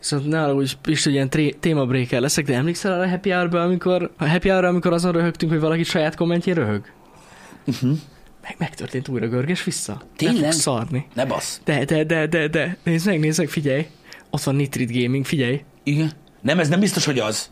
Szóval 0.00 0.26
nála 0.26 0.54
úgy 0.54 0.78
is 0.84 1.06
ilyen 1.06 1.30
tré- 1.30 1.56
témabréker 1.56 2.20
leszek, 2.20 2.44
de 2.44 2.54
emlékszel 2.54 2.92
arra 2.92 3.02
a 3.02 3.08
happy 3.08 3.30
hour 3.30 3.54
amikor, 3.54 4.10
a 4.18 4.28
happy 4.28 4.48
hour 4.48 4.64
amikor 4.64 4.92
azon 4.92 5.12
röhögtünk, 5.12 5.52
hogy 5.52 5.60
valaki 5.60 5.82
saját 5.82 6.14
kommentjén 6.14 6.54
röhög? 6.54 6.82
Uh-huh. 7.66 7.98
Meg, 8.44 8.54
megtörtént 8.58 9.08
újra 9.08 9.28
görges 9.28 9.64
vissza. 9.64 10.00
Tényleg? 10.16 10.40
Nem 10.40 10.50
szarni. 10.50 11.06
Ne 11.14 11.24
basz. 11.24 11.60
De, 11.64 11.84
de, 11.84 12.04
de, 12.04 12.26
de, 12.26 12.48
de. 12.48 12.76
Nézd 12.82 13.06
meg, 13.06 13.20
nézd 13.20 13.38
meg, 13.38 13.48
figyelj. 13.48 13.86
Ott 14.30 14.42
van 14.42 14.54
Nitrit 14.54 14.92
Gaming, 15.02 15.24
figyelj. 15.24 15.64
Igen. 15.82 16.10
Nem, 16.42 16.58
ez 16.58 16.68
nem 16.68 16.80
biztos, 16.80 17.04
hogy 17.04 17.18
az. 17.18 17.50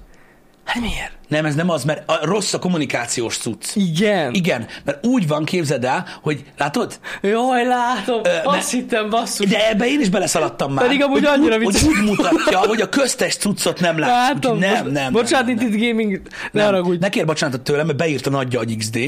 Hát 0.64 0.80
miért? 0.82 1.12
Nem, 1.28 1.44
ez 1.44 1.54
nem 1.54 1.68
az, 1.70 1.84
mert 1.84 2.08
a 2.10 2.18
rossz 2.24 2.52
a 2.52 2.58
kommunikációs 2.58 3.36
cucc. 3.36 3.74
Igen. 3.76 4.34
Igen, 4.34 4.66
mert 4.84 5.06
úgy 5.06 5.26
van, 5.28 5.44
képzeld 5.44 5.84
el, 5.84 6.06
hogy 6.22 6.44
látod? 6.58 7.00
Jaj, 7.22 7.66
látom. 7.66 8.20
Ö, 8.24 8.28
Azt 8.44 8.72
ne- 8.72 8.78
hittem, 8.78 9.10
basszus. 9.10 9.48
De 9.50 9.68
ebbe 9.68 9.86
én 9.86 10.00
is 10.00 10.08
beleszaladtam 10.08 10.72
már. 10.72 10.84
Pedig 10.84 11.02
amúgy 11.02 11.18
hogy, 11.24 11.38
annyira 11.38 11.56
úgy- 11.56 11.60
vicces. 11.66 11.82
hogy 11.82 11.92
úgy 11.98 12.04
mutatja, 12.08 12.58
hogy 12.58 12.80
a 12.80 12.88
köztes 12.88 13.36
cuccot 13.36 13.80
nem 13.80 13.98
látsz. 13.98 14.10
Látom. 14.32 14.56
Úgyhogy 14.56 14.72
nem, 14.72 14.82
bocs- 14.82 14.92
nem, 14.94 15.12
Bocsánat, 15.12 15.46
nem, 15.46 15.54
nem, 15.56 15.64
Nitrit 15.66 15.88
Gaming, 15.90 16.12
ne 16.22 16.28
nem. 16.52 16.64
haragudj. 16.64 16.98
Ne 16.98 17.08
kér 17.08 17.24
bocsánatot 17.26 17.60
tőlem, 17.62 17.86
mert 17.86 17.98
beírta 17.98 18.30
nagy 18.30 18.56
agy 18.56 18.76
XD. 18.76 18.98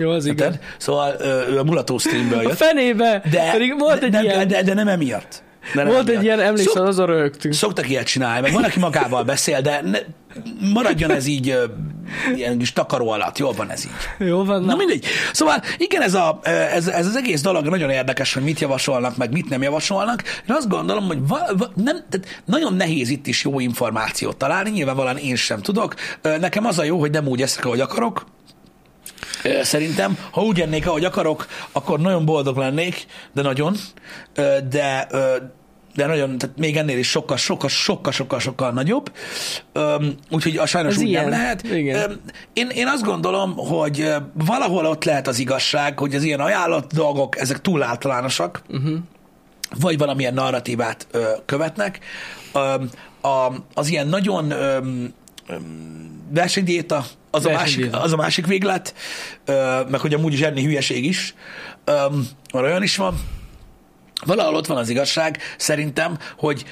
Jó, 0.00 0.10
az 0.10 0.26
igen. 0.26 0.36
Érted? 0.52 0.60
Szóval 0.78 1.14
ő 1.50 1.58
a 1.58 1.64
mulató 1.64 1.98
streamből 1.98 2.38
A 2.38 2.42
jött. 2.42 2.56
fenébe. 2.56 3.22
De, 3.30 3.50
Pedig 3.52 3.78
volt 3.78 3.98
de, 4.00 4.06
egy 4.06 4.12
nem, 4.12 4.22
ilyen. 4.24 4.48
de, 4.48 4.62
de 4.62 4.74
nem 4.74 4.88
emiatt. 4.88 5.42
De 5.74 5.82
nem 5.82 5.92
Volt 5.92 6.08
egy 6.08 6.14
emiatt. 6.14 6.22
ilyen, 6.24 6.40
emlékszel, 6.40 6.72
Szok, 6.74 6.86
azon 6.86 7.06
röhögtünk. 7.06 7.54
szoktak 7.54 7.88
ilyet 7.88 8.06
csinálni, 8.06 8.40
meg 8.40 8.52
van, 8.52 8.64
aki 8.64 8.78
magával 8.78 9.22
beszél, 9.24 9.60
de 9.60 9.80
ne, 9.84 9.98
maradjon 10.72 11.10
ez 11.10 11.26
így 11.26 11.56
ilyen 12.36 12.58
kis 12.58 12.72
takaró 12.72 13.10
alatt. 13.10 13.38
Jól 13.38 13.52
van 13.52 13.70
ez 13.70 13.84
így. 13.84 14.26
Jó 14.28 14.44
van, 14.44 14.60
Na 14.60 14.66
na. 14.66 14.76
mindegy. 14.76 15.04
Szóval 15.32 15.62
igen, 15.76 16.02
ez, 16.02 16.14
a, 16.14 16.38
ez, 16.74 16.86
ez 16.88 17.06
az 17.06 17.16
egész 17.16 17.40
dolog 17.40 17.66
nagyon 17.68 17.90
érdekes, 17.90 18.34
hogy 18.34 18.42
mit 18.42 18.60
javasolnak, 18.60 19.16
meg 19.16 19.32
mit 19.32 19.48
nem 19.48 19.62
javasolnak. 19.62 20.22
Én 20.48 20.54
azt 20.56 20.68
gondolom, 20.68 21.06
hogy 21.06 21.26
va, 21.28 21.38
va, 21.56 21.66
nem, 21.74 21.96
tehát 22.10 22.42
nagyon 22.44 22.74
nehéz 22.74 23.08
itt 23.08 23.26
is 23.26 23.44
jó 23.44 23.60
információt 23.60 24.36
találni, 24.36 24.70
nyilvánvalóan 24.70 25.16
én 25.16 25.36
sem 25.36 25.60
tudok. 25.60 25.94
Nekem 26.40 26.64
az 26.66 26.78
a 26.78 26.84
jó, 26.84 26.98
hogy 26.98 27.10
nem 27.10 27.26
úgy 27.26 27.42
eszek, 27.42 27.64
ahogy 27.64 27.80
akarok, 27.80 28.24
Szerintem, 29.62 30.18
ha 30.30 30.42
úgy 30.42 30.60
ennék, 30.60 30.86
ahogy 30.86 31.04
akarok, 31.04 31.46
akkor 31.72 32.00
nagyon 32.00 32.24
boldog 32.24 32.56
lennék, 32.56 33.06
de 33.32 33.42
nagyon, 33.42 33.76
de 34.68 35.08
de 35.94 36.06
nagyon, 36.06 36.38
tehát 36.38 36.56
még 36.56 36.76
ennél 36.76 36.98
is 36.98 37.08
sokkal, 37.08 37.36
sokkal, 37.36 37.68
sokkal, 37.68 38.12
sokkal, 38.12 38.38
sokkal 38.38 38.70
nagyobb. 38.70 39.12
Úgyhogy 40.30 40.56
a 40.56 40.66
sajnos 40.66 40.94
Ez 40.94 41.00
úgy 41.00 41.08
ilyen. 41.08 41.22
nem 41.22 41.30
lehet. 41.30 41.62
Igen. 41.62 42.20
Én, 42.52 42.68
én 42.68 42.86
azt 42.86 43.02
gondolom, 43.04 43.56
hogy 43.56 44.14
valahol 44.34 44.86
ott 44.86 45.04
lehet 45.04 45.28
az 45.28 45.38
igazság, 45.38 45.98
hogy 45.98 46.14
az 46.14 46.22
ilyen 46.22 46.40
ajánlott 46.40 46.92
dolgok, 46.92 47.38
ezek 47.38 47.60
túl 47.60 47.82
általánosak, 47.82 48.62
uh-huh. 48.68 48.98
vagy 49.80 49.98
valamilyen 49.98 50.34
narratívát 50.34 51.06
követnek. 51.46 51.98
A, 53.22 53.52
az 53.74 53.88
ilyen 53.88 54.06
nagyon 54.06 54.52
versenydiéta, 56.30 57.04
az 57.30 57.46
a, 57.46 57.50
másik, 57.50 57.96
az 57.96 58.12
a 58.12 58.16
másik 58.16 58.46
véglet, 58.46 58.94
meg 59.88 60.00
hogy 60.00 60.14
amúgy 60.14 60.32
is 60.32 60.40
enni 60.40 60.64
hülyeség 60.64 61.04
is, 61.04 61.34
van 62.50 62.64
olyan 62.64 62.82
is 62.82 62.96
van, 62.96 63.14
valahol 64.24 64.54
ott 64.54 64.66
van 64.66 64.76
az 64.76 64.88
igazság, 64.88 65.38
szerintem, 65.56 66.18
hogy 66.38 66.64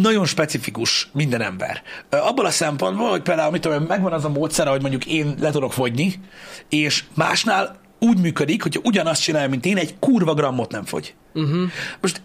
nagyon 0.00 0.26
specifikus 0.26 1.08
minden 1.12 1.40
ember. 1.40 1.82
Ö, 2.08 2.16
Abból 2.16 2.46
a 2.46 2.50
szempontból, 2.50 3.10
hogy 3.10 3.22
például 3.22 3.50
mit 3.50 3.60
tudom, 3.60 3.82
megvan 3.82 4.12
az 4.12 4.24
a 4.24 4.28
módszer, 4.28 4.66
hogy 4.66 4.80
mondjuk 4.80 5.06
én 5.06 5.34
le 5.40 5.50
tudok 5.50 5.72
fogyni, 5.72 6.20
és 6.68 7.04
másnál 7.14 7.80
úgy 7.98 8.18
működik, 8.18 8.62
hogyha 8.62 8.80
ugyanazt 8.84 9.22
csinálja, 9.22 9.48
mint 9.48 9.66
én, 9.66 9.76
egy 9.76 9.98
kurva 9.98 10.34
grammot 10.34 10.70
nem 10.70 10.84
fogy. 10.84 11.14
Uh-huh. 11.34 11.70
Most 12.00 12.22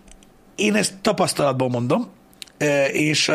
én 0.56 0.76
ezt 0.76 0.94
tapasztalatból 1.02 1.70
mondom, 1.70 2.10
és 2.92 3.32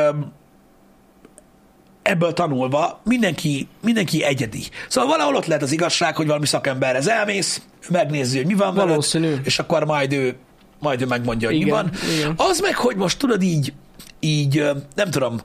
ebből 2.03 2.33
tanulva 2.33 3.01
mindenki, 3.05 3.69
mindenki 3.83 4.25
egyedi. 4.25 4.63
Szóval 4.89 5.11
valahol 5.11 5.35
ott 5.37 5.47
lehet 5.47 5.63
az 5.63 5.73
igazság, 5.73 6.17
hogy 6.17 6.27
valami 6.27 6.47
szakemberhez 6.47 7.09
elmész, 7.09 7.63
megnézi, 7.89 8.37
hogy 8.37 8.47
mi 8.47 8.55
van 8.55 8.75
veled, 8.75 8.89
Valószínű. 8.89 9.35
és 9.45 9.59
akkor 9.59 9.85
majd 9.85 10.13
ő, 10.13 10.37
majd 10.81 11.01
ő 11.03 11.07
megmondja, 11.07 11.49
hogy 11.49 11.57
Igen, 11.57 11.67
mi 11.69 11.73
van. 11.75 11.91
igen. 12.19 12.35
Az 12.37 12.61
meg, 12.61 12.75
hogy 12.77 12.97
most 12.97 13.19
tudod 13.19 13.43
így, 13.43 13.73
így 14.21 14.71
nem 14.95 15.11
tudom, 15.11 15.41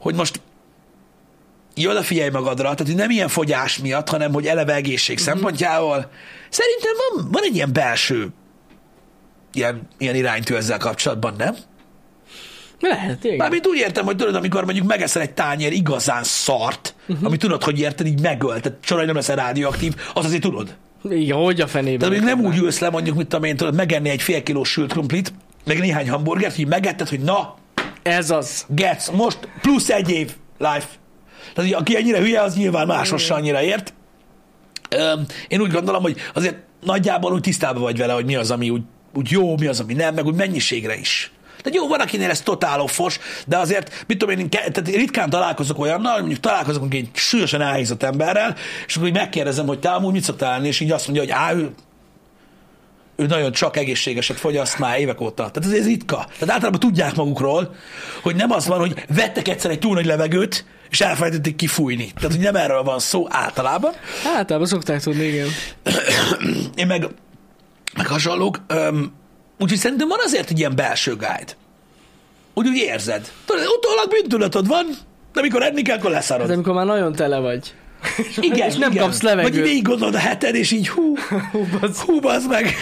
hogy 0.00 0.14
most 0.14 0.40
így 1.74 1.86
odafigyelj 1.86 2.28
magadra, 2.30 2.62
tehát 2.62 2.78
hogy 2.86 2.94
nem 2.94 3.10
ilyen 3.10 3.28
fogyás 3.28 3.78
miatt, 3.78 4.08
hanem 4.08 4.32
hogy 4.32 4.46
eleve 4.46 4.74
egészség 4.74 5.16
Mhm. 5.16 5.24
szempontjából. 5.24 6.10
Szerintem 6.48 6.92
van, 7.14 7.28
van 7.30 7.42
egy 7.44 7.54
ilyen 7.54 7.72
belső 7.72 8.28
ilyen, 9.52 9.88
ilyen 9.98 10.14
iránytű 10.14 10.54
ezzel 10.54 10.78
kapcsolatban, 10.78 11.34
nem? 11.38 11.56
Lehet, 12.80 13.24
igen. 13.24 13.36
Mármint 13.36 13.66
úgy 13.66 13.78
értem, 13.78 14.04
hogy 14.04 14.16
tudod, 14.16 14.34
amikor 14.34 14.64
mondjuk 14.64 14.86
megeszel 14.86 15.22
egy 15.22 15.30
tányér 15.30 15.72
igazán 15.72 16.22
szart, 16.22 16.94
uh-huh. 17.08 17.26
ami 17.26 17.36
tudod, 17.36 17.62
hogy 17.62 17.80
érted, 17.80 18.06
így 18.06 18.20
megölt, 18.20 18.62
tehát 18.62 18.78
soha 18.82 19.04
nem 19.04 19.14
leszel 19.14 19.36
rádióaktív, 19.36 19.94
az 20.14 20.24
azért 20.24 20.42
tudod. 20.42 20.76
Igen, 21.10 21.36
hogy 21.36 21.60
a 21.60 21.66
fenében. 21.66 21.98
Tehát 21.98 22.14
még 22.14 22.34
nem 22.34 22.44
úgy 22.44 22.56
ülsz 22.56 22.78
le, 22.78 22.90
mondjuk, 22.90 23.16
mit 23.16 23.26
tudom 23.26 23.44
én, 23.44 23.56
tudod, 23.56 23.74
megenni 23.74 24.08
egy 24.08 24.22
fél 24.22 24.42
kilós 24.42 24.70
sült 24.70 24.92
krumplit, 24.92 25.32
meg 25.64 25.78
néhány 25.78 26.10
hamburgert, 26.10 26.56
hogy 26.56 26.66
megetted, 26.66 27.08
hogy 27.08 27.20
na, 27.20 27.54
Ez 28.02 28.30
az. 28.30 28.66
getsz, 28.68 29.10
most 29.10 29.38
plusz 29.60 29.90
egy 29.90 30.10
év 30.10 30.32
life. 30.58 30.86
Tehát, 31.54 31.72
aki 31.72 31.96
ennyire 31.96 32.18
hülye, 32.18 32.42
az 32.42 32.56
nyilván 32.56 33.04
se 33.04 33.34
annyira 33.34 33.62
ért. 33.62 33.94
Én 35.48 35.60
úgy 35.60 35.70
gondolom, 35.70 36.02
hogy 36.02 36.16
azért 36.34 36.56
nagyjából 36.84 37.32
úgy 37.32 37.40
tisztában 37.40 37.82
vagy 37.82 37.98
vele, 37.98 38.12
hogy 38.12 38.24
mi 38.24 38.36
az, 38.36 38.50
ami 38.50 38.70
úgy, 38.70 38.82
úgy 39.14 39.30
jó, 39.30 39.56
mi 39.56 39.66
az, 39.66 39.80
ami 39.80 39.94
nem, 39.94 40.14
meg 40.14 40.26
úgy 40.26 40.34
mennyiségre 40.34 40.96
is. 40.96 41.30
Tehát 41.66 41.80
jó, 41.82 41.88
van, 41.88 42.00
akinél 42.00 42.30
ez 42.30 42.40
totál 42.40 42.80
offos, 42.80 43.18
de 43.46 43.56
azért, 43.56 44.04
mit 44.06 44.18
tudom 44.18 44.38
én, 44.38 44.50
tehát 44.50 44.88
ritkán 44.88 45.30
találkozok 45.30 45.78
olyannal, 45.78 46.12
hogy 46.12 46.20
mondjuk 46.20 46.40
találkozok 46.40 46.94
egy 46.94 47.08
súlyosan 47.12 47.60
elhízott 47.60 48.02
emberrel, 48.02 48.56
és 48.86 48.96
akkor 48.96 49.08
így 49.08 49.14
megkérdezem, 49.14 49.66
hogy 49.66 49.78
te 49.78 49.90
amúgy 49.90 50.12
mit 50.12 50.22
szoktál 50.22 50.50
lenni, 50.50 50.66
és 50.66 50.80
így 50.80 50.90
azt 50.90 51.08
mondja, 51.08 51.22
hogy 51.22 51.32
á, 51.32 51.52
ő, 51.54 51.70
ő 53.16 53.26
nagyon 53.26 53.52
csak 53.52 53.76
egészségeset 53.76 54.36
fogyaszt 54.36 54.78
már 54.78 54.98
évek 54.98 55.20
óta. 55.20 55.50
Tehát 55.50 55.56
ez, 55.56 55.78
ez 55.78 55.86
ritka. 55.86 56.26
Tehát 56.38 56.54
általában 56.54 56.80
tudják 56.80 57.14
magukról, 57.14 57.74
hogy 58.22 58.36
nem 58.36 58.50
az 58.50 58.66
van, 58.66 58.78
hogy 58.78 59.04
vettek 59.08 59.48
egyszer 59.48 59.70
egy 59.70 59.78
túl 59.78 59.94
nagy 59.94 60.06
levegőt, 60.06 60.64
és 60.90 61.00
elfelejtették 61.00 61.56
kifújni. 61.56 62.12
Tehát, 62.14 62.30
hogy 62.30 62.44
nem 62.44 62.56
erről 62.56 62.82
van 62.82 62.98
szó 62.98 63.26
általában. 63.30 63.92
Általában 64.36 64.68
szokták 64.68 65.02
tudni, 65.02 65.24
igen. 65.24 65.48
Én 66.74 66.86
meg, 66.86 67.08
meg 67.96 68.06
hasonlók. 68.06 68.60
Öm, 68.66 69.12
úgyhogy 69.58 69.78
szerintem 69.78 70.08
van 70.08 70.18
azért 70.24 70.50
egy 70.50 70.58
ilyen 70.58 70.76
belső 70.76 71.10
guide. 71.10 71.52
Úgy 72.54 72.68
úgy 72.68 72.76
érzed. 72.76 73.32
Tudod, 73.46 73.66
utólag 73.76 74.08
bűntudatod 74.08 74.66
van, 74.66 74.86
de 75.32 75.40
amikor 75.40 75.62
enni 75.62 75.82
kell, 75.82 75.96
akkor 75.98 76.10
leszarod. 76.10 76.44
Ez 76.50 76.54
amikor 76.54 76.74
már 76.74 76.86
nagyon 76.86 77.12
tele 77.12 77.38
vagy. 77.38 77.74
Igen, 78.40 78.68
és 78.70 78.74
nem 78.74 78.90
igen. 78.90 79.02
kapsz 79.02 79.22
levegőt. 79.22 79.54
Vagy 79.54 79.62
végig 79.62 79.82
gondolod 79.82 80.14
a 80.14 80.18
heted, 80.18 80.54
és 80.54 80.70
így 80.70 80.88
hú, 80.88 81.16
Hú, 81.52 81.66
bazd. 81.80 81.96
hú, 81.96 82.20
bazd 82.20 82.48
meg. 82.48 82.74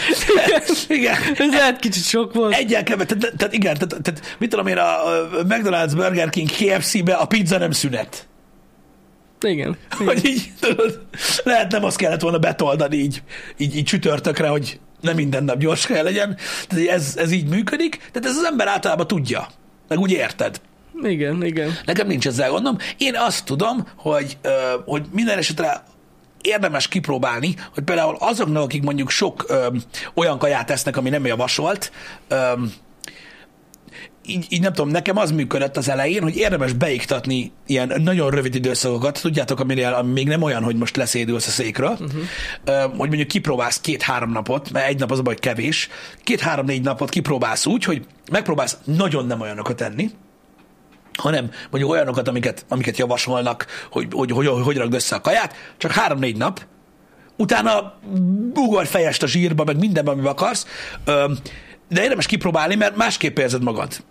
igen. 0.88 1.16
Ez 1.36 1.50
lehet 1.50 1.78
kicsit 1.78 2.04
sok 2.04 2.34
volt. 2.34 2.54
Egyel 2.54 2.82
kevés, 2.82 3.06
tehát, 3.06 3.36
tehát 3.36 3.54
igen, 3.54 3.74
tehát, 3.74 4.02
tehát 4.02 4.36
mit 4.38 4.50
tudom 4.50 4.66
én, 4.66 4.76
a 4.76 5.06
a 5.08 5.28
McDonald's, 5.48 5.92
Burger 5.94 6.30
King, 6.30 6.50
KFC-be 6.50 7.14
a 7.14 7.24
pizza 7.26 7.58
nem 7.58 7.70
szünet. 7.70 8.26
Igen. 9.40 9.76
Hogy 9.90 10.24
így, 10.24 10.52
tudod, 10.60 11.00
lehet 11.44 11.70
nem 11.70 11.84
azt 11.84 11.96
kellett 11.96 12.20
volna 12.20 12.38
betoldani 12.38 12.96
így, 12.96 13.22
így, 13.56 13.76
így 13.76 13.84
csütörtökre, 13.84 14.48
hogy 14.48 14.80
nem 15.04 15.14
minden 15.14 15.44
nap 15.44 15.58
gyors 15.58 15.86
kell 15.86 16.04
legyen. 16.04 16.36
Tehát 16.68 16.88
ez, 16.88 17.14
ez 17.16 17.30
így 17.30 17.48
működik, 17.48 17.96
tehát 17.96 18.28
ez 18.28 18.36
az 18.36 18.44
ember 18.44 18.68
általában 18.68 19.06
tudja. 19.06 19.46
Meg 19.88 19.98
úgy 19.98 20.10
érted. 20.10 20.60
Igen, 21.02 21.44
igen. 21.44 21.72
Nekem 21.84 22.06
nincs 22.06 22.26
ezzel 22.26 22.50
gondom. 22.50 22.76
Én 22.98 23.16
azt 23.16 23.44
tudom, 23.44 23.86
hogy, 23.96 24.38
hogy 24.84 25.02
minden 25.12 25.38
esetre 25.38 25.82
érdemes 26.40 26.88
kipróbálni, 26.88 27.54
hogy 27.74 27.84
például 27.84 28.16
azoknak, 28.18 28.62
akik 28.62 28.82
mondjuk 28.82 29.10
sok 29.10 29.44
ö, 29.48 29.66
olyan 30.14 30.38
kaját 30.38 30.70
esznek, 30.70 30.96
ami 30.96 31.10
nem 31.10 31.26
javasolt, 31.26 31.92
ö, 32.28 32.52
így, 34.26 34.46
így 34.48 34.60
nem 34.60 34.72
tudom, 34.72 34.90
nekem 34.90 35.16
az 35.16 35.30
működött 35.30 35.76
az 35.76 35.88
elején, 35.88 36.22
hogy 36.22 36.36
érdemes 36.36 36.72
beiktatni 36.72 37.52
ilyen 37.66 37.92
nagyon 38.02 38.30
rövid 38.30 38.54
időszakokat, 38.54 39.20
tudjátok, 39.20 39.60
aminél 39.60 39.92
ami 39.92 40.12
még 40.12 40.26
nem 40.26 40.42
olyan, 40.42 40.62
hogy 40.62 40.76
most 40.76 40.96
leszédülsz 40.96 41.46
a 41.46 41.50
székről, 41.50 41.96
uh-huh. 42.00 42.96
hogy 42.96 43.08
mondjuk 43.08 43.28
kipróbálsz 43.28 43.80
két-három 43.80 44.30
napot, 44.30 44.70
mert 44.70 44.88
egy 44.88 44.98
nap 44.98 45.10
az 45.10 45.18
a 45.18 45.22
baj 45.22 45.34
kevés, 45.34 45.88
két-három-négy 46.22 46.82
napot 46.82 47.10
kipróbálsz 47.10 47.66
úgy, 47.66 47.84
hogy 47.84 48.06
megpróbálsz 48.30 48.76
nagyon 48.84 49.26
nem 49.26 49.40
olyanokat 49.40 49.80
enni, 49.80 50.10
hanem 51.18 51.50
mondjuk 51.70 51.92
olyanokat, 51.92 52.28
amiket, 52.28 52.64
amiket 52.68 52.98
javasolnak, 52.98 53.66
hogy 53.90 54.06
hogy, 54.12 54.30
hogy, 54.30 54.46
hogy, 54.46 54.62
hogy 54.62 54.76
rakd 54.76 54.94
össze 54.94 55.16
a 55.16 55.20
kaját, 55.20 55.54
csak 55.76 55.90
három-négy 55.90 56.36
nap, 56.36 56.60
utána 57.36 57.94
ugorj 58.54 58.86
fejest 58.86 59.22
a 59.22 59.26
zsírba, 59.26 59.64
meg 59.64 59.78
mindenben, 59.78 60.12
amiben 60.12 60.32
akarsz, 60.32 60.66
de 61.88 62.02
érdemes 62.02 62.26
kipróbálni, 62.26 62.74
mert 62.74 62.96
másképp 62.96 63.38
érzed 63.38 63.62
magad. 63.62 64.04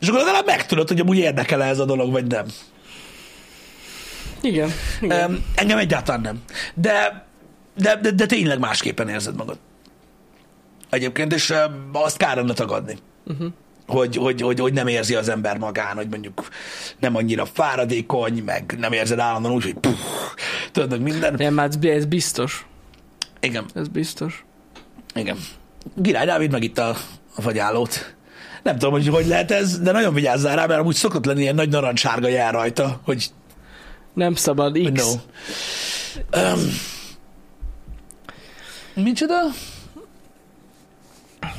És 0.00 0.08
akkor 0.08 0.20
legalább 0.20 0.46
megtudod, 0.46 0.88
hogy 0.88 1.00
amúgy 1.00 1.16
érdekel 1.18 1.62
ez 1.62 1.78
a 1.78 1.84
dolog, 1.84 2.10
vagy 2.12 2.26
nem. 2.26 2.46
Igen. 4.42 4.70
igen. 5.00 5.30
Ö, 5.32 5.36
engem 5.54 5.78
egyáltalán 5.78 6.20
nem. 6.20 6.42
De, 6.74 7.26
de, 7.76 7.96
de, 7.96 8.10
de 8.10 8.26
tényleg 8.26 8.58
másképpen 8.58 9.08
érzed 9.08 9.36
magad. 9.36 9.58
Egyébként, 10.90 11.32
és 11.32 11.50
ö, 11.50 11.64
azt 11.92 12.16
kár 12.16 12.36
lenne 12.36 12.52
tagadni. 12.52 12.96
Uh-huh. 13.26 13.52
Hogy, 13.86 14.16
hogy, 14.16 14.40
hogy, 14.40 14.60
hogy 14.60 14.72
nem 14.72 14.86
érzi 14.86 15.14
az 15.14 15.28
ember 15.28 15.58
magán, 15.58 15.96
hogy 15.96 16.08
mondjuk 16.08 16.48
nem 16.98 17.16
annyira 17.16 17.44
fáradékony, 17.46 18.42
meg 18.44 18.74
nem 18.78 18.92
érzed 18.92 19.18
állandóan 19.18 19.54
úgy, 19.54 19.62
hogy 19.62 19.74
puh, 19.74 19.98
tudod, 20.72 21.00
minden. 21.00 21.34
Nem, 21.34 21.56
hát 21.58 21.76
ez- 21.80 21.90
ez 21.90 22.04
biztos. 22.04 22.66
Igen, 23.40 23.64
Ez 23.74 23.88
biztos. 23.88 24.44
igen. 25.14 25.36
Király 26.02 26.26
Dávid 26.26 26.50
meg 26.50 26.62
itt 26.62 26.78
a, 26.78 26.96
a 27.34 27.40
fagyállót. 27.42 28.14
Nem 28.62 28.78
tudom, 28.78 28.92
hogy 28.92 29.08
hogy 29.08 29.26
lehet 29.26 29.50
ez, 29.50 29.80
de 29.80 29.92
nagyon 29.92 30.14
vigyázzál 30.14 30.56
rá, 30.56 30.66
mert 30.66 30.80
amúgy 30.80 30.94
szokott 30.94 31.24
lenni 31.24 31.40
ilyen 31.40 31.54
nagy 31.54 31.68
narancssárga 31.68 32.28
jár 32.28 32.52
rajta, 32.52 33.00
hogy 33.04 33.30
Nem 34.14 34.34
szabad 34.34 34.78
X. 34.92 35.04
no. 35.04 35.10
Um, 36.40 36.60
micsoda? 38.94 39.34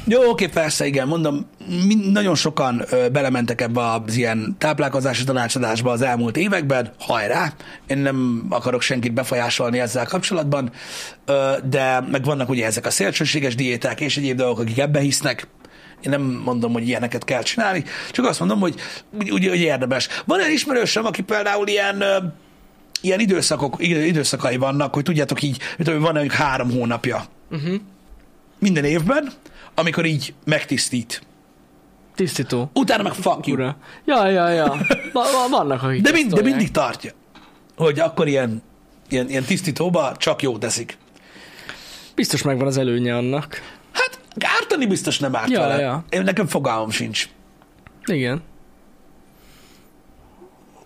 Jó, 0.05 0.29
oké, 0.29 0.47
persze, 0.47 0.85
igen, 0.85 1.07
mondom, 1.07 1.45
min- 1.87 2.11
nagyon 2.11 2.35
sokan 2.35 2.83
ö, 2.89 3.09
belementek 3.09 3.61
ebbe 3.61 3.91
az 3.91 4.15
ilyen 4.15 4.55
táplálkozási 4.57 5.23
tanácsadásba 5.23 5.91
az 5.91 6.01
elmúlt 6.01 6.37
években, 6.37 6.91
hajrá, 6.99 7.53
én 7.87 7.97
nem 7.97 8.45
akarok 8.49 8.81
senkit 8.81 9.13
befolyásolni 9.13 9.79
ezzel 9.79 10.05
kapcsolatban, 10.05 10.71
ö, 11.25 11.51
de 11.69 11.99
meg 12.11 12.23
vannak 12.23 12.49
ugye 12.49 12.65
ezek 12.65 12.85
a 12.85 12.89
szélsőséges 12.89 13.55
diéták 13.55 14.01
és 14.01 14.17
egyéb 14.17 14.37
dolgok, 14.37 14.59
akik 14.59 14.77
ebbe 14.79 14.99
hisznek, 14.99 15.47
én 16.01 16.09
nem 16.11 16.21
mondom, 16.21 16.73
hogy 16.73 16.87
ilyeneket 16.87 17.23
kell 17.23 17.41
csinálni, 17.41 17.83
csak 18.11 18.25
azt 18.25 18.39
mondom, 18.39 18.59
hogy 18.59 18.75
úgy, 19.19 19.31
úgy, 19.31 19.47
úgy 19.47 19.59
érdemes. 19.59 20.07
Van 20.25 20.39
egy 20.39 20.51
ismerősöm, 20.51 21.05
aki 21.05 21.21
például 21.21 21.67
ilyen 21.67 22.03
ilyen 23.01 23.19
időszakok, 23.19 23.75
idő- 23.77 24.05
időszakai 24.05 24.57
vannak, 24.57 24.93
hogy 24.93 25.03
tudjátok 25.03 25.41
így, 25.41 25.57
mit 25.77 25.87
tudom, 25.87 26.01
van 26.01 26.13
mondjuk 26.13 26.33
három 26.33 26.71
hónapja. 26.71 27.23
Uh-huh. 27.51 27.75
Minden 28.59 28.83
évben, 28.83 29.31
amikor 29.75 30.05
így 30.05 30.33
megtisztít. 30.45 31.21
Tisztító. 32.15 32.69
Utána 32.73 33.03
meg 33.03 33.13
fuck 33.13 33.47
you. 33.47 33.57
Ura. 33.57 33.77
Ja, 34.05 34.27
ja, 34.29 34.49
ja. 34.49 34.65
Va- 35.13 35.31
va- 35.31 35.49
vannak, 35.49 35.83
akik 35.83 36.01
De, 36.01 36.11
mind, 36.11 36.33
de 36.33 36.41
mindig 36.41 36.71
tartja, 36.71 37.11
hogy 37.75 37.99
akkor 37.99 38.27
ilyen, 38.27 38.61
ilyen, 39.09 39.29
ilyen 39.29 39.43
tisztítóba 39.43 40.15
csak 40.17 40.41
jó 40.41 40.57
teszik. 40.57 40.97
Biztos 42.15 42.41
megvan 42.41 42.67
az 42.67 42.77
előnye 42.77 43.15
annak. 43.15 43.61
Ártani 44.39 44.86
biztos 44.86 45.19
nem 45.19 45.36
árt 45.36 45.49
Ja, 45.49 45.59
vele. 45.59 45.79
ja. 45.79 46.05
Én 46.09 46.21
nekem 46.23 46.47
fogalmam 46.47 46.89
sincs. 46.89 47.29
Igen. 48.05 48.41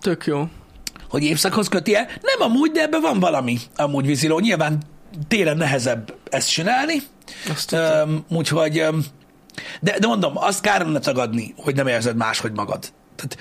Tök 0.00 0.24
jó. 0.26 0.48
Hogy 1.08 1.22
évszakhoz 1.22 1.68
köti 1.68 1.94
-e? 1.94 2.06
Nem 2.22 2.50
amúgy, 2.50 2.70
de 2.70 2.82
ebben 2.82 3.00
van 3.00 3.20
valami. 3.20 3.58
Amúgy 3.76 4.06
víziló. 4.06 4.38
Nyilván 4.38 4.82
télen 5.28 5.56
nehezebb 5.56 6.14
ezt 6.30 6.50
csinálni. 6.50 6.94
Azt. 7.50 7.72
Um, 7.72 8.24
úgyhogy, 8.28 8.80
um, 8.80 9.04
de, 9.80 9.98
de 9.98 10.06
mondom, 10.06 10.32
azt 10.36 10.60
kár 10.60 10.80
lenne 10.80 10.98
tagadni, 10.98 11.54
hogy 11.56 11.74
nem 11.74 11.86
érzed 11.86 12.16
máshogy 12.16 12.52
magad. 12.52 12.92
Tehát 13.16 13.36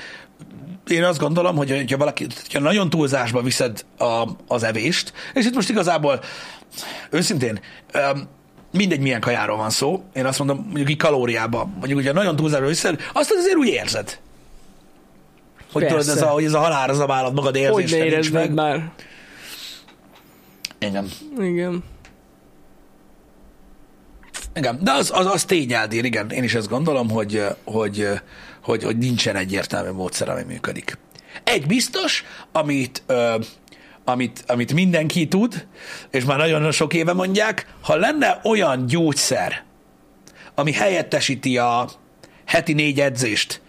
én 0.87 1.03
azt 1.03 1.19
gondolom, 1.19 1.55
hogy 1.55 1.69
hogyha 1.69 1.97
valaki, 1.97 2.27
hogyha 2.41 2.59
nagyon 2.59 2.89
túlzásba 2.89 3.41
viszed 3.41 3.85
a, 3.97 4.23
az 4.47 4.63
evést, 4.63 5.13
és 5.33 5.45
itt 5.45 5.55
most 5.55 5.69
igazából 5.69 6.19
őszintén, 7.09 7.59
um, 8.13 8.27
mindegy 8.75 8.99
milyen 8.99 9.19
kajáról 9.19 9.57
van 9.57 9.69
szó, 9.69 10.03
én 10.13 10.25
azt 10.25 10.37
mondom, 10.37 10.57
mondjuk 10.65 10.89
így 10.89 10.97
kalóriába, 10.97 11.65
mondjuk, 11.65 11.97
hogyha 11.97 12.13
nagyon 12.13 12.35
túlzásba 12.35 12.67
viszed, 12.67 13.01
azt 13.13 13.31
azért 13.31 13.55
úgy 13.55 13.67
érzed. 13.67 14.19
Hogy 15.71 15.83
Persze. 15.83 15.97
tudod, 15.97 16.17
ez 16.17 16.21
a, 16.21 16.27
hogy 16.27 16.43
ez 16.43 16.53
a 16.53 16.59
halálra 16.59 16.93
zabálod 16.93 17.33
magad 17.33 17.57
Hogy 17.57 17.61
érzésre 17.61 17.97
ne 17.97 18.03
nincs 18.03 18.13
érezd 18.13 18.33
meg. 18.33 18.53
már. 18.53 18.91
Igen. 20.79 21.09
Igen. 21.39 21.83
Igen, 24.55 24.79
de 24.81 24.91
az, 24.91 25.11
az, 25.13 25.25
az 25.25 25.43
tény 25.43 25.73
Ádír, 25.73 26.05
igen, 26.05 26.29
én 26.29 26.43
is 26.43 26.53
ezt 26.53 26.69
gondolom, 26.69 27.09
hogy, 27.09 27.43
hogy, 27.63 28.07
hogy, 28.61 28.83
hogy 28.83 28.97
nincsen 28.97 29.35
egyértelmű 29.35 29.91
módszer, 29.91 30.29
ami 30.29 30.43
működik. 30.43 30.97
Egy 31.43 31.65
biztos, 31.65 32.23
amit, 32.51 33.03
ö, 33.05 33.35
amit, 34.05 34.43
amit 34.47 34.73
mindenki 34.73 35.27
tud, 35.27 35.67
és 36.11 36.23
már 36.23 36.37
nagyon 36.37 36.71
sok 36.71 36.93
éve 36.93 37.13
mondják, 37.13 37.67
ha 37.81 37.95
lenne 37.95 38.39
olyan 38.43 38.85
gyógyszer, 38.85 39.63
ami 40.55 40.71
helyettesíti 40.71 41.57
a 41.57 41.89
heti 42.45 42.73
négy 42.73 42.99
edzést, 42.99 43.61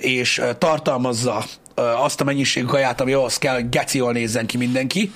és 0.00 0.42
tartalmazza 0.58 1.44
azt 1.74 2.20
a 2.20 2.24
mennyiségű 2.24 2.66
kaját, 2.66 3.00
ami 3.00 3.12
ahhoz 3.12 3.38
kell, 3.38 3.54
hogy 3.54 3.68
geci 3.68 3.98
jól 3.98 4.12
nézzen 4.12 4.46
ki 4.46 4.56
mindenki, 4.56 5.12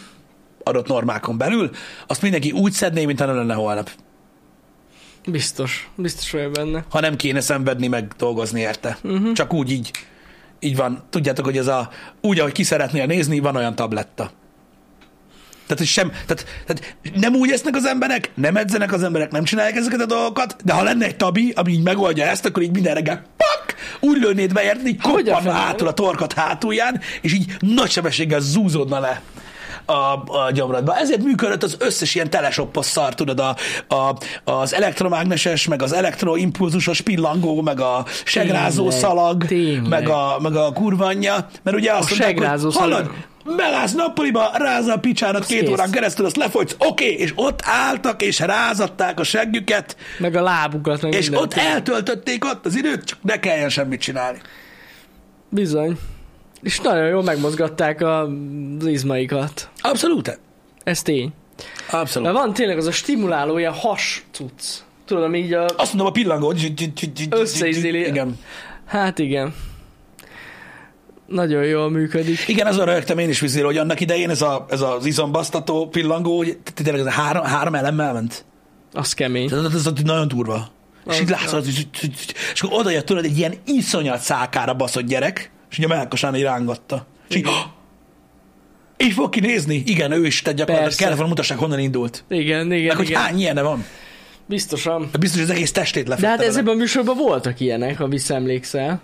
adott 0.62 0.86
normákon 0.86 1.38
belül, 1.38 1.70
azt 2.06 2.22
mindenki 2.22 2.50
úgy 2.50 2.72
szedné, 2.72 3.04
mintha 3.04 3.26
nem 3.26 3.36
lenne 3.36 3.54
holnap. 3.54 3.90
Biztos. 5.26 5.90
Biztos 5.96 6.30
vagy 6.30 6.50
benne. 6.50 6.84
ha 6.90 7.00
nem 7.00 7.16
kéne 7.16 7.40
szenvedni, 7.40 7.86
meg 7.86 8.12
dolgozni 8.16 8.60
érte. 8.60 8.98
Uh-huh. 9.02 9.32
Csak 9.32 9.52
úgy 9.52 9.70
így, 9.70 9.90
így 10.60 10.76
van. 10.76 11.02
Tudjátok, 11.10 11.44
hogy 11.44 11.56
ez 11.56 11.66
a, 11.66 11.90
úgy, 12.20 12.38
ahogy 12.38 12.52
ki 12.52 12.62
szeretnél 12.62 13.06
nézni, 13.06 13.38
van 13.38 13.56
olyan 13.56 13.74
tabletta. 13.74 14.30
Tehát, 15.66 15.78
hogy 15.78 15.86
sem, 15.86 16.10
tehát, 16.10 16.46
tehát 16.66 16.96
nem 17.14 17.34
úgy 17.34 17.50
esznek 17.50 17.76
az 17.76 17.84
emberek, 17.84 18.30
nem 18.34 18.56
edzenek 18.56 18.92
az 18.92 19.02
emberek, 19.02 19.30
nem 19.30 19.44
csinálják 19.44 19.76
ezeket 19.76 20.00
a 20.00 20.06
dolgokat, 20.06 20.56
de 20.64 20.72
ha 20.72 20.82
lenne 20.82 21.04
egy 21.04 21.16
tabi, 21.16 21.52
ami 21.56 21.72
így 21.72 21.82
megoldja 21.82 22.24
ezt, 22.24 22.44
akkor 22.44 22.62
így 22.62 22.72
minden 22.72 22.94
reggel 22.94 23.22
pak, 23.36 23.74
úgy 24.00 24.20
lőnéd 24.20 24.52
be, 24.52 24.62
érted, 24.62 24.86
így 24.86 25.00
koppanna 25.00 25.52
hátul 25.52 25.88
a 25.88 25.94
torkat 25.94 26.32
hátulján, 26.32 27.00
és 27.20 27.34
így 27.34 27.54
nagy 27.60 27.90
sebességgel 27.90 28.40
zúzódna 28.40 29.00
le 29.00 29.22
a, 29.86 29.92
a 30.38 30.50
gyomrodba. 30.52 30.96
Ezért 30.96 31.22
működött 31.22 31.62
az 31.62 31.76
összes 31.78 32.14
ilyen 32.14 32.30
telesoppos 32.30 32.86
szar, 32.86 33.14
tudod, 33.14 33.40
a, 33.40 33.56
a, 33.94 34.16
az 34.52 34.74
elektromágneses, 34.74 35.68
meg 35.68 35.82
az 35.82 35.92
elektroimpulzusos 35.92 37.00
pillangó, 37.00 37.62
meg 37.62 37.80
a 37.80 38.04
segrázó 38.24 38.82
Tényleg, 38.82 39.00
szalag, 39.00 39.44
tényleg. 39.44 39.88
meg 39.88 40.08
a, 40.08 40.36
meg 40.42 40.56
a 40.56 40.72
kurvanya, 40.72 41.46
mert 41.62 41.76
ugye 41.76 41.92
azt 41.92 42.08
mondták, 42.08 42.28
segrázó 42.28 42.64
hogy 42.64 42.76
hallod, 42.76 43.10
belász 43.56 43.92
nappaliba, 43.92 44.50
rázza 44.54 44.92
a 44.92 44.98
picsánat 44.98 45.46
két 45.46 45.60
kész. 45.60 45.68
órán 45.68 45.90
keresztül, 45.90 46.26
azt 46.26 46.36
lefogysz, 46.36 46.74
oké, 46.78 46.86
okay, 47.12 47.18
és 47.18 47.32
ott 47.34 47.60
álltak, 47.64 48.22
és 48.22 48.38
rázatták 48.38 49.20
a 49.20 49.24
seggüket, 49.24 49.96
Meg 50.18 50.36
a 50.36 50.42
lábukat, 50.42 51.02
meg 51.02 51.12
és 51.12 51.30
mindent. 51.30 51.44
ott 51.44 51.54
eltöltötték 51.60 52.44
ott 52.44 52.66
az 52.66 52.76
időt, 52.76 53.04
csak 53.04 53.18
ne 53.22 53.38
kelljen 53.38 53.68
semmit 53.68 54.00
csinálni. 54.00 54.38
Bizony. 55.48 55.98
És 56.64 56.80
nagyon 56.80 57.06
jól 57.06 57.22
megmozgatták 57.22 58.00
a, 58.00 58.22
az 58.80 58.86
izmaikat. 58.86 59.68
Abszolút. 59.80 60.38
Ez 60.84 61.02
tény. 61.02 61.32
Abszolút. 61.90 62.28
De 62.28 62.34
van 62.34 62.52
tényleg 62.52 62.76
az 62.78 62.86
a 62.86 62.92
stimuláló 62.92 63.58
ilyen 63.58 63.72
has 63.72 64.24
cucc. 64.32 64.64
Tudod, 65.06 65.22
ami 65.22 65.38
így 65.38 65.52
a... 65.52 65.64
Azt 65.76 65.88
mondom, 65.94 66.06
a 66.06 66.10
pillangó. 66.10 66.54
Összeizéli. 67.30 68.06
Igen. 68.06 68.38
Hát 68.86 69.18
igen. 69.18 69.54
Nagyon 71.26 71.64
jól 71.64 71.90
működik. 71.90 72.48
Igen, 72.48 72.66
azon 72.66 72.84
rögtem 72.84 73.18
én 73.18 73.28
is 73.28 73.40
vizéről, 73.40 73.68
hogy 73.68 73.78
annak 73.78 74.00
idején 74.00 74.30
ez, 74.30 74.42
a, 74.42 74.66
ez 74.70 74.80
az 74.80 75.04
izombasztató 75.06 75.88
pillangó, 75.88 76.36
hogy 76.36 76.58
tényleg 76.74 77.06
ez 77.06 77.12
három, 77.12 77.44
három 77.44 77.74
elemmel 77.74 78.12
ment. 78.12 78.44
Az 78.92 79.12
kemény. 79.14 79.50
Ez, 79.52 79.74
ez 79.74 79.88
nagyon 80.04 80.28
durva. 80.28 80.68
És 81.10 81.20
így 81.20 81.28
látszol, 81.28 81.60
hogy- 81.60 81.88
és 82.54 82.62
akkor 82.62 82.78
oda 82.78 82.90
jött 82.90 83.06
tudod 83.06 83.24
egy 83.24 83.38
ilyen 83.38 83.54
iszonyat 83.66 84.20
szákára 84.20 84.74
baszott 84.74 85.04
gyerek, 85.06 85.50
és 85.74 85.80
így 85.80 85.90
a 85.90 85.94
melkosán 85.94 86.34
így 86.36 86.42
rángatta. 86.42 87.06
És 87.28 87.36
így, 87.36 87.48
így 88.96 89.12
fog 89.12 89.30
kinézni? 89.30 89.82
Igen, 89.86 90.12
ő 90.12 90.26
is, 90.26 90.42
tehát 90.42 90.58
gyakorlatilag 90.58 90.94
kellett 90.98 91.14
volna 91.14 91.28
mutassák, 91.28 91.58
honnan 91.58 91.78
indult. 91.78 92.24
Igen, 92.28 92.72
igen, 92.72 92.86
Meg 92.86 92.96
hogy 92.96 93.08
igen. 93.08 93.20
hány 93.20 93.38
ilyene 93.38 93.62
van. 93.62 93.84
Biztosan. 94.46 95.08
De 95.12 95.18
biztos, 95.18 95.40
hogy 95.40 95.50
az 95.50 95.56
egész 95.56 95.72
testét 95.72 96.02
De 96.04 96.08
lefette 96.08 96.28
hát 96.28 96.38
vele. 96.38 96.50
ezekben 96.50 96.74
a 96.74 96.76
műsorban 96.78 97.16
voltak 97.16 97.60
ilyenek, 97.60 97.98
ha 97.98 98.08
visszaemlékszel. 98.08 99.00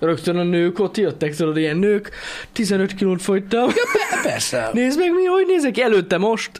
Rögtön 0.00 0.36
a 0.36 0.42
nők 0.42 0.78
ott 0.78 0.96
jöttek, 0.96 1.36
tudod, 1.36 1.56
ilyen 1.56 1.76
nők, 1.76 2.10
15 2.52 2.94
kilót 2.94 3.22
fogytam. 3.22 3.70
Persze, 4.22 4.70
Nézd 4.72 4.98
meg, 4.98 5.12
mi, 5.14 5.24
hogy 5.24 5.44
nézek 5.46 5.78
előtte 5.78 6.18
most. 6.18 6.50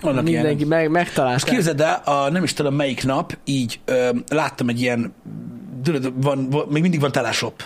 vannak 0.00 0.24
Mindenki 0.24 0.48
ilyenek. 0.64 0.66
meg, 0.78 0.90
megtalálta. 0.90 1.50
Képzeld 1.50 1.80
el, 1.80 2.02
a, 2.04 2.30
nem 2.30 2.42
is 2.42 2.52
tudom 2.52 2.74
melyik 2.74 3.04
nap, 3.04 3.38
így 3.44 3.80
ö, 3.84 4.08
láttam 4.28 4.68
egy 4.68 4.80
ilyen, 4.80 5.14
tudod, 5.84 6.22
van, 6.22 6.50
van, 6.50 6.66
még 6.70 6.82
mindig 6.82 7.00
van 7.00 7.12
teleshop. 7.12 7.62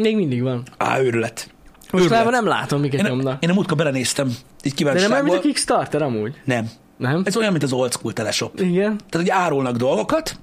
Még 0.00 0.16
mindig 0.16 0.42
van. 0.42 0.62
Á, 0.76 1.00
őrület. 1.00 1.50
Mostanában 1.92 2.32
nem 2.32 2.46
látom, 2.46 2.80
miket 2.80 3.00
Én, 3.00 3.06
nyomnak. 3.06 3.42
én 3.42 3.50
a 3.50 3.52
múltkor 3.52 3.76
belenéztem, 3.76 4.26
így 4.26 4.34
De 4.34 4.38
nem 4.62 4.74
kíváncsiságból. 4.74 5.22
mint 5.22 5.36
a 5.36 5.40
Kickstarter 5.40 6.02
amúgy. 6.02 6.34
Nem. 6.44 6.70
Nem? 6.96 7.22
Ez 7.24 7.36
olyan, 7.36 7.50
mint 7.50 7.62
az 7.62 7.72
old 7.72 7.92
school 7.92 8.12
teleshop. 8.12 8.60
Igen. 8.60 8.96
Tehát, 9.08 9.26
hogy 9.26 9.28
árulnak 9.28 9.76
dolgokat, 9.76 10.38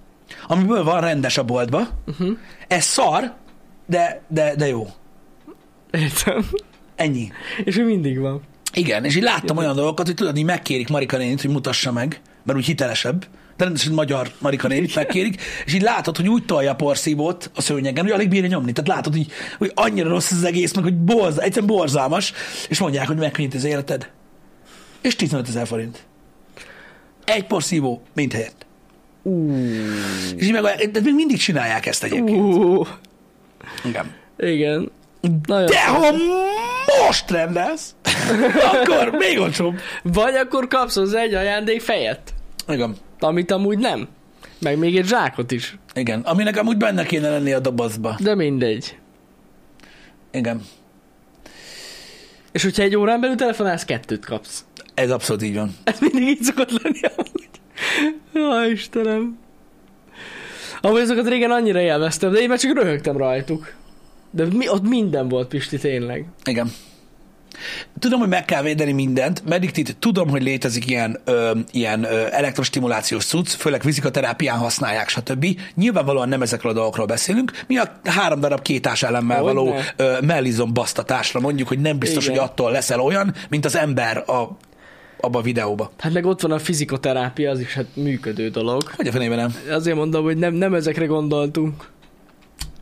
amiből 0.47 0.83
van 0.83 1.01
rendes 1.01 1.37
a 1.37 1.43
boltba. 1.43 1.87
Uh-huh. 2.07 2.37
Ez 2.67 2.83
szar, 2.83 3.33
de, 3.85 4.21
de, 4.27 4.55
de 4.55 4.67
jó. 4.67 4.87
Értem. 5.91 6.45
Ennyi. 6.95 7.31
És 7.63 7.77
ő 7.77 7.85
mindig 7.85 8.19
van. 8.19 8.41
Igen, 8.73 9.05
és 9.05 9.15
így 9.15 9.23
láttam 9.23 9.57
olyan 9.57 9.75
dolgokat, 9.75 10.05
hogy 10.05 10.15
tudod, 10.15 10.37
így 10.37 10.45
megkérik 10.45 10.89
Marika 10.89 11.17
nénit, 11.17 11.41
hogy 11.41 11.51
mutassa 11.51 11.91
meg, 11.91 12.21
mert 12.47 12.59
úgy 12.59 12.65
hitelesebb. 12.65 13.27
De 13.57 13.63
rendesen 13.63 13.93
magyar 13.93 14.31
Marika 14.39 14.67
nénit 14.67 14.95
megkérik, 14.95 15.41
és 15.65 15.73
így 15.73 15.81
látod, 15.81 16.17
hogy 16.17 16.29
úgy 16.29 16.45
tolja 16.45 16.71
a 16.71 16.75
porszívót 16.75 17.51
a 17.55 17.61
szőnyegen, 17.61 18.03
hogy 18.03 18.13
alig 18.13 18.29
bírja 18.29 18.49
nyomni. 18.49 18.71
Tehát 18.71 18.89
látod, 18.89 19.13
hogy, 19.13 19.27
hogy 19.57 19.71
annyira 19.75 20.09
rossz 20.09 20.31
az 20.31 20.43
egész, 20.43 20.73
meg 20.73 20.83
hogy 20.83 20.97
borz, 20.97 21.39
egyszerűen 21.39 21.75
borzalmas, 21.75 22.33
és 22.69 22.79
mondják, 22.79 23.07
hogy 23.07 23.17
megkönnyít 23.17 23.53
az 23.53 23.63
életed. 23.63 24.09
És 25.01 25.15
15 25.15 25.47
ezer 25.47 25.67
forint. 25.67 26.05
Egy 27.25 27.45
porszívó, 27.45 28.01
mint 28.13 28.33
helyett. 28.33 28.65
Uh. 29.21 29.57
És 30.35 30.45
így 30.45 30.51
meg, 30.51 30.91
de 30.91 30.99
még 31.03 31.13
mindig 31.13 31.37
csinálják 31.37 31.85
ezt 31.85 32.03
egyébként. 32.03 32.39
Uh. 32.39 32.87
Igen. 33.85 34.15
Igen. 34.37 34.91
Nagyon 35.45 35.65
De 35.65 35.85
ha 35.85 36.11
most 37.05 37.31
rendelsz, 37.31 37.95
akkor 38.71 39.09
még 39.11 39.39
olcsóbb. 39.39 39.79
Vagy 40.03 40.35
akkor 40.35 40.67
kapsz 40.67 40.95
hozzá 40.95 41.19
egy 41.19 41.33
ajándék 41.33 41.81
fejet, 41.81 42.33
Igen. 42.67 42.95
amit 43.19 43.51
amúgy 43.51 43.77
nem. 43.77 44.07
Meg 44.59 44.77
még 44.77 44.97
egy 44.97 45.05
zsákot 45.05 45.51
is. 45.51 45.77
Igen. 45.93 46.19
Aminek 46.21 46.57
amúgy 46.57 46.77
benne 46.77 47.03
kéne 47.03 47.29
lenni 47.29 47.53
a 47.53 47.59
dobozba. 47.59 48.17
De 48.19 48.35
mindegy. 48.35 48.97
Igen. 50.31 50.61
És 52.51 52.63
hogyha 52.63 52.83
egy 52.83 52.95
órán 52.95 53.21
belül 53.21 53.35
telefonálsz, 53.35 53.85
kettőt 53.85 54.25
kapsz. 54.25 54.65
Ez 54.93 55.11
abszolút 55.11 55.43
így 55.43 55.55
van. 55.55 55.75
Ez 55.83 55.99
mindig 55.99 56.21
így 56.21 56.41
szokott 56.41 56.83
lenni 56.83 56.99
amúgy. 57.01 57.49
Jó, 58.33 58.71
Istenem. 58.71 59.37
Amúgy 60.81 60.99
azokat 60.99 61.27
régen 61.27 61.51
annyira 61.51 61.79
élveztem, 61.79 62.31
de 62.31 62.39
én 62.39 62.47
már 62.47 62.59
csak 62.59 62.73
röhögtem 62.73 63.17
rajtuk. 63.17 63.73
De 64.31 64.45
mi, 64.45 64.69
ott 64.69 64.87
minden 64.87 65.27
volt, 65.27 65.47
Pisti, 65.47 65.77
tényleg. 65.77 66.25
Igen. 66.43 66.71
Tudom, 67.99 68.19
hogy 68.19 68.29
meg 68.29 68.45
kell 68.45 68.61
védeni 68.61 68.91
mindent, 68.91 69.43
Medictit 69.45 69.97
tudom, 69.99 70.29
hogy 70.29 70.43
létezik 70.43 70.89
ilyen, 70.89 71.19
ö, 71.25 71.51
ilyen 71.71 72.03
ö, 72.03 72.25
elektrostimulációs 72.31 73.25
cucc, 73.25 73.49
főleg 73.49 73.81
fizikaterápián 73.81 74.57
használják, 74.57 75.09
stb. 75.09 75.45
Nyilvánvalóan 75.75 76.29
nem 76.29 76.41
ezekről 76.41 76.71
a 76.71 76.75
dolgokról 76.75 77.05
beszélünk. 77.05 77.51
Mi 77.67 77.77
a 77.77 77.99
három 78.03 78.39
darab 78.39 78.61
kétás 78.61 79.03
elemmel 79.03 79.41
való 79.41 79.75
ö, 79.95 80.17
mellizom 80.21 80.73
basztatásra 80.73 81.39
mondjuk, 81.39 81.67
hogy 81.67 81.79
nem 81.79 81.99
biztos, 81.99 82.25
Igen. 82.25 82.37
hogy 82.37 82.47
attól 82.47 82.71
leszel 82.71 82.99
olyan, 82.99 83.33
mint 83.49 83.65
az 83.65 83.75
ember 83.75 84.17
a, 84.17 84.57
abba 85.19 85.39
a 85.39 85.41
videóba. 85.41 85.91
Hát 85.97 86.13
meg 86.13 86.25
ott 86.25 86.41
van 86.41 86.51
a 86.51 86.59
fizikoterápia, 86.59 87.51
az 87.51 87.59
is 87.59 87.73
hát 87.73 87.85
működő 87.93 88.49
dolog. 88.49 88.83
Hogy 88.95 89.07
a 89.07 89.11
fenében 89.11 89.37
nem? 89.37 89.75
Azért 89.75 89.97
mondom, 89.97 90.23
hogy 90.23 90.37
nem, 90.37 90.53
nem 90.53 90.73
ezekre 90.73 91.05
gondoltunk. 91.05 91.89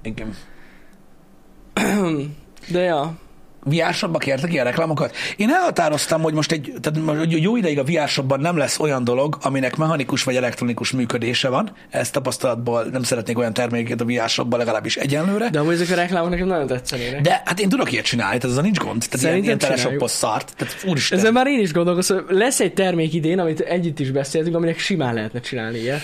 Igen. 0.02 0.36
De 2.68 2.80
ja, 2.80 3.16
VR 3.66 4.18
kértek 4.18 4.52
ilyen 4.54 4.66
reklámokat. 4.66 5.16
Én 5.38 5.50
elhatároztam, 5.50 6.22
hogy 6.22 6.34
most 6.34 6.52
egy, 6.52 6.74
tehát 6.82 7.00
most 7.00 7.18
hogy 7.18 7.42
jó 7.42 7.56
ideig 7.56 7.80
a 7.80 7.84
VR 7.84 8.40
nem 8.40 8.58
lesz 8.58 8.80
olyan 8.80 9.04
dolog, 9.04 9.38
aminek 9.42 9.76
mechanikus 9.76 10.24
vagy 10.24 10.36
elektronikus 10.36 10.92
működése 10.92 11.50
van. 11.50 11.72
Ezt 11.90 12.14
tapasztalatból 12.14 12.84
nem 12.84 13.04
szeretnék 13.04 13.38
olyan 13.38 13.54
terméket 13.54 14.02
a 14.02 14.06
VR 14.06 14.46
legalábbis 14.50 14.96
egyenlőre. 14.96 15.50
De 15.50 15.60
amúgy 15.60 15.74
ezek 15.74 15.90
a 15.90 15.96
reklámok 15.96 16.30
nekem 16.30 16.48
nagyon 16.48 16.68
tetszenének. 16.68 17.22
De 17.22 17.42
hát 17.46 17.60
én 17.60 17.70
tudok 17.70 17.92
ilyet 17.92 18.06
csinálni, 18.06 18.38
tehát 18.38 18.56
ez 18.56 18.62
a 18.62 18.66
nincs 18.66 18.78
gond. 18.78 19.06
Tehát 19.10 19.12
ilyen, 19.12 19.20
Szerintem 19.20 19.44
ilyen 19.44 19.58
csináljuk. 19.58 19.82
telesoppos 19.82 20.12
szart. 20.12 20.54
Tehát 20.58 20.86
úristen. 20.88 21.18
Ezzel 21.18 21.32
már 21.32 21.48
én 21.48 21.60
is 21.60 21.74
gondolkozom, 21.74 22.26
lesz 22.30 22.60
egy 22.60 22.74
termék 22.74 23.14
idén, 23.14 23.40
amit 23.40 23.60
együtt 23.60 24.00
is 24.00 24.12
beszéltünk, 24.12 24.56
aminek 24.56 24.80
simán 24.80 25.14
lehetne 25.14 25.40
csinálni 25.40 25.78
ilyet. 25.78 26.02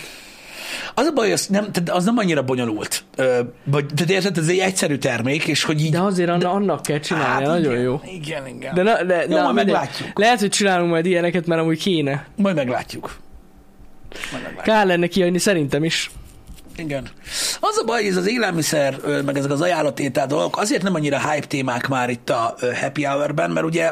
Az 0.94 1.06
a 1.06 1.12
baj, 1.12 1.32
az 1.32 1.48
nem, 1.48 1.72
tehát 1.72 1.90
az 1.90 2.06
nem 2.06 2.18
annyira 2.18 2.44
bonyolult. 2.44 3.04
Ö, 3.16 3.40
vagy, 3.64 3.86
tehát 3.86 4.12
érted, 4.12 4.38
ez 4.38 4.48
egy 4.48 4.58
egyszerű 4.58 4.98
termék, 4.98 5.48
és 5.48 5.64
hogy 5.64 5.82
így... 5.82 5.92
De 5.92 6.02
azért 6.02 6.30
anna, 6.30 6.52
annak 6.52 6.82
kell 6.82 7.00
csinálni, 7.00 7.46
hát, 7.46 7.54
nagyon 7.54 7.72
igen, 7.72 7.84
jó. 7.84 8.02
Igen, 8.06 8.48
igen. 8.48 8.74
De, 8.74 8.82
na, 8.82 9.04
de 9.04 9.26
Jó, 9.30 9.36
na, 9.36 9.44
majd 9.44 9.56
meglátjuk. 9.56 10.20
Lehet, 10.20 10.40
hogy 10.40 10.50
csinálunk 10.50 10.90
majd 10.90 11.06
ilyeneket, 11.06 11.46
mert 11.46 11.62
amúgy 11.62 11.80
kéne. 11.80 12.26
Majd 12.36 12.56
meglátjuk. 12.56 13.16
Majd 14.32 14.44
meglátjuk. 14.44 14.76
Kár 14.76 14.86
lenne 14.86 15.08
kiadni, 15.08 15.38
szerintem 15.38 15.84
is. 15.84 16.12
Igen. 16.76 17.08
Az 17.60 17.78
a 17.78 17.84
baj, 17.86 18.08
ez 18.08 18.16
az 18.16 18.28
élelmiszer, 18.28 18.96
meg 19.26 19.38
ezek 19.38 19.52
az 19.52 19.62
ajánlatétel 19.62 20.28
dolgok 20.28 20.58
azért 20.58 20.84
nem 20.84 20.96
annyira 20.96 21.32
hype 21.32 21.48
témák 21.48 21.88
már 21.88 22.10
itt 22.10 22.30
a 22.30 22.56
happy 22.82 23.04
hour-ben, 23.04 23.52
mert 23.52 23.66
ugye 23.66 23.92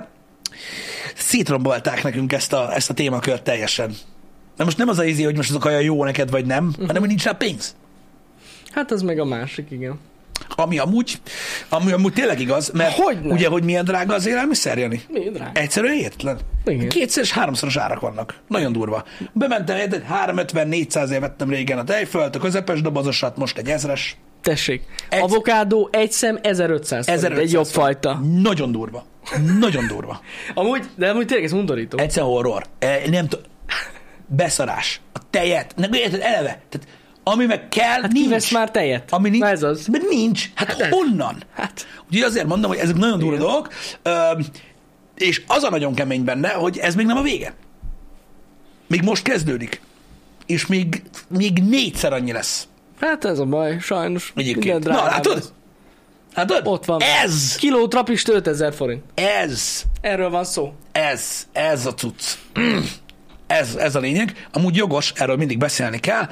szétrombolták 1.16 2.04
nekünk 2.04 2.34
ezt 2.34 2.54
a, 2.54 2.76
ezt 2.76 2.90
a 2.90 2.94
témakört 2.94 3.44
teljesen. 3.44 3.96
De 4.60 4.66
most 4.66 4.78
nem 4.78 4.88
az 4.88 5.00
a 5.00 5.04
izé, 5.04 5.24
hogy 5.24 5.36
most 5.36 5.50
azok 5.50 5.66
olyan 5.66 5.82
jó 5.82 6.04
neked, 6.04 6.30
vagy 6.30 6.46
nem, 6.46 6.68
uh-huh. 6.68 6.86
hanem 6.86 7.00
hogy 7.02 7.10
nincs 7.10 7.24
rá 7.24 7.32
pénz. 7.32 7.76
Hát 8.72 8.92
az 8.92 9.02
meg 9.02 9.20
a 9.20 9.26
másik, 9.26 9.72
igen. 9.72 10.00
Ami 10.56 10.78
amúgy, 10.78 11.22
ami 11.70 11.92
amúgy 11.92 12.14
tényleg 12.14 12.40
igaz, 12.40 12.70
mert 12.70 12.96
Hogyne? 12.96 13.34
ugye, 13.34 13.48
hogy 13.48 13.64
milyen 13.64 13.86
drága 13.86 14.14
az 14.14 14.28
élelmiszer, 14.28 14.78
Jani? 14.78 15.02
Mi 15.10 15.30
drága? 15.30 15.60
Egyszerűen 15.60 15.94
értlen. 15.94 16.40
Igen. 16.66 16.90
Kétszer 16.90 17.24
és 17.24 17.32
háromszoros 17.32 17.78
árak 17.78 18.00
vannak. 18.00 18.36
Nagyon 18.48 18.72
durva. 18.72 19.04
Bementem, 19.34 19.78
érted, 19.78 20.06
350-400 20.26 21.10
év 21.10 21.20
vettem 21.20 21.50
régen 21.50 21.78
a 21.78 21.84
tejfölt, 21.84 22.36
a 22.36 22.40
közepes 22.40 22.82
dobozosat, 22.82 23.38
most 23.38 23.58
egy 23.58 23.68
ezres. 23.68 24.18
Tessék. 24.42 24.84
Egy- 25.10 25.22
Avokádó 25.22 25.90
egy 25.92 26.12
szem 26.12 26.40
1500 26.42 27.06
forint, 27.06 27.24
1500 27.24 27.48
egy 27.48 27.52
jobb 27.52 27.66
fajta. 27.66 28.14
Nagyon 28.42 28.72
durva. 28.72 29.06
Nagyon 29.60 29.88
durva. 29.88 30.22
Amúgy, 30.54 30.84
de 30.96 31.10
amúgy 31.10 31.26
tényleg 31.26 31.46
ez 31.46 31.52
undorító. 31.52 31.98
Egyszer 31.98 32.24
horror. 32.24 32.64
E, 32.80 33.02
nem 33.10 33.28
tudom. 33.28 33.46
Beszarás. 34.30 35.02
A 35.14 35.20
tejet. 35.30 35.74
Nem, 35.76 35.94
érted, 35.94 36.22
eleve. 36.22 36.62
Tehát, 36.70 36.88
ami 37.24 37.46
meg 37.46 37.70
kell, 37.70 38.02
Hát 38.02 38.12
nincs. 38.12 38.26
kivesz 38.26 38.52
már 38.52 38.72
tejet. 38.72 39.12
Ami 39.12 39.30
nincs. 39.30 39.42
Na 39.44 39.50
ez 39.50 39.64
az. 39.64 39.88
Mert 39.88 40.10
nincs. 40.10 40.50
Hát, 40.56 40.68
Hát 40.82 40.94
honnan? 40.94 41.44
Hát. 41.56 41.88
Úgyhogy 42.06 42.22
azért 42.22 42.48
mondom, 42.48 42.70
hogy 42.72 42.80
ezek 42.80 42.96
nagyon 42.96 43.20
durva 43.20 43.38
dolgok, 43.38 43.70
ö, 44.02 44.32
és 45.16 45.42
az 45.48 45.64
a 45.64 45.70
nagyon 45.70 45.94
kemény 45.96 46.24
benne, 46.24 46.50
hogy 46.50 46.78
ez 46.78 46.96
még 46.96 47.06
nem 47.06 47.18
a 47.18 47.22
vége. 47.22 47.54
Még 48.88 49.02
most 49.02 49.24
kezdődik. 49.24 49.82
És 50.46 50.66
még, 50.66 51.02
még 51.28 51.64
négyszer 51.64 52.14
annyi 52.14 52.32
lesz. 52.32 52.68
Hát 53.00 53.26
ez 53.26 53.40
a 53.40 53.46
baj, 53.46 53.80
sajnos. 53.80 54.32
Egyébként. 54.36 54.84
Na, 54.84 55.04
látod? 55.04 55.34
lesz. 55.36 55.52
Látod? 56.36 56.62
Ott 56.68 56.86
van. 56.86 57.02
Ez, 57.24 57.56
Kiló 57.56 57.88
trapist 57.88 58.30
5000 58.30 58.74
forint. 58.74 59.04
ez, 59.14 59.82
Erről 60.02 60.30
van 60.30 60.44
szó. 60.44 60.74
ez, 60.92 61.48
ez 61.52 61.86
a 61.86 61.94
cucc. 61.94 62.24
Ez, 63.50 63.76
ez 63.76 63.96
a 63.96 64.00
lényeg. 64.00 64.48
Amúgy 64.52 64.76
jogos, 64.76 65.12
erről 65.16 65.36
mindig 65.36 65.58
beszélni 65.58 66.00
kell, 66.00 66.28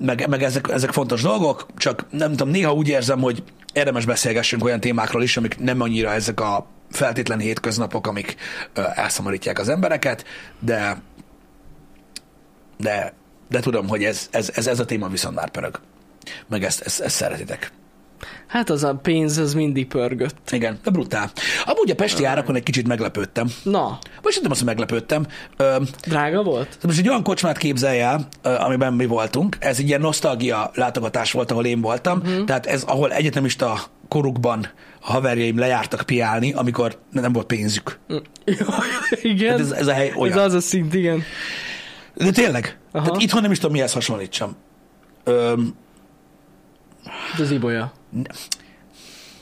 meg, 0.00 0.28
meg 0.28 0.42
ezek, 0.42 0.68
ezek 0.68 0.92
fontos 0.92 1.22
dolgok, 1.22 1.66
csak 1.76 2.06
nem 2.10 2.30
tudom, 2.30 2.48
néha 2.48 2.72
úgy 2.72 2.88
érzem, 2.88 3.20
hogy 3.20 3.42
érdemes 3.72 4.04
beszélgessünk 4.04 4.64
olyan 4.64 4.80
témákról 4.80 5.22
is, 5.22 5.36
amik 5.36 5.58
nem 5.58 5.80
annyira 5.80 6.12
ezek 6.12 6.40
a 6.40 6.66
feltétlen 6.90 7.38
hétköznapok, 7.38 8.06
amik 8.06 8.36
elszomorítják 8.94 9.58
az 9.58 9.68
embereket, 9.68 10.24
de 10.60 11.02
de, 12.76 13.12
de 13.48 13.60
tudom, 13.60 13.88
hogy 13.88 14.04
ez, 14.04 14.28
ez, 14.30 14.50
ez, 14.54 14.66
ez 14.66 14.80
a 14.80 14.84
téma 14.84 15.08
viszont 15.08 15.34
már 15.34 15.50
pörög. 15.50 15.80
Meg 16.48 16.64
ezt, 16.64 16.80
ezt, 16.80 17.00
ezt 17.00 17.16
szeretitek. 17.16 17.72
Hát 18.46 18.70
az 18.70 18.84
a 18.84 18.94
pénz, 18.94 19.38
az 19.38 19.54
mindig 19.54 19.86
pörgött. 19.86 20.50
Igen, 20.50 20.78
de 20.84 20.90
brutál. 20.90 21.30
Amúgy 21.64 21.90
a 21.90 21.94
pesti 21.94 22.24
árakon 22.24 22.54
egy 22.54 22.62
kicsit 22.62 22.86
meglepődtem. 22.86 23.46
Na, 23.62 23.98
Vagy 24.22 24.32
sem 24.32 24.42
azt, 24.50 24.58
hogy 24.58 24.68
meglepődtem. 24.68 25.26
Ö, 25.56 25.76
drága 26.06 26.42
volt? 26.42 26.78
Most 26.82 26.98
egy 26.98 27.08
olyan 27.08 27.22
kocsmát 27.22 27.58
képzelj 27.58 28.00
el, 28.00 28.28
amiben 28.42 28.92
mi 28.94 29.06
voltunk. 29.06 29.56
Ez 29.60 29.78
egy 29.78 29.88
ilyen 29.88 30.00
nosztalgia 30.00 30.70
látogatás 30.74 31.32
volt, 31.32 31.50
ahol 31.50 31.64
én 31.66 31.80
voltam. 31.80 32.18
Uh-huh. 32.18 32.44
Tehát 32.44 32.66
ez, 32.66 32.82
ahol 32.82 33.12
egyetemista 33.12 33.78
korukban 34.08 34.66
a 35.00 35.12
haverjaim 35.12 35.58
lejártak 35.58 36.02
piálni, 36.02 36.52
amikor 36.52 36.98
nem 37.10 37.32
volt 37.32 37.46
pénzük. 37.46 37.98
igen. 39.22 39.46
Tehát 39.46 39.60
ez, 39.60 39.70
ez 39.70 39.86
a 39.86 39.92
hely 39.92 40.12
olyan. 40.16 40.38
ez 40.38 40.44
az 40.44 40.54
a 40.54 40.60
szint, 40.60 40.94
igen. 40.94 41.22
De 42.14 42.30
tényleg. 42.30 42.78
Aha. 42.92 43.04
Tehát 43.06 43.22
itthon 43.22 43.42
nem 43.42 43.50
is 43.50 43.58
tudom, 43.58 43.72
mihez 43.72 43.92
hasonlítsam. 43.92 44.56
Öm, 45.24 45.74
De 47.36 47.42
az 47.42 47.50
ibolya. 47.50 47.92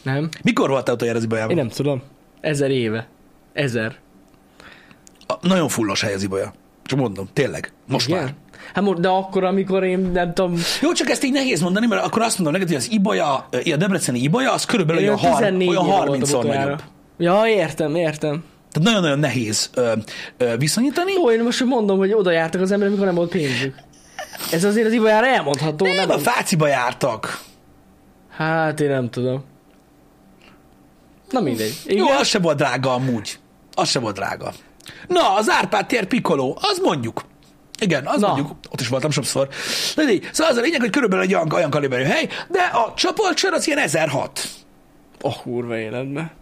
Nem? 0.03 0.29
mikor 0.43 0.69
voltál 0.69 0.95
utoljára 0.95 1.19
az 1.19 1.25
Ibolyában? 1.25 1.51
Én 1.51 1.57
nem 1.57 1.69
tudom. 1.69 2.03
Ezer 2.41 2.71
éve. 2.71 3.07
Ezer. 3.53 3.95
A, 5.27 5.35
nagyon 5.41 5.69
fullos 5.69 6.01
hely 6.01 6.15
az 6.15 6.23
Ibolya. 6.23 6.53
Csak 6.85 6.99
mondom, 6.99 7.29
tényleg. 7.33 7.73
Most 7.89 8.09
Igen? 8.09 8.23
már. 8.23 8.35
Hát 8.75 8.85
most, 8.85 9.01
de 9.01 9.09
akkor, 9.09 9.45
amikor 9.45 9.85
én 9.85 9.99
nem 9.99 10.35
tudom, 10.35 10.55
Jó, 10.81 10.93
csak 10.93 11.09
ezt 11.09 11.25
így 11.25 11.33
nehéz 11.33 11.61
mondani, 11.61 11.87
mert 11.87 12.05
akkor 12.05 12.23
azt 12.23 12.35
mondom 12.39 12.53
neked, 12.55 12.69
hogy 12.69 12.77
az 12.77 12.91
Ibolya, 12.91 13.35
a 13.51 13.77
debreceni 13.77 14.19
Ibolya, 14.19 14.53
az 14.53 14.65
körülbelül 14.65 15.03
én 15.03 15.09
olyan, 15.09 15.19
har- 15.21 15.37
14 15.37 15.69
olyan 15.69 15.85
éve 15.85 15.95
voltam 15.97 16.15
30-szor 16.21 16.29
utoljára. 16.39 16.62
nagyobb. 16.65 16.83
Ja, 17.19 17.43
értem, 17.47 17.95
értem. 17.95 18.45
Tehát 18.73 18.89
nagyon-nagyon 18.89 19.19
nehéz 19.19 19.71
ö, 19.75 19.93
ö, 20.37 20.57
viszonyítani. 20.57 21.12
Jó, 21.12 21.31
én 21.31 21.43
most 21.43 21.65
mondom, 21.65 21.99
hogy 21.99 22.12
oda 22.12 22.31
jártak 22.31 22.61
az 22.61 22.71
emberek, 22.71 22.91
amikor 22.93 23.07
nem 23.07 23.17
volt 23.17 23.31
pénzük. 23.31 23.75
Ez 24.53 24.65
azért 24.65 24.87
az 24.87 24.93
ibolyára 24.93 25.27
elmondható, 25.27 25.87
Nem, 25.87 25.95
nem? 25.95 26.11
a 26.11 26.19
fáciba 26.19 26.67
jártak. 26.67 27.41
Hát 28.37 28.80
én 28.80 28.89
nem 28.89 29.11
tudom. 29.11 29.45
Na 31.30 31.41
mindegy. 31.41 31.74
Jó, 31.87 32.05
Igen? 32.05 32.16
az 32.16 32.26
se 32.26 32.39
volt 32.39 32.57
drága 32.57 32.93
amúgy. 32.95 33.39
Az 33.74 33.89
se 33.89 33.99
volt 33.99 34.14
drága. 34.14 34.53
Na, 35.07 35.35
az 35.35 35.51
Árpád 35.51 35.87
tér 35.87 36.05
Piccolo, 36.05 36.55
az 36.61 36.78
mondjuk. 36.82 37.24
Igen, 37.80 38.07
az 38.07 38.20
Na. 38.20 38.26
mondjuk, 38.26 38.51
ott 38.70 38.80
is 38.80 38.89
voltam 38.89 39.11
sokszor. 39.11 39.49
De 39.97 40.03
így, 40.03 40.28
szóval 40.32 40.53
az 40.53 40.59
a 40.59 40.61
lényeg, 40.61 40.80
hogy 40.80 40.91
körülbelül 40.91 41.24
egy 41.24 41.35
olyan, 41.35 41.53
olyan 41.53 41.70
kaliberű 41.70 42.03
hely, 42.03 42.28
de 42.49 42.61
a 42.61 42.95
csapolcsör 42.97 43.53
az 43.53 43.66
ilyen 43.66 43.78
1006. 43.78 44.49
Oh, 45.20 45.37
kurva 45.43 45.76
életbe. 45.76 46.35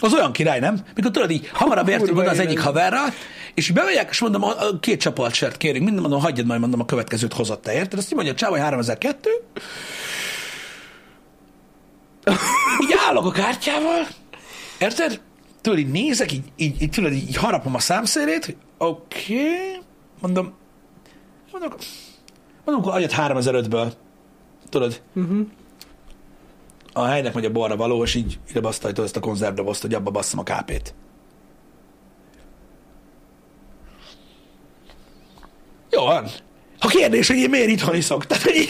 Az 0.00 0.14
olyan 0.14 0.32
király, 0.32 0.58
nem? 0.58 0.80
Mikor 0.94 1.10
tudod 1.10 1.30
így, 1.30 1.50
hamarabb 1.52 1.88
értünk 1.88 2.18
oda 2.18 2.30
az 2.30 2.38
egyik 2.38 2.60
haverral, 2.60 3.08
és 3.54 3.70
bemegyek, 3.70 4.08
és 4.10 4.20
mondom, 4.20 4.44
a, 4.44 4.48
a 4.48 4.78
két 4.80 5.00
csapolcsört 5.00 5.56
kérünk, 5.56 5.84
minden 5.84 6.02
mondom, 6.02 6.20
hagyjad 6.20 6.46
majd, 6.46 6.60
mondom, 6.60 6.80
a 6.80 6.84
következőt 6.84 7.32
hozott 7.32 7.62
te, 7.62 7.72
érted? 7.72 7.98
Azt 7.98 8.08
így 8.08 8.14
mondja, 8.14 8.34
csávaj 8.34 8.60
3002, 8.60 9.28
így 12.82 12.94
állok 13.08 13.24
a 13.24 13.30
kártyával, 13.30 14.06
érted? 14.78 15.20
Tudod, 15.60 15.78
így 15.78 15.90
nézek, 15.90 16.32
így, 16.32 16.44
így, 16.56 16.82
így 16.82 16.90
tudod, 16.90 17.12
így 17.12 17.36
harapom 17.36 17.74
a 17.74 17.78
számszérét, 17.78 18.44
hogy 18.44 18.56
oké, 18.78 19.34
okay. 19.34 19.80
mondom, 20.20 20.52
mondom, 21.52 21.72
mondom, 22.64 22.84
akkor 22.84 22.94
adjad 22.94 23.12
3005-ből, 23.16 23.92
tudod, 24.68 25.02
Uh-huh. 25.14 25.46
a 26.92 27.04
helynek 27.04 27.34
megy 27.34 27.44
a 27.44 27.50
balra 27.50 27.76
való, 27.76 28.02
és 28.02 28.14
így 28.14 28.38
ide 28.48 28.60
basztajtod 28.60 29.04
ezt 29.04 29.16
a 29.16 29.20
konzervdobozt, 29.20 29.82
hogy 29.82 29.94
abba 29.94 30.10
basszam 30.10 30.38
a 30.38 30.42
kápét. 30.42 30.94
Jó 35.90 36.04
van. 36.04 36.28
Ha 36.78 36.88
kérdés, 36.88 37.28
hogy 37.28 37.36
én 37.36 37.50
miért 37.50 37.68
itthon 37.68 37.94
iszok? 37.94 38.26
Tehát, 38.26 38.42
hogy. 38.42 38.54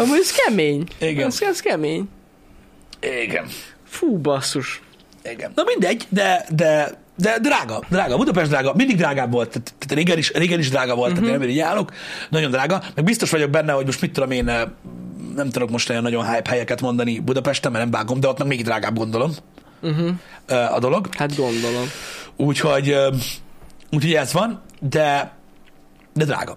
Amúgy 0.00 0.18
ez 0.20 0.32
kemény. 0.32 0.84
Igen. 0.98 1.26
Ez, 1.26 1.42
ez 1.42 1.60
kemény. 1.60 2.08
Igen. 3.22 3.46
Fú, 3.84 4.16
basszus. 4.18 4.82
Igen. 5.24 5.52
Na 5.54 5.62
mindegy, 5.66 6.06
de, 6.08 6.46
de, 6.50 6.98
de 7.16 7.38
drága, 7.38 7.82
drága. 7.88 8.16
Budapest 8.16 8.50
drága, 8.50 8.72
mindig 8.74 8.96
drágább 8.96 9.32
volt. 9.32 9.48
Tehát, 9.48 9.72
régen, 9.88 10.18
is, 10.18 10.32
régen 10.32 10.58
is 10.58 10.68
drága 10.70 10.94
volt, 10.94 11.10
uh-huh. 11.10 11.26
tehát 11.26 11.40
én 11.40 11.46
nem 11.46 11.56
így 11.56 11.62
állok. 11.62 11.92
Nagyon 12.30 12.50
drága. 12.50 12.82
Meg 12.94 13.04
biztos 13.04 13.30
vagyok 13.30 13.50
benne, 13.50 13.72
hogy 13.72 13.84
most 13.84 14.00
mit 14.00 14.12
tudom 14.12 14.30
én, 14.30 14.48
eh, 14.48 14.62
nem 15.34 15.50
tudok 15.50 15.70
most 15.70 15.90
olyan 15.90 16.02
nagyon 16.02 16.30
hype 16.32 16.50
helyeket 16.50 16.80
mondani 16.80 17.18
Budapesten, 17.18 17.72
mert 17.72 17.84
nem 17.84 17.92
vágom, 17.92 18.20
de 18.20 18.28
ott 18.28 18.38
meg 18.38 18.46
még 18.46 18.64
drágább 18.64 18.96
gondolom 18.96 19.32
Uh-huh. 19.82 20.10
eh, 20.46 20.74
a 20.74 20.78
dolog. 20.78 21.14
Hát 21.14 21.36
gondolom. 21.36 21.84
Úgyhogy, 22.36 22.88
ö, 22.88 23.08
úgyhogy 23.90 24.14
ez 24.14 24.32
van, 24.32 24.62
de, 24.80 25.32
de 26.14 26.24
drága. 26.24 26.56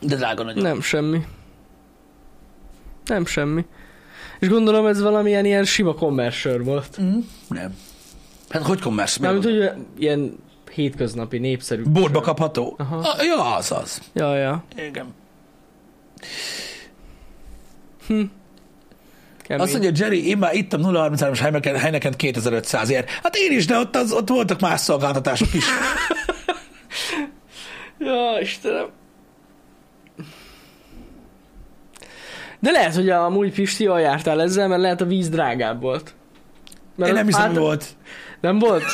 De 0.00 0.16
drága 0.16 0.42
nagyon. 0.42 0.62
Nem 0.62 0.80
semmi. 0.82 1.20
Nem 3.06 3.26
semmi. 3.26 3.64
És 4.38 4.48
gondolom 4.48 4.86
ez 4.86 5.00
valamilyen 5.02 5.44
ilyen 5.44 5.64
sima 5.64 5.94
commercial 5.94 6.58
volt. 6.58 7.00
Mm, 7.02 7.18
nem. 7.48 7.74
Hát 8.48 8.62
hogy 8.62 8.80
kommersz? 8.80 9.16
Mármint, 9.16 9.44
hogy 9.44 9.70
ilyen 9.98 10.38
hétköznapi, 10.72 11.38
népszerű. 11.38 11.82
Bordba 11.82 12.20
kapható? 12.20 12.74
Aha. 12.78 12.96
A, 12.96 13.22
ja, 13.22 13.54
az 13.56 13.72
az. 13.72 14.00
Ja, 14.12 14.36
ja. 14.36 14.64
Igen. 14.76 15.14
Hm. 18.06 18.22
Kemény. 19.42 19.62
Azt 19.62 19.72
mondja 19.72 19.90
Jerry, 19.94 20.28
én 20.28 20.38
már 20.38 20.54
ittam 20.54 20.80
033-as 20.84 21.38
Heineken, 21.40 21.78
Heineken 21.78 22.12
2500 22.12 22.90
ért. 22.90 23.10
Hát 23.10 23.36
én 23.36 23.56
is, 23.56 23.66
de 23.66 23.78
ott, 23.78 23.96
az, 23.96 24.12
ott 24.12 24.28
voltak 24.28 24.60
más 24.60 24.80
szolgáltatások 24.80 25.54
is. 25.54 25.64
Ja, 27.98 28.40
Istenem. 28.40 28.86
De 32.60 32.70
lehet, 32.70 32.94
hogy 32.94 33.08
amúgy 33.08 33.52
Pisti 33.52 33.84
jól 33.84 34.00
jártál 34.00 34.40
ezzel, 34.42 34.68
mert 34.68 34.80
lehet 34.80 35.00
a 35.00 35.04
víz 35.04 35.28
drágább 35.28 35.80
volt. 35.80 36.14
Mert 36.96 37.10
Én 37.10 37.16
nem 37.16 37.26
hiszem, 37.26 37.42
át- 37.42 37.56
volt. 37.56 37.86
Nem 38.40 38.58
volt? 38.58 38.84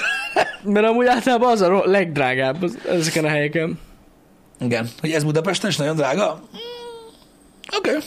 Mert 0.64 0.86
amúgy 0.86 1.06
általában 1.06 1.50
az 1.50 1.60
a 1.60 1.82
legdrágább 1.84 2.62
az, 2.62 2.78
ezeken 2.88 3.24
a 3.24 3.28
helyeken. 3.28 3.78
Igen. 4.60 4.88
Hogy 5.00 5.10
ez 5.10 5.24
Budapesten 5.24 5.70
is 5.70 5.76
nagyon 5.76 5.96
drága? 5.96 6.34
Mm, 6.34 6.56
Oké. 7.76 7.90
Okay. 7.90 8.00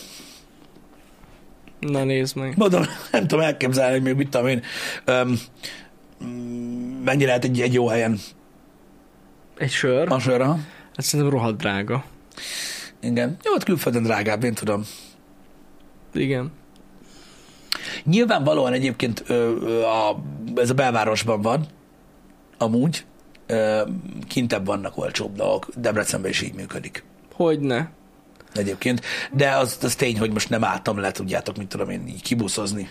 Na 1.79 2.03
nézd 2.03 2.35
meg. 2.35 2.57
Mondom, 2.57 2.83
nem 3.11 3.27
tudom 3.27 3.43
elképzelni, 3.45 3.91
hogy 3.93 4.01
még 4.01 4.15
mit 4.15 4.29
tudom 4.29 4.47
én. 4.47 4.61
Um, 5.07 5.37
mennyi 7.03 7.25
lehet 7.25 7.43
egy, 7.43 7.61
egy 7.61 7.73
jó 7.73 7.87
helyen 7.87 8.19
Egy 9.57 9.71
sör? 9.71 10.11
a 10.11 10.19
sör, 10.19 10.41
aha. 10.41 10.53
Hát 10.95 11.05
szerintem 11.05 11.35
rohadt 11.35 11.57
drága. 11.57 12.03
Igen. 13.01 13.37
Jó, 13.43 13.53
ott 13.53 13.63
külföldön 13.63 14.03
drágább, 14.03 14.43
én 14.43 14.53
tudom. 14.53 14.85
Igen. 16.15 16.51
Nyilvánvalóan 18.03 18.73
egyébként 18.73 19.23
ö, 19.27 19.33
ö, 19.61 19.81
a, 19.81 20.21
ez 20.55 20.69
a 20.69 20.73
belvárosban 20.73 21.41
van, 21.41 21.65
amúgy, 22.57 23.05
ö, 23.47 23.81
kintebb 24.27 24.65
vannak 24.65 24.97
olcsóbb 24.97 25.35
dolgok, 25.35 25.67
Debrecenben 25.75 26.31
is 26.31 26.41
így 26.41 26.53
működik 26.53 27.03
Hogyne. 27.33 27.91
egyébként, 28.53 29.01
de 29.31 29.51
az, 29.51 29.77
az 29.81 29.95
tény, 29.95 30.19
hogy 30.19 30.31
most 30.31 30.49
nem 30.49 30.63
álltam 30.63 30.97
le, 30.97 31.11
tudjátok, 31.11 31.57
mit 31.57 31.67
tudom 31.67 31.89
én, 31.89 32.07
így 32.07 32.21
kibuszozni. 32.21 32.89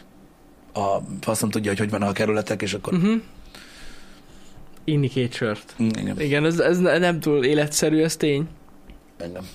A 0.75 0.97
faszom 1.21 1.51
tudja, 1.51 1.71
hogy 1.71 1.79
hogy 1.79 1.91
vannak 1.91 2.09
a 2.09 2.13
kerületek, 2.13 2.63
és 2.63 2.75
akkor... 2.75 2.93
Uh-huh. 2.95 3.21
Két 5.13 5.33
sört. 5.35 5.75
Mm, 5.83 5.89
Igen, 5.99 6.21
Igen, 6.21 6.45
ez, 6.45 6.59
ez 6.59 6.79
ne- 6.79 6.99
nem 6.99 7.21
túl 7.21 7.45
életszerű, 7.45 8.03
ez 8.03 8.17
tény. 8.17 8.49
engem. 9.19 9.49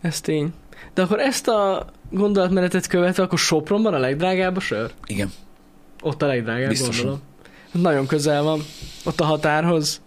Ez 0.00 0.20
tény. 0.20 0.52
De 0.94 1.02
akkor 1.02 1.18
ezt 1.20 1.48
a 1.48 1.86
gondolatmenetet 2.14 2.86
követve, 2.86 3.22
akkor 3.22 3.38
Sopronban 3.38 3.94
a 3.94 3.98
legdrágább 3.98 4.56
a 4.56 4.60
sör? 4.60 4.92
Igen. 5.06 5.32
Ott 6.02 6.22
a 6.22 6.26
legdrágább, 6.26 6.68
Biztosan. 6.68 6.94
gondolom. 6.96 7.22
Nagyon 7.72 8.06
közel 8.06 8.42
van. 8.42 8.60
Ott 9.04 9.20
a 9.20 9.24
határhoz. 9.24 10.00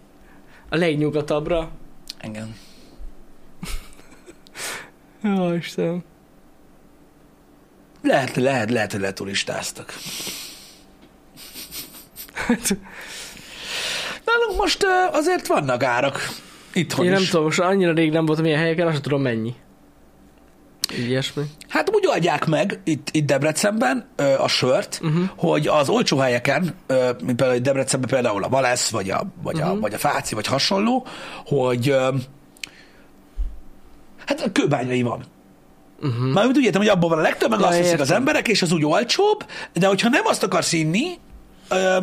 A 0.68 0.76
legnyugatabbra. 0.76 1.70
Engem. 2.18 2.56
Jó, 5.22 5.52
Istenem. 5.52 6.04
Lehet, 8.02 8.36
lehet, 8.36 8.70
lehet, 8.70 8.92
hogy 8.92 9.00
leturistáztak. 9.00 9.92
Hát, 12.32 12.76
Nálunk 14.24 14.60
most 14.60 14.86
azért 15.12 15.46
vannak 15.46 15.82
árak. 15.82 16.28
Itthon 16.72 17.04
Én 17.06 17.12
is. 17.12 17.18
nem 17.18 17.28
tudom, 17.28 17.44
most 17.44 17.58
annyira 17.60 17.92
rég 17.92 18.10
nem 18.10 18.26
voltam 18.26 18.44
ilyen 18.44 18.58
helyeken, 18.58 18.84
azt 18.84 18.94
sem 18.94 19.02
tudom 19.02 19.22
mennyi. 19.22 19.54
Ilyesmi. 20.96 21.42
Hát 21.68 21.90
úgy 21.94 22.06
oldják 22.06 22.46
meg 22.46 22.80
itt, 22.84 23.08
itt 23.12 23.26
Debrecenben 23.26 24.08
ö, 24.16 24.34
a 24.38 24.48
sört, 24.48 25.00
uh-huh. 25.02 25.22
hogy 25.36 25.66
az 25.66 25.88
olcsó 25.88 26.18
helyeken, 26.18 26.74
ö, 26.86 27.10
mint 27.24 27.36
például 27.36 27.58
Debrecenben 27.58 28.08
például 28.10 28.44
a 28.44 28.48
Valesz, 28.48 28.90
vagy 28.90 29.10
a, 29.10 29.22
vagy, 29.42 29.54
uh-huh. 29.54 29.70
a, 29.70 29.72
Mhm. 29.72 29.80
vagy 29.82 29.94
a 29.94 29.98
Fáci, 29.98 30.34
vagy 30.34 30.46
hasonló, 30.46 31.06
hogy 31.46 31.88
ö, 31.88 32.08
hát 34.26 34.40
a 34.40 34.52
kőbányai 34.52 35.02
van. 35.02 35.24
Uh-huh. 36.02 36.32
Már 36.32 36.46
úgy 36.46 36.64
értem, 36.64 36.80
hogy 36.80 36.90
abban 36.90 37.08
van 37.08 37.18
a 37.18 37.22
legtöbb, 37.22 37.50
meg 37.50 37.60
Ja, 37.60 37.66
azt 37.66 37.78
veszik 37.78 38.00
az 38.00 38.10
emberek, 38.10 38.48
és 38.48 38.62
az 38.62 38.72
úgy 38.72 38.84
olcsóbb, 38.84 39.46
de 39.72 39.86
hogyha 39.86 40.08
nem 40.08 40.26
azt 40.26 40.42
akarsz 40.42 40.72
inni, 40.72 41.18
ö, 41.68 41.96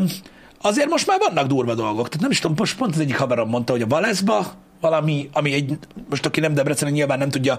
azért 0.61 0.89
most 0.89 1.07
már 1.07 1.19
vannak 1.19 1.47
durva 1.47 1.73
dolgok. 1.75 2.05
Tehát 2.07 2.21
nem 2.21 2.31
is 2.31 2.39
tudom, 2.39 2.55
most 2.59 2.77
pont 2.77 2.93
az 2.93 2.99
egyik 2.99 3.17
haverom 3.17 3.49
mondta, 3.49 3.71
hogy 3.71 3.81
a 3.81 3.87
Valeszba 3.87 4.53
valami, 4.81 5.29
ami 5.33 5.53
egy, 5.53 5.77
most 6.09 6.25
aki 6.25 6.39
nem 6.39 6.53
Debrecen, 6.53 6.91
nyilván 6.91 7.17
nem 7.17 7.29
tudja, 7.29 7.57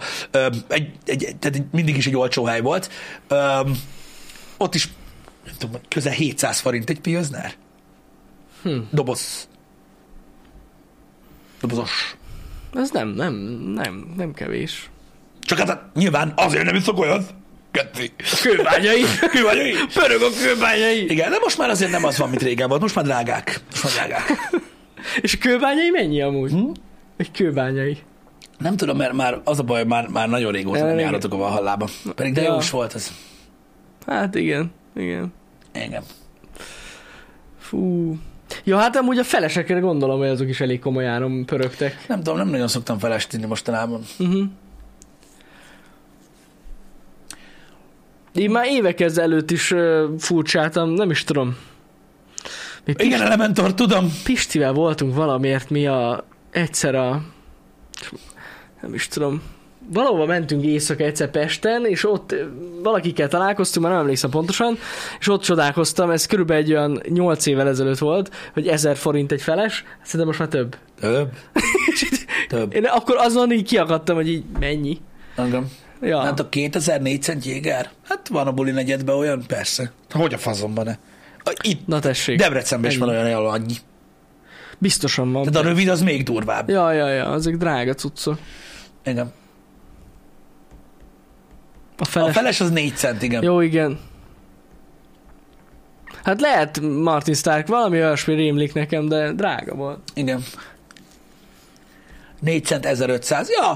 egy, 0.68 0.90
egy, 1.04 1.36
tehát 1.38 1.62
mindig 1.72 1.96
is 1.96 2.06
egy 2.06 2.16
olcsó 2.16 2.44
hely 2.44 2.60
volt. 2.60 2.90
Ott 4.56 4.74
is, 4.74 4.88
nem 5.44 5.54
tudom, 5.58 5.80
közel 5.88 6.12
700 6.12 6.60
forint 6.60 6.90
egy 6.90 7.00
pilsner. 7.00 7.54
Hm. 8.62 8.78
Doboz. 8.90 9.48
Dobozos. 11.60 12.16
Ez 12.74 12.90
nem, 12.90 13.08
nem, 13.08 13.34
nem, 13.74 14.14
nem 14.16 14.32
kevés. 14.32 14.90
Csak 15.40 15.58
hát 15.58 15.94
nyilván 15.94 16.32
azért 16.36 16.64
nem 16.64 16.74
iszok 16.74 16.98
olyat. 16.98 17.34
Ketté. 17.70 18.12
Kőbányai! 18.42 19.02
Kőbányai. 19.32 19.74
Pörög 19.94 20.22
a 20.22 20.28
kőbányai! 20.42 21.10
Igen, 21.10 21.30
de 21.30 21.38
most 21.40 21.58
már 21.58 21.70
azért 21.70 21.90
nem 21.90 22.04
az 22.04 22.18
van, 22.18 22.28
mint 22.28 22.42
régen 22.42 22.68
volt. 22.68 22.80
Most 22.80 22.94
már 22.94 23.04
drágák. 23.04 23.60
Most 23.70 23.84
már 23.84 23.92
drágák. 23.92 24.32
És 25.20 25.34
a 25.34 25.38
kőbányai 25.38 25.90
mennyi 25.90 26.22
amúgy? 26.22 26.50
Hm? 26.50 26.70
Egy 27.16 27.30
kőbányai. 27.30 27.98
Nem 28.58 28.76
tudom, 28.76 28.96
mert 28.96 29.12
már 29.12 29.40
az 29.44 29.58
a 29.58 29.62
baj, 29.62 29.84
már, 29.84 30.08
már 30.08 30.28
nagyon 30.28 30.52
régóta 30.52 30.84
nem 30.84 30.98
járatok 30.98 31.32
a 31.32 31.36
Valhallába. 31.36 31.88
Pedig 32.14 32.32
de 32.34 32.42
Ja. 32.42 32.52
jó 32.52 32.58
is 32.58 32.70
volt 32.70 32.94
ez. 32.94 33.12
Hát 34.06 34.34
igen, 34.34 34.72
igen. 34.94 35.32
Igen. 35.74 36.02
Fú. 37.58 38.14
Ja, 38.64 38.76
hát 38.78 38.96
amúgy 38.96 39.18
a 39.18 39.24
felesekre 39.24 39.78
gondolom, 39.78 40.18
hogy 40.18 40.28
azok 40.28 40.48
is 40.48 40.60
elég 40.60 40.78
komoly 40.80 41.06
áron 41.06 41.44
pörögtek. 41.46 42.04
Nem 42.08 42.18
tudom, 42.18 42.36
nem 42.36 42.48
nagyon 42.48 42.68
szoktam 42.68 42.98
felestini 42.98 43.46
mostanában. 43.46 44.02
Uh-huh. 44.18 44.42
Én 48.34 48.50
már 48.50 48.66
évek 48.66 49.00
ezelőtt 49.00 49.50
is 49.50 49.70
uh, 49.70 50.02
furcsáltam, 50.18 50.90
nem 50.90 51.10
is 51.10 51.24
tudom. 51.24 51.56
Mi 52.84 52.92
Pist- 52.92 53.08
Igen, 53.08 53.20
Elementor, 53.20 53.74
tudom. 53.74 54.12
Pistivel 54.24 54.72
voltunk 54.72 55.14
valamiért, 55.14 55.70
mi 55.70 55.86
a, 55.86 56.24
egyszer 56.56 56.94
a, 56.94 57.22
nem 58.82 58.94
is 58.94 59.08
tudom, 59.08 59.42
valahova 59.92 60.26
mentünk 60.26 60.64
éjszaka 60.64 61.04
egyszer 61.04 61.30
Pesten, 61.30 61.86
és 61.86 62.04
ott 62.04 62.34
valakikkel 62.82 63.28
találkoztunk, 63.28 63.84
már 63.84 63.94
nem 63.94 64.02
emlékszem 64.02 64.30
pontosan, 64.30 64.78
és 65.18 65.28
ott 65.28 65.42
csodálkoztam, 65.42 66.10
ez 66.10 66.26
körülbelül 66.26 66.62
egy 66.62 66.72
olyan 66.72 67.00
8 67.08 67.46
évvel 67.46 67.68
ezelőtt 67.68 67.98
volt, 67.98 68.34
hogy 68.52 68.66
1000 68.68 68.96
forint 68.96 69.32
egy 69.32 69.42
feles, 69.42 69.84
szerintem 70.02 70.26
most 70.26 70.38
már 70.38 70.48
több. 70.48 70.76
Több. 71.00 71.28
Több. 72.48 72.74
Én 72.74 72.84
akkor 72.84 73.16
azon 73.18 73.52
így 73.52 73.68
kiakadtam, 73.68 74.16
hogy 74.16 74.28
így 74.28 74.44
mennyi. 74.60 74.98
Engem. 75.36 75.68
Ja. 76.00 76.20
Hát 76.20 76.40
a 76.40 76.48
2004 76.48 77.22
cent 77.22 77.44
jéger? 77.44 77.90
Hát 78.08 78.28
van 78.28 78.46
a 78.46 78.52
buli 78.52 78.70
negyedben 78.70 79.16
olyan, 79.16 79.44
persze. 79.46 79.92
Hogy 80.10 80.34
a 80.34 80.38
fazomban 80.38 80.84
ne? 80.84 80.96
A- 81.44 81.56
Itt 81.62 81.86
Na 81.86 81.98
tessék. 81.98 82.38
Debrecenben 82.38 82.90
is 82.90 82.96
van 82.96 83.08
olyan, 83.08 83.32
ahol 83.32 83.48
annyi. 83.48 83.74
Biztosan 84.78 85.32
van. 85.32 85.42
Tehát 85.44 85.64
a 85.66 85.68
rövid 85.68 85.88
az 85.88 86.00
még 86.02 86.22
durvább. 86.22 86.68
Ja, 86.68 86.92
ja, 86.92 87.08
ja, 87.08 87.26
azok 87.30 87.54
drága 87.54 87.94
cuccok. 87.94 88.38
Igen. 89.04 89.32
A 91.98 92.02
A 92.02 92.04
feles. 92.04 92.34
feles 92.34 92.60
az 92.60 92.70
4 92.70 92.96
cent, 92.96 93.22
igen. 93.22 93.42
Jó, 93.42 93.60
igen. 93.60 93.98
Hát 96.24 96.40
lehet 96.40 96.80
Martin 96.80 97.34
Stark, 97.34 97.66
valami 97.66 97.96
olyasmi 97.96 98.34
rémlik 98.34 98.72
nekem, 98.72 99.08
de 99.08 99.32
drága 99.32 99.74
volt. 99.74 99.98
Igen. 100.14 100.42
4 102.40 102.64
cent 102.64 102.86
1500. 102.86 103.48
Ja. 103.50 103.74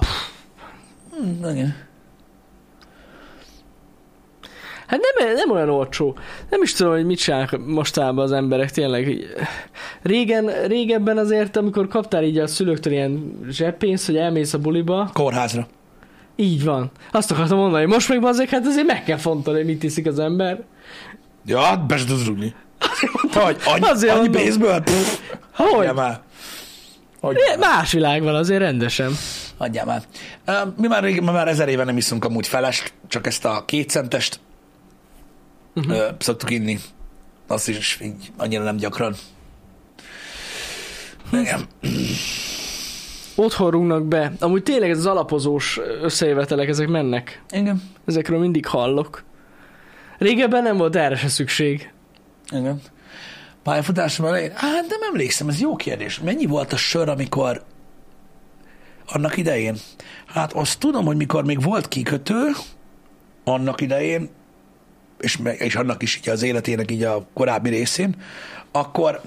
Hm, 1.11 1.49
igen. 1.49 1.77
Hát 4.91 5.01
nem, 5.19 5.35
nem 5.35 5.51
olyan 5.51 5.69
olcsó. 5.69 6.17
Nem 6.51 6.63
is 6.63 6.73
tudom, 6.73 6.93
hogy 6.93 7.05
mit 7.07 7.19
csinálnak 7.19 7.67
mostában 7.67 8.25
az 8.25 8.33
emberek 8.33 8.71
tényleg. 8.71 9.27
Régen, 10.03 10.51
régebben 10.67 11.19
azért, 11.19 11.57
amikor 11.57 11.89
kaptál 11.89 12.23
így 12.23 12.39
a 12.39 12.47
szülőktől 12.47 12.93
ilyen 12.93 13.39
zseppénzt, 13.51 14.07
hogy 14.07 14.17
elmész 14.17 14.53
a 14.55 14.59
buliba, 14.59 15.11
Kórházra. 15.13 15.67
így 16.37 16.65
van. 16.65 16.91
Azt 17.13 17.31
akartam 17.31 17.59
mondani, 17.59 17.85
most 17.85 18.09
meg 18.09 18.25
azért, 18.25 18.51
hát 18.51 18.67
azért 18.67 18.87
meg 18.87 19.05
kell 19.05 19.17
fontolni, 19.17 19.59
hogy 19.61 19.69
mit 19.69 19.83
iszik 19.83 20.07
az 20.07 20.19
ember. 20.19 20.63
Ja, 21.47 21.61
hát 21.61 21.87
be 21.87 21.97
se 21.97 22.05
tudsz 22.05 22.27
rúgni. 22.27 22.55
Hogy? 23.33 23.57
Annyi, 23.65 23.81
Azért 23.89 24.15
annyi 24.15 24.29
pénzből? 24.29 24.83
Hogy? 25.55 25.95
Már. 25.95 26.21
Hogy? 27.21 27.37
Más 27.59 27.93
világ 27.93 28.23
van 28.23 28.35
azért 28.35 28.61
rendesen. 28.61 29.11
Hagyjál 29.59 29.85
már. 29.85 30.03
Mi 30.77 30.87
már, 30.87 31.03
rég, 31.03 31.21
mi 31.21 31.31
már 31.31 31.49
ezer 31.49 31.69
éve 31.69 31.85
nem 31.85 31.97
iszunk 31.97 32.25
amúgy 32.25 32.47
felest, 32.47 32.93
csak 33.09 33.27
ezt 33.27 33.45
a 33.45 33.63
kétcentest 33.67 34.41
Uh-huh. 35.75 36.15
szoktuk 36.19 36.51
inni. 36.51 36.79
Azt 37.47 37.69
is 37.69 37.99
így 38.03 38.33
annyira 38.37 38.63
nem 38.63 38.77
gyakran. 38.77 39.15
Igen. 41.33 41.67
Otthon 43.37 43.71
rúgnak 43.71 44.05
be. 44.05 44.33
Amúgy 44.41 44.63
tényleg 44.63 44.91
ez 44.91 44.99
az 44.99 45.07
alapozós 45.07 45.81
összejövetelek, 46.03 46.69
ezek 46.69 46.89
mennek. 46.89 47.43
Igen. 47.51 47.83
Ezekről 48.07 48.39
mindig 48.39 48.67
hallok. 48.67 49.25
Régebben 50.19 50.63
nem 50.63 50.77
volt 50.77 50.97
erre 50.97 51.17
se 51.17 51.29
szükség. 51.29 51.93
Igen. 52.51 52.81
Pályafutásom 53.63 54.27
elején? 54.27 54.53
Hát 54.55 54.89
nem 54.89 55.01
emlékszem, 55.09 55.49
ez 55.49 55.61
jó 55.61 55.77
kérdés. 55.77 56.21
Mennyi 56.21 56.47
volt 56.47 56.73
a 56.73 56.77
sör, 56.77 57.09
amikor 57.09 57.65
annak 59.07 59.37
idején? 59.37 59.77
Hát 60.27 60.53
azt 60.53 60.79
tudom, 60.79 61.05
hogy 61.05 61.17
mikor 61.17 61.45
még 61.45 61.63
volt 61.63 61.89
kikötő, 61.89 62.51
annak 63.45 63.81
idején 63.81 64.31
és, 65.21 65.39
és 65.59 65.75
annak 65.75 66.03
is 66.03 66.17
így 66.17 66.29
az 66.29 66.43
életének 66.43 66.91
így 66.91 67.03
a 67.03 67.27
korábbi 67.33 67.69
részén, 67.69 68.15
akkor 68.73 69.21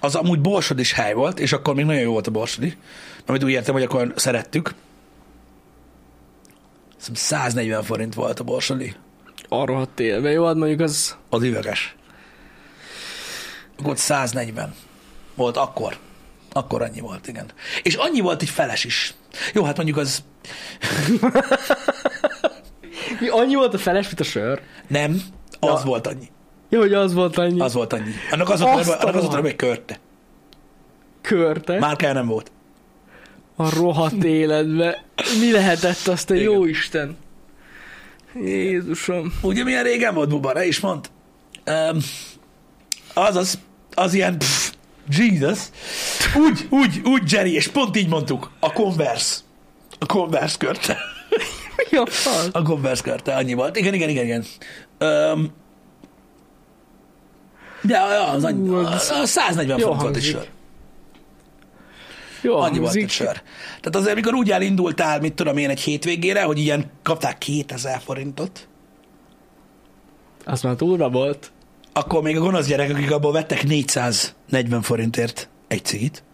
az 0.00 0.14
amúgy 0.14 0.40
borsod 0.40 0.78
is 0.78 0.92
hely 0.92 1.12
volt, 1.12 1.40
és 1.40 1.52
akkor 1.52 1.74
még 1.74 1.84
nagyon 1.84 2.02
jó 2.02 2.12
volt 2.12 2.26
a 2.26 2.30
borsodi, 2.30 2.76
amit 3.26 3.44
úgy 3.44 3.50
értem, 3.50 3.74
hogy 3.74 3.82
akkor 3.82 4.12
szerettük. 4.16 4.74
Hiszem 6.96 7.14
140 7.14 7.82
forint 7.82 8.14
volt 8.14 8.40
a 8.40 8.44
borsodi, 8.44 8.96
Arra 9.48 9.74
hat 9.74 10.00
élve, 10.00 10.30
jó, 10.30 10.46
hát 10.46 10.54
mondjuk 10.54 10.80
az... 10.80 11.16
az 11.28 11.42
üveges. 11.42 11.96
Akkor 13.78 13.98
140 13.98 14.74
volt 15.34 15.56
akkor. 15.56 15.98
Akkor 16.52 16.82
annyi 16.82 17.00
volt, 17.00 17.28
igen. 17.28 17.50
És 17.82 17.94
annyi 17.94 18.20
volt 18.20 18.42
egy 18.42 18.48
feles 18.48 18.84
is. 18.84 19.14
Jó, 19.52 19.64
hát 19.64 19.76
mondjuk 19.76 19.96
az 19.96 20.24
annyi 23.30 23.54
volt 23.54 23.74
a 23.74 23.78
feles, 23.78 24.06
mint 24.06 24.20
a 24.20 24.24
sör? 24.24 24.60
nem, 24.86 25.20
az 25.60 25.80
Ja. 25.80 25.84
volt 25.84 26.06
annyi. 26.06 26.28
Jó, 26.68 26.80
hogy 26.80 26.94
az 26.94 27.14
volt 27.14 27.38
annyi. 27.38 27.60
Az 27.60 27.74
volt 27.74 27.92
annyi. 27.92 28.10
Annak 28.30 28.48
az 28.50 28.60
volt, 28.60 28.88
annak 28.88 29.14
az 29.14 29.24
volt, 29.24 29.56
körte. 29.56 29.98
Körte. 31.20 31.78
Márkája 31.78 32.12
nem 32.12 32.26
volt. 32.26 32.50
A 33.56 33.74
rohadt 33.74 34.24
életbe. 34.24 35.04
Mi 35.40 35.52
lehetett 35.52 36.06
azt 36.06 36.30
a 36.30 36.34
Igen. 36.34 36.44
jó 36.44 36.64
Isten? 36.64 37.16
Jézusom. 38.34 39.32
Ugye 39.42 39.64
milyen 39.64 39.82
régen 39.82 40.14
volt 40.14 40.28
Buba, 40.28 40.52
ne 40.52 40.66
is 40.66 40.80
mond. 40.80 41.10
Um, 41.66 41.98
az 43.14 43.36
az, 43.36 43.58
az 43.94 44.14
ilyen, 44.14 44.38
pff, 44.38 44.72
Jesus. 45.08 45.58
Úgy, 46.34 46.66
úgy, 46.70 47.00
úgy, 47.04 47.32
Jerry, 47.32 47.54
és 47.54 47.68
pont 47.68 47.96
így 47.96 48.08
mondtuk. 48.08 48.50
A 48.60 48.72
Converse. 48.72 49.36
A 49.98 50.06
Converse 50.06 50.56
körte. 50.58 50.98
A 52.04 52.06
fasz? 52.06 52.48
A 52.52 52.62
Converse 52.62 53.02
körte, 53.02 53.34
annyi 53.34 53.54
volt. 53.54 53.76
Igen, 53.76 53.94
igen, 53.94 54.08
igen, 54.08 54.24
igen. 54.24 54.44
Um, 55.32 55.52
de 57.82 57.98
az 58.34 58.44
annyi, 58.44 58.68
a, 58.74 58.90
a 58.90 59.26
140 59.26 59.78
Jó 59.78 59.86
font 59.86 60.00
volt 60.00 60.16
egy 60.16 60.22
hangzik. 60.22 60.32
sör. 60.34 60.48
Jó 62.42 62.56
Annyi 62.58 62.78
volt 62.78 62.94
egy 62.94 63.10
sör. 63.10 63.32
Tehát 63.66 63.96
azért, 63.96 64.12
amikor 64.12 64.34
úgy 64.34 64.50
elindultál, 64.50 65.20
mit 65.20 65.34
tudom 65.34 65.56
én, 65.56 65.68
egy 65.70 65.80
hétvégére, 65.80 66.42
hogy 66.42 66.58
ilyen 66.58 66.90
kapták 67.02 67.38
2000 67.38 68.00
forintot, 68.04 68.68
Az 70.44 70.62
már 70.62 70.74
túlra 70.74 71.10
volt. 71.10 71.50
akkor 71.92 72.22
még 72.22 72.36
a 72.36 72.40
gonosz 72.40 72.66
gyerek, 72.66 72.90
akik 72.90 73.10
abból 73.10 73.32
vettek 73.32 73.62
440 73.64 74.82
forintért 74.82 75.48
egy 75.68 75.84
cigit, 75.84 76.24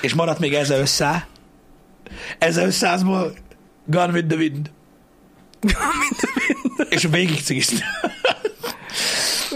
és 0.00 0.14
maradt 0.14 0.38
még 0.38 0.54
1500, 0.54 1.22
1500-ból 2.40 3.36
Gone 3.86 4.12
with 4.12 4.26
the 4.26 4.36
Wind. 4.36 4.70
és 6.88 7.06
végig 7.10 7.40
cigiztem. 7.40 7.88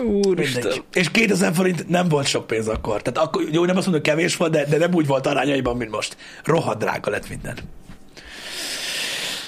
Úristen. 0.02 0.72
És 0.92 1.10
2000 1.10 1.54
forint 1.54 1.88
nem 1.88 2.08
volt 2.08 2.26
sok 2.26 2.46
pénz 2.46 2.68
akkor. 2.68 3.02
Tehát 3.02 3.28
akkor, 3.28 3.42
jó, 3.42 3.64
nem 3.64 3.76
azt 3.76 3.86
mondom, 3.86 3.92
hogy 3.92 4.02
kevés 4.02 4.36
volt, 4.36 4.52
de, 4.52 4.64
de 4.64 4.78
nem 4.78 4.94
úgy 4.94 5.06
volt 5.06 5.26
arányaiban, 5.26 5.76
mint 5.76 5.90
most. 5.90 6.16
Rohadt 6.44 6.78
drága 6.78 7.10
lett 7.10 7.28
minden. 7.28 7.58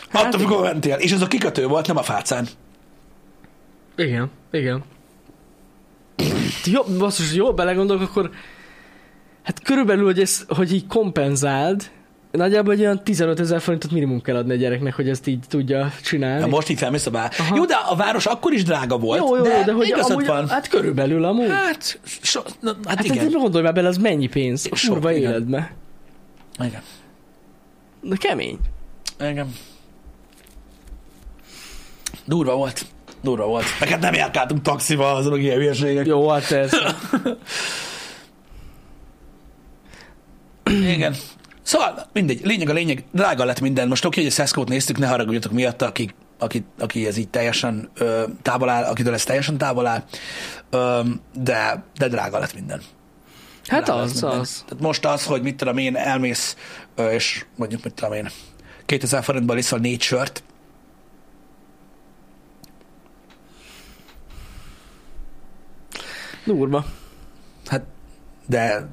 Hát, 0.08 0.24
Attól, 0.24 0.40
mikor 0.40 0.62
mentél. 0.62 0.96
És 0.96 1.12
ez 1.12 1.20
a 1.22 1.26
kikötő 1.26 1.66
volt, 1.66 1.86
nem 1.86 1.96
a 1.96 2.02
fácán. 2.02 2.48
Igen, 3.96 4.30
igen. 4.50 4.84
Jó, 6.64 6.82
basszus, 6.82 7.32
jó, 7.34 7.54
belegondolok, 7.54 8.02
akkor 8.02 8.30
hát 9.42 9.62
körülbelül, 9.62 10.04
hogy, 10.04 10.20
ez, 10.20 10.44
hogy 10.48 10.72
így 10.72 10.86
kompenzáld, 10.86 11.90
nagyjából 12.38 12.72
egy 12.72 12.80
olyan 12.80 13.02
15 13.04 13.40
ezer 13.40 13.60
forintot 13.60 13.90
minimum 13.90 14.22
kell 14.22 14.36
adni 14.36 14.52
a 14.52 14.56
gyereknek, 14.56 14.94
hogy 14.94 15.08
ezt 15.08 15.26
így 15.26 15.44
tudja 15.48 15.92
csinálni. 16.02 16.40
Na 16.40 16.46
most 16.46 16.68
így 16.68 16.78
felmész 16.78 17.06
a. 17.06 17.10
Aha. 17.38 17.56
Jó, 17.56 17.64
de 17.64 17.74
a 17.74 17.96
város 17.96 18.26
akkor 18.26 18.52
is 18.52 18.62
drága 18.64 18.98
volt. 18.98 19.18
jó, 19.20 19.36
jó, 19.36 19.42
de, 19.42 19.62
de 19.64 19.72
hogy 19.72 19.86
igazad 19.86 20.10
amúgy, 20.10 20.26
van. 20.26 20.48
hát 20.48 20.68
körülbelül 20.68 21.24
amúgy. 21.24 21.48
Hát, 21.48 21.64
Hát, 21.66 22.00
so, 22.22 22.40
na, 22.60 22.76
hát, 22.84 22.96
hát 22.96 23.04
igen. 23.04 23.26
igen. 23.26 23.40
gondolj 23.40 23.64
már 23.64 23.74
bele, 23.74 23.88
az 23.88 23.96
mennyi 23.96 24.26
pénz 24.26 24.68
a 24.70 24.76
Sok, 24.76 24.92
kurva 24.92 25.12
igen. 25.12 25.30
életbe. 25.30 25.74
igen. 26.58 26.82
De 28.00 28.16
kemény. 28.16 28.58
Igen. 29.20 29.52
Durva 32.24 32.54
volt. 32.56 32.86
Durva 33.22 33.46
volt. 33.46 33.64
Meg 33.80 33.88
hát 33.88 34.00
nem 34.00 34.14
járkáltunk 34.14 34.62
taxival, 34.62 35.16
azok 35.16 35.38
ilyen 35.38 35.56
hülyeségek. 35.56 36.06
Jó, 36.06 36.28
hát 36.28 36.48
persze. 36.48 36.94
Igen. 40.94 41.14
Szóval 41.62 42.06
mindegy, 42.12 42.40
lényeg 42.44 42.68
a 42.68 42.72
lényeg, 42.72 43.04
drága 43.12 43.44
lett 43.44 43.60
minden. 43.60 43.88
Most 43.88 44.04
oké, 44.04 44.20
hogy 44.20 44.30
a 44.30 44.32
Szeszkót 44.32 44.68
néztük, 44.68 44.98
ne 44.98 45.06
haragudjatok 45.06 45.52
miatta, 45.52 45.86
aki, 45.86 46.10
aki, 46.38 46.64
aki 46.78 47.06
ez 47.06 47.16
így 47.16 47.28
teljesen 47.28 47.90
ö, 47.94 48.24
távol 48.42 48.68
áll, 48.68 48.84
akitől 48.84 49.14
ez 49.14 49.24
teljesen 49.24 49.58
távol 49.58 49.86
áll, 49.86 50.02
ö, 50.70 51.00
de, 51.34 51.84
de 51.96 52.08
drága 52.08 52.38
lett 52.38 52.54
minden. 52.54 52.82
Hát 53.66 53.84
Drága 53.84 54.00
az, 54.00 54.12
minden. 54.12 54.38
az. 54.38 54.64
Tehát 54.68 54.82
most 54.82 55.04
az, 55.06 55.24
hogy 55.24 55.42
mit 55.42 55.56
tudom 55.56 55.78
én, 55.78 55.96
elmész, 55.96 56.56
ö, 56.94 57.10
és 57.10 57.44
mondjuk 57.56 57.84
mit 57.84 57.94
tudom 57.94 58.12
én, 58.12 58.28
2000 58.86 59.22
forintból 59.22 59.58
iszol 59.58 59.78
négy 59.78 60.02
sört, 60.02 60.42
Durva. 66.44 66.84
hát 67.66 67.82
de 68.46 68.88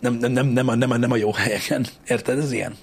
nem, 0.00 0.14
nem, 0.14 0.32
nem, 0.32 0.46
nem, 0.46 0.68
a, 0.68 0.74
nem, 0.74 0.90
a, 0.90 0.96
nem 0.96 1.12
a 1.12 1.16
jó 1.16 1.32
helyeken. 1.32 1.86
Érted? 2.06 2.38
Ez 2.38 2.52
ilyen. 2.52 2.76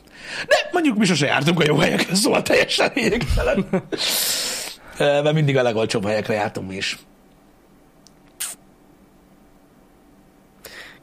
De 0.47 0.69
mondjuk 0.71 0.97
mi 0.97 1.05
sose 1.05 1.25
jártunk 1.25 1.59
a 1.59 1.63
jó 1.67 1.77
helyeken, 1.77 2.15
szóval 2.15 2.41
teljesen 2.41 2.91
lényegtelen. 2.95 3.65
Mert 5.23 5.33
mindig 5.33 5.57
a 5.57 5.61
legolcsóbb 5.61 6.05
helyekre 6.05 6.33
jártunk 6.33 6.69
mi 6.69 6.75
is. 6.75 6.97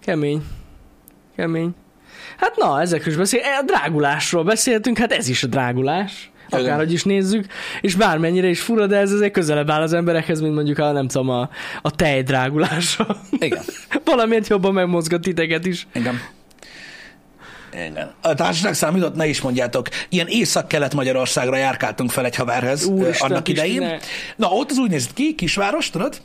Kemény. 0.01 0.43
Kemény. 1.37 1.75
Hát 2.37 2.57
na, 2.57 2.81
ezekről 2.81 3.13
is 3.13 3.19
beszél. 3.19 3.41
A 3.61 3.63
drágulásról 3.63 4.45
beszéltünk, 4.45 4.99
hát 4.99 5.13
ez 5.13 5.29
is 5.29 5.43
a 5.43 5.47
drágulás. 5.47 6.31
Akárhogy 6.49 6.93
is 6.93 7.05
nézzük, 7.05 7.47
és 7.81 7.95
bármennyire 7.95 8.49
is 8.49 8.61
fura, 8.61 8.87
de 8.87 8.97
ez 8.97 9.13
azért 9.13 9.33
közelebb 9.33 9.71
áll 9.71 9.83
az 9.83 9.93
emberekhez, 9.93 10.41
mint 10.41 10.55
mondjuk 10.55 10.79
a, 10.79 10.93
nem 10.93 11.09
tudom, 11.09 11.29
a, 11.29 11.51
a 11.83 11.91
tej 11.91 12.23
drágulása. 12.23 13.17
Igen. 13.39 13.63
Valamiért 14.05 14.49
jobban 14.49 14.73
megmozgat 14.73 15.21
titeket 15.21 15.67
is. 15.67 15.87
Igen. 15.95 16.21
Igen. 17.73 18.15
A 18.21 18.35
társaság 18.35 18.75
számított, 18.75 19.15
ne 19.15 19.27
is 19.27 19.41
mondjátok, 19.41 19.89
ilyen 20.09 20.27
észak-kelet-Magyarországra 20.27 21.57
járkáltunk 21.57 22.11
fel 22.11 22.25
egy 22.25 22.37
haverhez 22.37 22.85
Úristen, 22.87 23.31
annak 23.31 23.49
idején. 23.49 23.81
ne. 23.81 23.97
Na, 24.37 24.49
ott 24.49 24.71
az 24.71 24.79
úgy 24.79 24.91
nézett 24.91 25.13
ki, 25.13 25.35
kisváros, 25.35 25.91
tudod? 25.91 26.23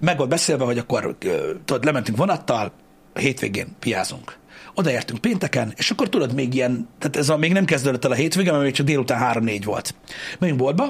Meg 0.00 0.16
volt 0.16 0.28
beszélve, 0.28 0.64
hogy 0.64 0.78
akkor 0.78 1.16
tudod, 1.64 1.84
lementünk 1.84 2.18
vonattal, 2.18 2.72
hétvégén 3.14 3.76
piázunk. 3.78 4.38
Odaértünk 4.74 5.20
pénteken, 5.20 5.72
és 5.76 5.90
akkor 5.90 6.08
tudod, 6.08 6.34
még 6.34 6.54
ilyen, 6.54 6.88
tehát 6.98 7.16
ez 7.16 7.28
a, 7.28 7.36
még 7.36 7.52
nem 7.52 7.64
kezdődött 7.64 8.04
el 8.04 8.10
a 8.10 8.14
hétvége, 8.14 8.50
mert 8.50 8.62
még 8.62 8.72
csak 8.72 8.86
délután 8.86 9.42
3-4 9.42 9.62
volt. 9.64 9.94
Megyünk 10.38 10.58
boltba, 10.58 10.88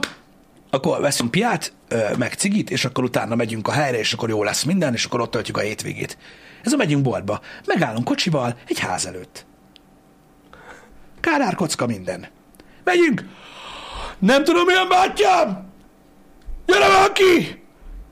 akkor 0.70 1.00
veszünk 1.00 1.30
piát, 1.30 1.72
meg 2.18 2.32
cigit, 2.32 2.70
és 2.70 2.84
akkor 2.84 3.04
utána 3.04 3.34
megyünk 3.34 3.68
a 3.68 3.72
helyre, 3.72 3.98
és 3.98 4.12
akkor 4.12 4.28
jó 4.28 4.42
lesz 4.42 4.62
minden, 4.62 4.92
és 4.92 5.04
akkor 5.04 5.20
ott 5.20 5.30
töltjük 5.30 5.56
a 5.56 5.60
hétvégét. 5.60 6.18
Ez 6.62 6.72
a 6.72 6.76
megyünk 6.76 7.02
boltba. 7.02 7.40
Megállunk 7.66 8.04
kocsival 8.04 8.56
egy 8.66 8.78
ház 8.78 9.06
előtt. 9.06 9.46
Kádár 11.20 11.54
kocka 11.54 11.86
minden. 11.86 12.26
Megyünk! 12.84 13.24
Nem 14.18 14.44
tudom, 14.44 14.64
milyen 14.64 14.88
bátyám! 14.88 15.68
Gyere 16.66 16.88
már 16.88 17.12
ki! 17.12 17.62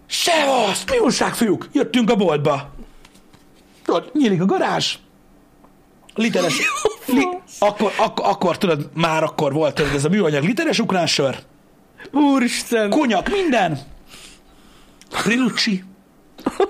Sevasz! 0.06 0.84
Mi 0.90 0.98
újság, 0.98 1.34
fiúk? 1.34 1.68
Jöttünk 1.72 2.10
a 2.10 2.16
boltba. 2.16 2.74
Tudod, 3.84 4.10
nyílik 4.12 4.40
a 4.40 4.44
garázs. 4.44 4.96
Literes... 6.18 6.60
Li, 7.06 7.28
akkor, 7.58 7.92
akkor, 7.96 8.26
akkor, 8.26 8.58
tudod, 8.58 8.90
már 8.94 9.22
akkor 9.22 9.52
volt, 9.52 9.74
tudod, 9.74 9.94
ez 9.94 10.04
a 10.04 10.08
műanyag 10.08 10.44
literes 10.44 10.78
ukránsör. 10.78 11.38
Úristen! 12.12 12.90
konyak, 12.90 13.28
minden. 13.28 13.78
Rilucci. 15.24 15.84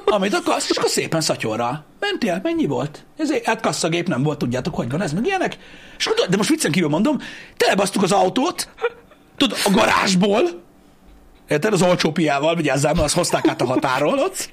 Amit 0.05 0.35
akarsz, 0.35 0.71
és 0.71 0.77
akkor 0.77 0.91
szépen 0.91 1.21
szatyorral. 1.21 1.85
Mentél, 2.01 2.41
mennyi 2.43 2.67
volt? 2.67 3.05
Ez 3.17 3.33
hát 3.45 3.61
kasszagép 3.61 4.09
nem 4.09 4.23
volt, 4.23 4.39
tudjátok, 4.39 4.75
hogy 4.75 4.91
van 4.91 5.03
ez, 5.03 5.13
meg 5.13 5.27
ilyenek. 5.27 5.59
És 5.99 6.07
akkor, 6.07 6.27
de 6.29 6.37
most 6.37 6.49
viccen 6.49 6.71
kívül 6.71 6.89
mondom, 6.89 7.19
telebasztuk 7.57 8.03
az 8.03 8.13
autót, 8.13 8.69
tudod, 9.37 9.59
a 9.65 9.71
garázsból, 9.71 10.43
érted, 11.49 11.73
az 11.73 11.83
olcsó 11.83 12.11
piával, 12.11 12.55
vigyázzál, 12.55 12.93
mert 12.93 13.05
azt 13.05 13.15
hozták 13.15 13.49
át 13.49 13.61
a 13.61 13.67
határól 13.67 14.19
ott, 14.19 14.51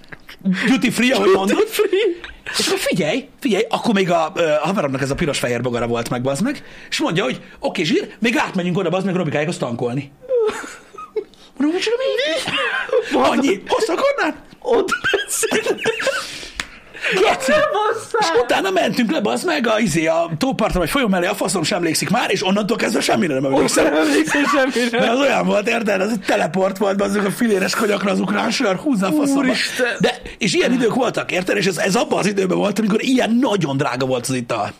duty 0.67 0.91
free, 0.91 1.15
ahogy 1.15 1.31
mondod, 1.35 1.67
és 2.57 2.67
akkor 2.67 2.79
figyelj, 2.79 3.27
figyelj, 3.39 3.65
akkor 3.69 3.93
még 3.93 4.11
a, 4.11 4.25
a 4.33 4.59
haveromnak 4.61 5.01
ez 5.01 5.09
a 5.09 5.15
piros-fehér 5.15 5.61
bogara 5.61 5.87
volt 5.87 6.09
meg, 6.09 6.21
bazd 6.21 6.43
meg, 6.43 6.63
és 6.89 6.99
mondja, 6.99 7.23
hogy 7.23 7.41
oké, 7.59 7.83
zsír, 7.83 8.15
még 8.19 8.37
átmegyünk 8.37 8.77
oda, 8.77 8.89
bazd 8.89 9.05
meg, 9.05 9.15
Robikáig 9.15 9.57
tankolni. 9.57 10.11
Mondom, 11.57 11.75
micsoda 11.75 11.95
mi? 11.97 13.17
Annyi, 13.17 13.61
hoztak 13.67 13.99
onnan? 14.17 14.35
Ott 14.59 14.89
beszél. 15.11 15.77
Geci! 17.13 17.51
És 18.19 18.27
utána 18.43 18.71
mentünk 18.71 19.11
le, 19.11 19.19
az 19.23 19.43
meg 19.43 19.67
a, 19.67 19.79
izé, 19.79 20.05
a 20.05 20.29
tóparton, 20.37 20.79
vagy 20.79 20.89
folyó 20.89 21.07
mellé, 21.07 21.25
a 21.25 21.35
faszom 21.35 21.63
sem 21.63 21.77
emlékszik 21.77 22.09
már, 22.09 22.31
és 22.31 22.45
onnantól 22.45 22.77
kezdve 22.77 23.01
semmire 23.01 23.33
nem 23.33 23.45
emlékszem. 23.45 23.83
Nem 23.83 23.95
emlékszem 23.95 24.43
semmire. 24.45 24.99
Mert 24.99 25.11
az 25.11 25.19
olyan 25.19 25.45
volt, 25.45 25.67
érted? 25.67 26.01
Az 26.01 26.09
egy 26.09 26.19
teleport 26.19 26.77
volt, 26.77 27.01
azok 27.01 27.25
a 27.25 27.31
filéres 27.31 27.75
konyakra 27.75 28.11
az 28.11 28.19
ukrán 28.19 28.51
sör, 28.51 28.75
húzza 28.75 29.07
a 29.07 29.11
faszomba. 29.11 29.53
De, 29.99 30.21
és 30.37 30.53
ilyen 30.53 30.71
idők 30.71 30.93
voltak, 30.93 31.31
érted? 31.31 31.57
És 31.57 31.65
ez, 31.65 31.77
ez 31.77 31.95
abban 31.95 32.19
az 32.19 32.25
időben 32.25 32.57
volt, 32.57 32.79
amikor 32.79 33.03
ilyen 33.03 33.37
nagyon 33.41 33.77
drága 33.77 34.05
volt 34.05 34.25
az 34.27 34.35
ital. 34.35 34.73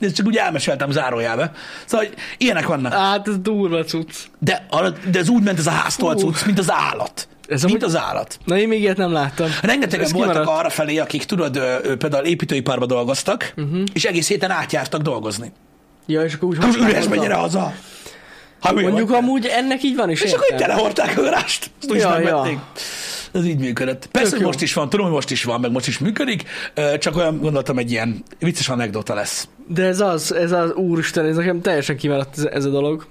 Ezt 0.00 0.14
csak 0.14 0.26
úgy 0.26 0.36
elmeséltem 0.36 0.90
zárójelbe. 0.90 1.52
Szóval, 1.84 2.06
hogy 2.06 2.16
ilyenek 2.38 2.66
vannak. 2.66 2.92
Hát 2.92 3.28
ez 3.28 3.38
durva 3.38 3.84
cucc. 3.84 4.14
De, 4.38 4.66
de 5.10 5.18
ez 5.18 5.28
úgy 5.28 5.42
ment 5.42 5.58
ez 5.58 5.66
a 5.66 5.70
háztól 5.70 6.14
cucc, 6.14 6.44
mint 6.44 6.58
az 6.58 6.70
állat. 6.70 7.28
Ez 7.48 7.62
mint 7.62 7.82
amúgy- 7.82 7.82
az 7.96 7.96
állat. 7.96 8.38
Na 8.44 8.58
én 8.58 8.68
még 8.68 8.80
ilyet 8.80 8.96
nem 8.96 9.12
láttam. 9.12 9.48
Rengetegen 9.62 10.08
voltak 10.12 10.48
arra 10.48 10.68
felé, 10.70 10.98
akik 10.98 11.24
tudod, 11.24 11.58
például 11.98 12.24
építőiparban 12.24 12.88
dolgoztak, 12.88 13.52
uh-huh. 13.56 13.82
és 13.92 14.04
egész 14.04 14.28
héten 14.28 14.50
átjártak 14.50 15.02
dolgozni. 15.02 15.52
Ja, 16.06 16.22
és 16.24 16.34
akkor 16.34 16.48
úgy 16.48 16.56
Most 16.56 16.66
használod 16.68 16.92
üres 16.94 17.06
a- 17.06 17.08
menjen 17.08 17.32
haza. 17.32 17.72
Ha 18.60 18.72
Mondjuk 18.72 19.08
vagy. 19.08 19.18
amúgy 19.18 19.46
ennek 19.46 19.82
így 19.82 19.96
van 19.96 20.10
is 20.10 20.20
És 20.20 20.32
akkor 20.32 20.44
így 20.44 20.50
értelme. 20.52 20.72
telehordták 20.72 21.18
a 21.18 21.22
garást. 21.22 21.70
Azt 21.80 21.90
úgy 21.90 21.98
Ja, 21.98 22.18
ja. 22.20 22.68
Ez 23.32 23.44
így 23.44 23.58
működött. 23.58 24.06
Persze, 24.06 24.36
hogy 24.36 24.44
most 24.44 24.62
is 24.62 24.72
van, 24.74 24.88
tudom, 24.88 25.06
hogy 25.06 25.14
most 25.14 25.30
is 25.30 25.44
van, 25.44 25.60
meg 25.60 25.70
most 25.70 25.86
is 25.86 25.98
működik, 25.98 26.42
csak 26.98 27.16
olyan 27.16 27.38
gondoltam, 27.40 27.78
egy 27.78 27.90
ilyen 27.90 28.22
vicces 28.38 28.68
anekdota 28.68 29.14
lesz. 29.14 29.48
De 29.68 29.82
ez 29.84 30.00
az, 30.00 30.34
ez 30.34 30.52
az, 30.52 30.72
úristen, 30.72 31.24
ez 31.26 31.36
nekem 31.36 31.60
teljesen 31.60 31.96
kimaradt 31.96 32.38
ez, 32.38 32.44
ez 32.44 32.64
a 32.64 32.70
dolog. 32.70 33.06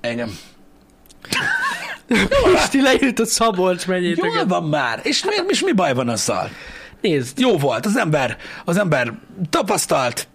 Engem. 0.00 0.38
Pisti 2.52 2.80
leírtad 2.82 3.26
Szabolcs 3.26 3.86
Jól 3.86 3.94
megyéteket. 3.94 4.44
van 4.48 4.64
már. 4.64 5.00
És 5.02 5.24
mi, 5.24 5.34
és 5.48 5.62
mi 5.62 5.72
baj 5.72 5.94
van 5.94 6.08
azzal? 6.08 6.50
Nézd, 7.00 7.38
Jó 7.38 7.56
volt, 7.58 7.86
az 7.86 7.96
ember, 7.96 8.36
az 8.64 8.76
ember 8.78 9.12
tapasztalt, 9.50 10.28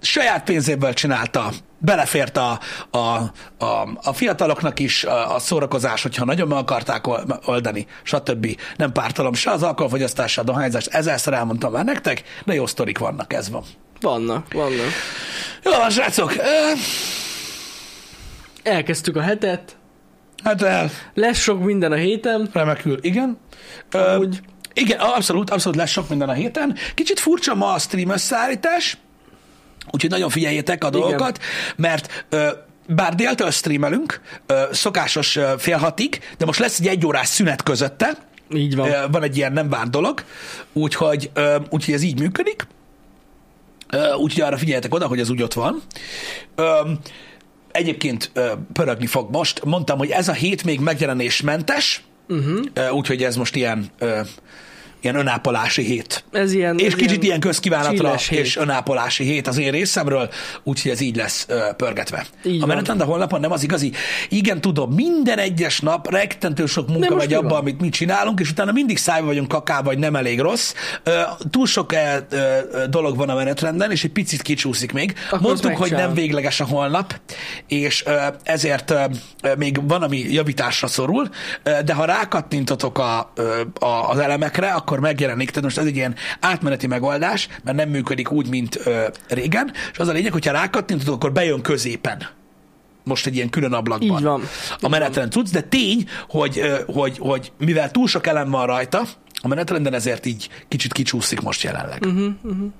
saját 0.00 0.44
pénzéből 0.44 0.92
csinálta, 0.92 1.50
belefért 1.78 2.36
a, 2.36 2.58
a, 2.90 2.98
a, 2.98 3.88
a 4.02 4.12
fiataloknak 4.12 4.78
is 4.78 5.04
a, 5.04 5.34
a 5.34 5.38
szórakozás, 5.38 6.02
hogyha 6.02 6.24
nagyon 6.24 6.48
meg 6.48 6.58
akarták 6.58 7.06
ol- 7.06 7.40
oldani, 7.44 7.86
stb. 8.02 8.56
Nem 8.76 8.92
pártalom 8.92 9.34
se 9.34 9.50
az 9.50 9.62
alkoholfogyasztás, 9.62 10.32
se 10.32 10.40
a 10.40 10.44
dohányzás, 10.44 10.86
ezerszer 10.86 11.32
elmondtam 11.32 11.72
már 11.72 11.84
nektek, 11.84 12.22
de 12.44 12.54
jó 12.54 12.66
sztorik 12.66 12.98
vannak, 12.98 13.32
ez 13.32 13.50
van. 13.50 13.64
vannak, 14.00 14.52
vannak. 14.52 14.90
Jó 15.64 15.70
van, 15.72 15.90
srácok, 15.90 16.32
Elkezdtük 18.62 19.16
a 19.16 19.20
hetet, 19.20 19.76
hát 20.44 20.62
el, 20.62 20.90
lesz 21.14 21.38
sok 21.38 21.64
minden 21.64 21.92
a 21.92 21.96
héten. 21.96 22.48
remekül, 22.52 22.98
igen. 23.00 23.38
Ö, 23.90 23.98
Amúgy. 23.98 24.40
igen, 24.72 24.98
abszolút, 24.98 25.50
abszolút 25.50 25.78
lesz 25.78 25.90
sok 25.90 26.08
minden 26.08 26.28
a 26.28 26.32
héten. 26.32 26.76
Kicsit 26.94 27.20
furcsa 27.20 27.54
ma 27.54 27.72
a 27.72 27.78
stream 27.78 28.10
összeállítás, 28.10 28.98
úgyhogy 29.90 30.10
nagyon 30.10 30.30
figyeljétek 30.30 30.84
a 30.84 30.90
dolgokat, 30.90 31.38
mert 31.76 32.24
ö, 32.28 32.48
bár 32.86 33.14
déltől 33.14 33.50
streamelünk, 33.50 34.20
ö, 34.46 34.62
szokásos 34.72 35.36
ö, 35.36 35.52
fél 35.58 35.76
hatig, 35.76 36.20
de 36.38 36.44
most 36.44 36.58
lesz 36.58 36.80
egy 36.80 36.86
egyórás 36.86 37.28
szünet 37.28 37.62
közötte, 37.62 38.12
Így 38.54 38.76
van. 38.76 38.88
Ö, 38.90 39.06
van 39.10 39.22
egy 39.22 39.36
ilyen 39.36 39.52
nem 39.52 39.68
várt 39.68 39.90
dolog, 39.90 40.24
úgyhogy, 40.72 41.30
ö, 41.34 41.56
úgyhogy 41.70 41.94
ez 41.94 42.02
így 42.02 42.20
működik. 42.20 42.66
Úgyhogy 44.18 44.42
arra 44.42 44.56
figyeljetek 44.58 44.94
oda, 44.94 45.06
hogy 45.06 45.20
ez 45.20 45.30
úgy 45.30 45.42
ott 45.42 45.52
van. 45.52 45.82
Ö, 46.54 46.80
Egyébként 47.70 48.32
pörögni 48.72 49.06
fog 49.06 49.30
most. 49.30 49.64
Mondtam, 49.64 49.98
hogy 49.98 50.10
ez 50.10 50.28
a 50.28 50.32
hét 50.32 50.64
még 50.64 50.80
megjelenésmentes, 50.80 52.02
uh-huh. 52.28 52.94
úgyhogy 52.94 53.22
ez 53.22 53.36
most 53.36 53.56
ilyen, 53.56 53.90
ilyen 55.00 55.16
önápolási 55.16 55.82
hét. 55.82 56.24
Ez 56.32 56.52
ilyen... 56.52 56.78
És 56.78 56.86
ez 56.86 56.94
kicsit 56.94 57.22
ilyen 57.22 57.38
ilyen 57.38 57.52
közkívánatra 57.52 58.14
és 58.30 58.56
önápolási 58.56 59.24
hét 59.24 59.46
az 59.46 59.58
én 59.58 59.70
részemről, 59.70 60.30
úgyhogy 60.62 60.90
ez 60.90 61.00
így 61.00 61.16
lesz 61.16 61.44
ö, 61.48 61.60
pörgetve. 61.76 62.26
Így 62.44 62.62
a 62.62 62.66
menetrend 62.66 63.00
a 63.00 63.04
honlapon 63.04 63.40
nem 63.40 63.52
az 63.52 63.62
igazi. 63.62 63.92
Igen, 64.28 64.60
tudom, 64.60 64.92
minden 64.92 65.38
egyes 65.38 65.80
nap 65.80 66.10
rettentő 66.10 66.66
sok 66.66 66.88
munka 66.88 67.14
megy 67.14 67.32
abba, 67.32 67.48
van? 67.48 67.58
amit 67.58 67.80
mi 67.80 67.88
csinálunk, 67.88 68.40
és 68.40 68.50
utána 68.50 68.72
mindig 68.72 68.98
szájba 68.98 69.26
vagyunk 69.26 69.48
kakába, 69.48 69.82
vagy 69.82 69.98
nem 69.98 70.16
elég 70.16 70.40
rossz. 70.40 70.74
Ö, 71.02 71.20
túl 71.50 71.66
sok 71.66 71.92
ö, 71.92 71.96
ö, 72.30 72.58
ö, 72.70 72.86
dolog 72.86 73.16
van 73.16 73.28
a 73.28 73.34
menetrenden, 73.34 73.90
és 73.90 74.04
egy 74.04 74.12
picit 74.12 74.42
kicsúszik 74.42 74.92
még. 74.92 75.14
Akkor 75.26 75.40
Mondtuk, 75.40 75.76
hogy 75.76 75.90
nem 75.90 76.14
végleges 76.14 76.60
a 76.60 76.64
holnap, 76.64 77.20
és 77.66 78.04
ö, 78.06 78.16
ezért 78.42 78.90
ö, 78.90 79.04
ö, 79.42 79.54
még 79.54 79.88
van, 79.88 80.02
ami 80.02 80.18
javításra 80.18 80.86
szorul, 80.86 81.28
ö, 81.62 81.70
de 81.84 81.94
ha 81.94 82.04
rákattintotok 82.04 82.98
a, 82.98 83.32
ö, 83.34 83.60
a, 83.78 84.10
az 84.10 84.18
elemekre, 84.18 84.68
akkor 84.68 84.87
megjelenik. 84.96 85.48
Tehát 85.48 85.64
most 85.64 85.78
ez 85.78 85.86
egy 85.86 85.96
ilyen 85.96 86.14
átmeneti 86.40 86.86
megoldás, 86.86 87.48
mert 87.64 87.76
nem 87.76 87.88
működik 87.88 88.30
úgy, 88.30 88.48
mint 88.48 88.80
ö, 88.84 89.06
régen, 89.28 89.72
és 89.92 89.98
az 89.98 90.08
a 90.08 90.12
lényeg, 90.12 90.32
hogyha 90.32 90.52
rákattintotok, 90.52 91.14
akkor 91.14 91.32
bejön 91.32 91.60
középen 91.60 92.28
most 93.04 93.26
egy 93.26 93.34
ilyen 93.34 93.50
külön 93.50 93.72
ablakban. 93.72 94.18
Így 94.18 94.24
van. 94.24 94.42
A 94.80 94.88
menetrend 94.88 95.30
tudsz, 95.30 95.50
de 95.50 95.60
tény, 95.60 96.08
hogy, 96.28 96.62
hogy, 96.86 97.18
hogy 97.18 97.52
mivel 97.58 97.90
túl 97.90 98.06
sok 98.06 98.26
elem 98.26 98.50
van 98.50 98.66
rajta, 98.66 99.02
a 99.42 99.48
menetrenden 99.48 99.94
ezért 99.94 100.26
így 100.26 100.48
kicsit 100.68 100.92
kicsúszik 100.92 101.40
most 101.40 101.62
jelenleg. 101.62 102.02
Uh-huh, 102.06 102.32
uh-huh. 102.42 102.72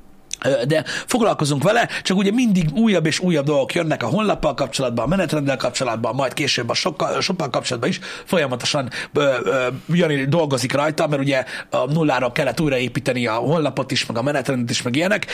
De 0.67 0.85
foglalkozunk 1.07 1.63
vele, 1.63 1.89
csak 2.03 2.17
ugye 2.17 2.31
mindig 2.31 2.73
újabb 2.73 3.07
és 3.07 3.19
újabb 3.19 3.45
dolgok 3.45 3.75
jönnek 3.75 4.03
a 4.03 4.07
honlappal 4.07 4.55
kapcsolatban, 4.55 5.05
a 5.05 5.09
menetrenddel 5.09 5.57
kapcsolatban, 5.57 6.15
majd 6.15 6.33
később 6.33 6.69
a 6.69 6.75
sokkal, 6.75 7.21
sokkal 7.21 7.51
kapcsolatban 7.51 7.91
is 7.91 8.01
folyamatosan 8.25 8.91
ö, 9.13 9.35
ö, 9.45 9.67
Jani 9.93 10.25
dolgozik 10.25 10.73
rajta, 10.73 11.07
mert 11.07 11.23
ugye 11.23 11.45
a 11.71 11.93
nullára 11.93 12.33
kellett 12.33 12.61
újraépíteni 12.61 13.27
a 13.27 13.33
honlapot 13.33 13.91
is, 13.91 14.07
meg 14.07 14.17
a 14.19 14.23
menetrendet 14.23 14.71
is, 14.71 14.83
meg 14.83 14.97
ilyenek. 14.97 15.27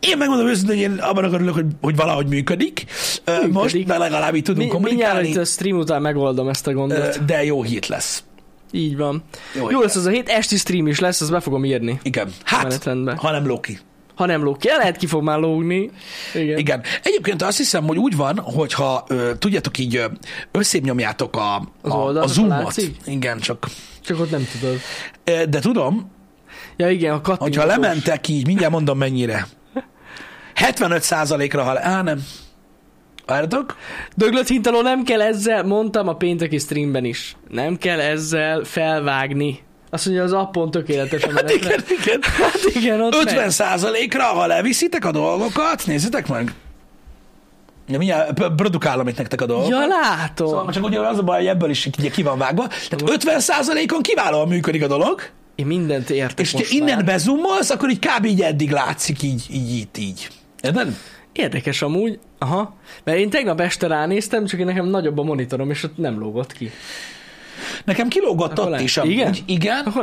Én 0.00 0.16
megmondom 0.16 0.46
őszintén, 0.46 0.76
hogy 0.76 0.84
én 0.84 0.98
abban 0.98 1.24
örülök, 1.24 1.54
hogy, 1.54 1.66
hogy 1.80 1.96
valahogy 1.96 2.26
működik. 2.26 2.84
működik. 3.26 3.52
Most, 3.52 3.84
de 3.84 3.98
legalább 3.98 4.34
így 4.34 4.42
tudunk 4.42 4.72
Mi, 4.72 4.78
mindjárt 4.78 4.82
kommunikálni, 4.84 5.28
itt 5.28 5.36
a 5.36 5.44
stream 5.44 5.78
után 5.78 6.02
megoldom 6.02 6.48
ezt 6.48 6.66
a 6.66 6.72
gondot. 6.72 7.24
de 7.24 7.44
jó 7.44 7.62
hét 7.62 7.86
lesz. 7.86 8.22
Így 8.70 8.96
van. 8.96 9.22
Jó, 9.54 9.70
Jó, 9.70 9.80
lesz 9.80 9.96
az 9.96 10.06
a 10.06 10.10
hét, 10.10 10.28
esti 10.28 10.56
stream 10.56 10.86
is 10.86 11.00
lesz, 11.00 11.20
azt 11.20 11.30
be 11.30 11.40
fogom 11.40 11.64
írni. 11.64 12.00
Igen. 12.02 12.32
Hát, 12.44 12.88
ha 13.16 13.30
nem 13.30 13.46
Loki. 13.46 13.78
Ha 14.14 14.26
nem 14.26 14.42
lóg 14.42 14.56
ki, 14.58 14.68
el 14.68 14.76
lehet 14.78 14.96
ki 14.96 15.06
fog 15.06 15.22
már 15.22 15.38
lógni. 15.38 15.90
Igen. 16.34 16.58
Igen. 16.58 16.82
Egyébként 17.02 17.42
azt 17.42 17.56
hiszem, 17.56 17.86
hogy 17.86 17.96
úgy 17.98 18.16
van, 18.16 18.38
hogyha 18.38 19.04
ö, 19.08 19.30
tudjátok 19.38 19.78
így 19.78 19.96
ö, 19.96 20.04
összépnyomjátok 20.50 21.36
a, 21.36 21.56
Az 21.82 21.92
a, 21.92 22.22
a 22.22 22.26
zoomot. 22.26 22.62
látszik? 22.62 22.96
Igen, 23.06 23.38
csak. 23.38 23.66
Csak 24.00 24.20
ott 24.20 24.30
nem 24.30 24.46
tudod. 24.60 24.78
De 25.50 25.58
tudom, 25.60 26.12
Ja 26.76 26.90
igen, 26.90 27.12
a 27.12 27.20
kattintós. 27.20 27.56
hogyha 27.56 27.64
lementek 27.80 28.28
így, 28.28 28.46
mindjárt 28.46 28.72
mondom 28.72 28.98
mennyire. 28.98 29.46
75%-ra, 30.56 31.62
ha... 31.62 31.78
Á, 31.80 32.02
nem. 32.02 32.24
Várjatok? 33.26 33.76
Döglött 34.16 34.48
hintaló 34.48 34.80
nem 34.80 35.02
kell 35.04 35.20
ezzel, 35.22 35.62
mondtam 35.64 36.08
a 36.08 36.14
pénteki 36.14 36.58
streamben 36.58 37.04
is. 37.04 37.36
Nem 37.50 37.76
kell 37.76 38.00
ezzel 38.00 38.64
felvágni. 38.64 39.58
Azt 39.94 40.04
mondja, 40.06 40.24
az 40.24 40.32
appon 40.32 40.70
tökéletes 40.70 41.22
a 41.22 41.30
Hát 41.34 41.50
igen, 41.50 41.84
igen. 42.02 42.20
Hát 42.22 42.74
igen, 42.74 43.00
ott 43.00 43.14
50 43.14 43.36
megy. 43.36 43.50
százalékra, 43.50 44.22
ha 44.24 44.46
leviszitek 44.46 45.04
a 45.04 45.10
dolgokat, 45.10 45.86
nézzétek 45.86 46.28
meg. 46.28 46.52
Ja, 47.88 47.98
mindjárt 47.98 48.42
produkálom 48.56 49.08
itt 49.08 49.16
nektek 49.16 49.40
a 49.40 49.46
dolgokat. 49.46 49.70
Ja, 49.70 49.86
látom. 49.86 50.48
Szóval 50.48 50.72
csak 50.72 50.84
ugye 50.84 51.00
az 51.00 51.18
a 51.18 51.22
baj, 51.22 51.38
hogy 51.38 51.46
ebből 51.46 51.70
is 51.70 51.88
ugye 51.98 52.10
ki 52.10 52.22
van 52.22 52.38
vágva. 52.38 52.66
Tehát 52.66 53.14
50 53.14 53.40
százalékon 53.40 54.00
kiválóan 54.02 54.48
működik 54.48 54.82
a 54.82 54.86
dolog, 54.86 55.22
Én 55.54 55.66
mindent 55.66 56.10
értek 56.10 56.38
és 56.46 56.52
most 56.52 56.72
innen 56.72 56.94
már. 56.96 57.04
bezumolsz, 57.04 57.70
akkor 57.70 57.90
így 57.90 57.98
kb. 57.98 58.24
így 58.24 58.40
eddig 58.40 58.70
látszik, 58.70 59.22
így, 59.22 59.46
így, 59.50 59.70
így, 59.72 59.88
így. 59.98 60.28
Érted? 60.62 60.96
Érdekes 61.32 61.82
amúgy. 61.82 62.18
Aha. 62.38 62.74
Mert 63.04 63.18
én 63.18 63.30
tegnap 63.30 63.60
este 63.60 63.86
ránéztem, 63.86 64.46
csak 64.46 64.60
én 64.60 64.66
nekem 64.66 64.86
nagyobb 64.86 65.18
a 65.18 65.22
monitorom, 65.22 65.70
és 65.70 65.82
ott 65.82 65.96
nem 65.96 66.18
lógott 66.18 66.52
ki. 66.52 66.70
Nekem 67.84 68.08
kilógott 68.08 68.80
is 68.80 68.96
amúgy. 68.96 69.10
Igen? 69.12 69.34
Igen, 69.46 69.94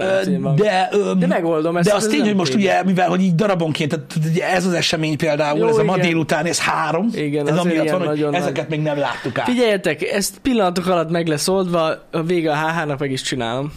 de, 0.55 0.89
ö, 0.91 1.11
De 1.17 1.27
megoldom 1.27 1.77
ezt, 1.77 1.87
De 1.89 1.95
ez 1.95 2.03
az 2.03 2.09
tény, 2.09 2.21
hogy 2.21 2.35
most 2.35 2.51
tény. 2.51 2.61
ugye, 2.61 2.83
mivel 2.83 3.09
hogy 3.09 3.21
így 3.21 3.35
darabonként, 3.35 3.89
tehát 3.89 4.29
ugye 4.31 4.49
ez 4.49 4.65
az 4.65 4.73
esemény 4.73 5.17
például, 5.17 5.59
Jó, 5.59 5.67
ez 5.67 5.77
a 5.77 5.83
ma 5.83 5.95
igen. 5.95 6.07
délután, 6.07 6.45
ez 6.45 6.59
három. 6.59 7.09
Igen, 7.13 7.47
ez 7.47 7.57
amiatt 7.57 7.89
van, 7.89 8.07
hogy 8.07 8.27
ezeket 8.31 8.69
még 8.69 8.81
nem 8.81 8.97
láttuk 8.97 9.39
át. 9.39 9.45
Figyeljetek, 9.45 10.01
ezt 10.01 10.37
pillanatok 10.41 10.87
alatt 10.87 11.09
meg 11.09 11.27
lesz 11.27 11.47
oldva, 11.47 11.93
a 12.11 12.21
vége 12.23 12.51
a 12.51 12.55
HH-nak 12.55 12.99
meg 12.99 13.11
is 13.11 13.21
csinálom. 13.21 13.71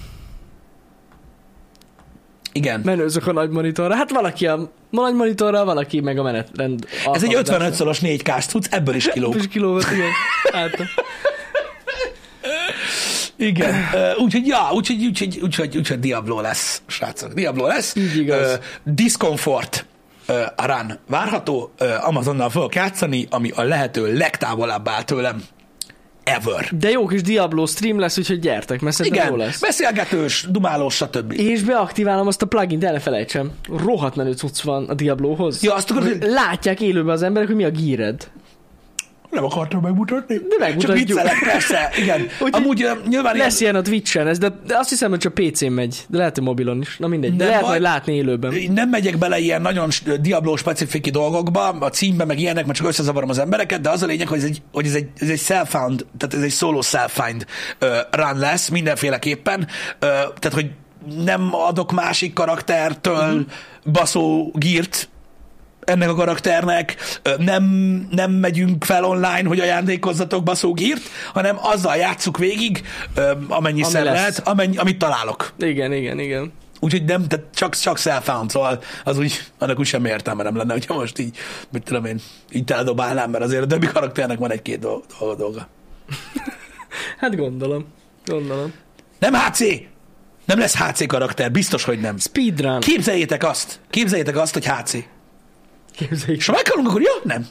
Igen. 2.53 2.81
Menőzök 2.85 3.27
a 3.27 3.33
nagy 3.33 3.51
monitorra. 3.51 3.95
Hát 3.95 4.11
valaki 4.11 4.47
a 4.47 4.71
nagy 4.91 5.15
monitorral, 5.15 5.65
valaki 5.65 6.01
meg 6.01 6.19
a 6.19 6.23
menetrend. 6.23 6.87
Ez 7.13 7.23
egy 7.23 7.37
55-szoros 7.45 7.99
4K-s 8.03 8.47
cucc, 8.47 8.67
ebből 8.71 8.95
is 8.95 9.09
kilóg. 9.09 9.33
Kis 9.37 9.49
kilóvat, 9.49 9.91
igen. 9.93 10.09
Hát, 10.53 10.71
Igen. 13.37 13.75
Úgyhogy, 14.19 14.47
ja, 14.47 14.69
úgyhogy, 14.73 15.05
úgyhogy, 15.07 15.39
úgyhogy, 15.43 15.77
úgyhogy 15.77 15.99
Diablo 16.01 16.41
lesz, 16.41 16.83
srácok. 16.87 17.33
Diablo 17.33 17.67
lesz. 17.67 17.95
Így 17.97 18.17
igaz. 18.17 18.39
Ö, 18.51 18.55
Discomfort 18.85 19.87
a 20.57 20.67
run 20.67 20.99
várható. 21.09 21.73
Ö, 21.79 21.95
Amazonnal 22.01 22.51
fogok 22.51 22.75
játszani, 22.75 23.27
ami 23.31 23.51
a 23.55 23.63
lehető 23.63 24.17
legtávolabb 24.17 24.89
áll 24.89 25.03
tőlem. 25.03 25.43
ever. 26.25 26.69
De 26.79 26.91
jó 26.91 27.07
kis 27.07 27.23
Diablo 27.23 27.67
stream 27.67 27.99
lesz, 27.99 28.19
úgyhogy 28.19 28.39
gyertek, 28.39 28.81
mert 28.81 28.97
szerintem 28.97 29.27
jó 29.29 29.35
Igen, 29.35 29.47
lesz. 29.47 29.61
beszélgetős, 29.61 30.47
dumálós, 30.51 30.95
stb. 30.95 31.33
És 31.33 31.63
beaktiválom 31.63 32.27
azt 32.27 32.43
a 32.43 32.47
plugin-t, 32.47 32.85
el 32.85 32.93
ne 32.93 32.99
felejtsem. 32.99 33.51
Rohadt 33.85 34.17
menő 34.17 34.33
cucc 34.33 34.61
van 34.63 34.85
a 34.89 34.95
Diablohoz. 34.95 35.63
Ja, 35.63 35.75
azt 35.75 35.91
akarod, 35.91 36.09
hogy 36.09 36.23
Látják 36.31 36.81
élőben 36.81 37.15
az 37.15 37.23
emberek, 37.23 37.49
hogy 37.49 37.57
mi 37.57 37.65
a 37.65 37.71
gíred. 37.71 38.31
Nem 39.35 39.45
akartam 39.45 39.81
megmutatni. 39.81 40.35
De 40.37 40.57
megmutatjuk. 40.59 40.99
Csak 40.99 41.07
viccelek, 41.07 41.39
persze, 41.53 41.91
igen. 41.99 42.21
Úgyhogy 42.21 42.63
Amúgy 42.63 42.89
nyilván 43.09 43.37
Lesz 43.37 43.61
ilyen 43.61 43.75
a 43.75 43.83
Twitch-en, 43.83 44.27
ez, 44.27 44.39
de, 44.39 44.49
de 44.67 44.79
azt 44.79 44.89
hiszem, 44.89 45.11
hogy 45.11 45.19
csak 45.19 45.35
PC-n 45.35 45.67
megy. 45.67 46.05
De 46.09 46.19
lehet, 46.19 46.35
hogy 46.35 46.45
mobilon 46.45 46.81
is. 46.81 46.97
Na 46.99 47.07
mindegy. 47.07 47.37
De 47.37 47.45
Nem 47.45 47.53
lehet 47.53 47.67
majd 47.67 47.81
látni 47.81 48.15
élőben. 48.15 48.55
nem 48.75 48.89
megyek 48.89 49.19
bele 49.19 49.39
ilyen 49.39 49.63
nagyon 49.63 49.89
Diablo 50.21 50.57
specifiki 50.57 51.11
dolgokba, 51.11 51.69
a 51.69 51.89
címbe, 51.89 52.25
meg 52.25 52.39
ilyenek, 52.39 52.67
mert 52.67 52.79
csak 52.79 52.87
összezavarom 52.87 53.29
az 53.29 53.39
embereket, 53.39 53.81
de 53.81 53.91
az 53.91 54.03
a 54.03 54.07
lényeg, 54.07 54.29
hogy 54.29 54.39
ez 54.39 54.45
egy, 54.45 54.63
hogy 54.73 54.87
ez 54.87 54.95
egy, 54.95 55.09
ez 55.19 55.29
egy 55.29 55.41
self-found, 55.41 56.07
tehát 56.19 56.35
ez 56.35 56.43
egy 56.43 56.53
solo 56.53 56.83
self-find 56.83 57.45
uh, 57.81 57.89
run 58.11 58.39
lesz 58.39 58.69
mindenféleképpen, 58.69 59.61
uh, 59.61 59.69
tehát 60.39 60.53
hogy 60.53 60.71
nem 61.25 61.55
adok 61.55 61.93
másik 61.93 62.33
karaktertől 62.33 63.15
uh-huh. 63.15 63.93
baszó 63.93 64.53
gírt, 64.55 65.09
ennek 65.85 66.09
a 66.09 66.15
karakternek, 66.15 66.97
nem, 67.39 67.65
nem 68.11 68.31
megyünk 68.33 68.85
fel 68.85 69.05
online, 69.05 69.49
hogy 69.49 69.61
ajándékozzatok 69.61 70.43
baszógírt, 70.43 71.03
hanem 71.33 71.57
azzal 71.61 71.97
játsszuk 71.97 72.39
végig, 72.39 72.83
amennyiszer 73.49 74.05
lesz. 74.05 74.15
lehet, 74.15 74.49
amennyi, 74.49 74.77
amit 74.77 74.99
találok. 74.99 75.53
Igen, 75.59 75.93
igen, 75.93 76.19
igen. 76.19 76.53
Úgyhogy 76.81 77.05
nem, 77.05 77.27
tehát 77.29 77.47
csak, 77.55 77.77
csak 77.77 77.99
self-found, 77.99 78.51
szóval 78.51 78.83
az 79.05 79.19
úgy, 79.19 79.45
annak 79.59 79.79
úgy 79.79 79.87
semmi 79.87 80.09
értelme 80.09 80.43
nem 80.43 80.57
lenne, 80.57 80.73
hogyha 80.73 80.95
most 80.95 81.19
így, 81.19 81.37
mit 81.73 81.83
tudom 81.83 82.05
én, 82.05 82.21
így 82.51 82.65
teledobálnám, 82.65 83.31
mert 83.31 83.45
azért 83.45 83.63
a 83.63 83.67
többi 83.67 83.87
karakternek 83.87 84.39
van 84.39 84.51
egy-két 84.51 84.79
dolga, 84.79 85.35
dolga. 85.37 85.69
Hát 87.19 87.37
gondolom. 87.37 87.87
Gondolom. 88.25 88.73
Nem 89.19 89.35
HC! 89.35 89.61
Nem 90.45 90.59
lesz 90.59 90.77
HC 90.77 91.07
karakter, 91.07 91.51
biztos, 91.51 91.85
hogy 91.85 92.01
nem. 92.01 92.19
Speedrun. 92.19 92.81
Képzeljétek 92.81 93.45
azt, 93.45 93.81
képzeljétek 93.91 94.37
azt, 94.37 94.53
hogy 94.53 94.67
HC. 94.67 94.97
Képzeljük. 95.97 96.39
És 96.41 96.47
ha 96.47 96.53
meghalunk, 96.53 96.89
akkor 96.89 97.03
jó? 97.03 97.13
Nem. 97.23 97.47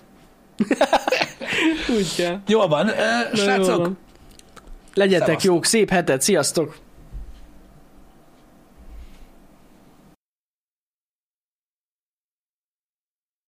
Úgy 1.98 2.16
kell. 2.16 2.40
Jól 2.48 2.68
van, 2.68 2.88
uh, 2.88 3.38
srácok. 3.38 3.78
van. 3.78 3.98
Legyetek 4.94 5.26
Szevasztok. 5.26 5.52
jók, 5.52 5.66
szép 5.66 5.90
hetet, 5.90 6.22
sziasztok! 6.22 6.76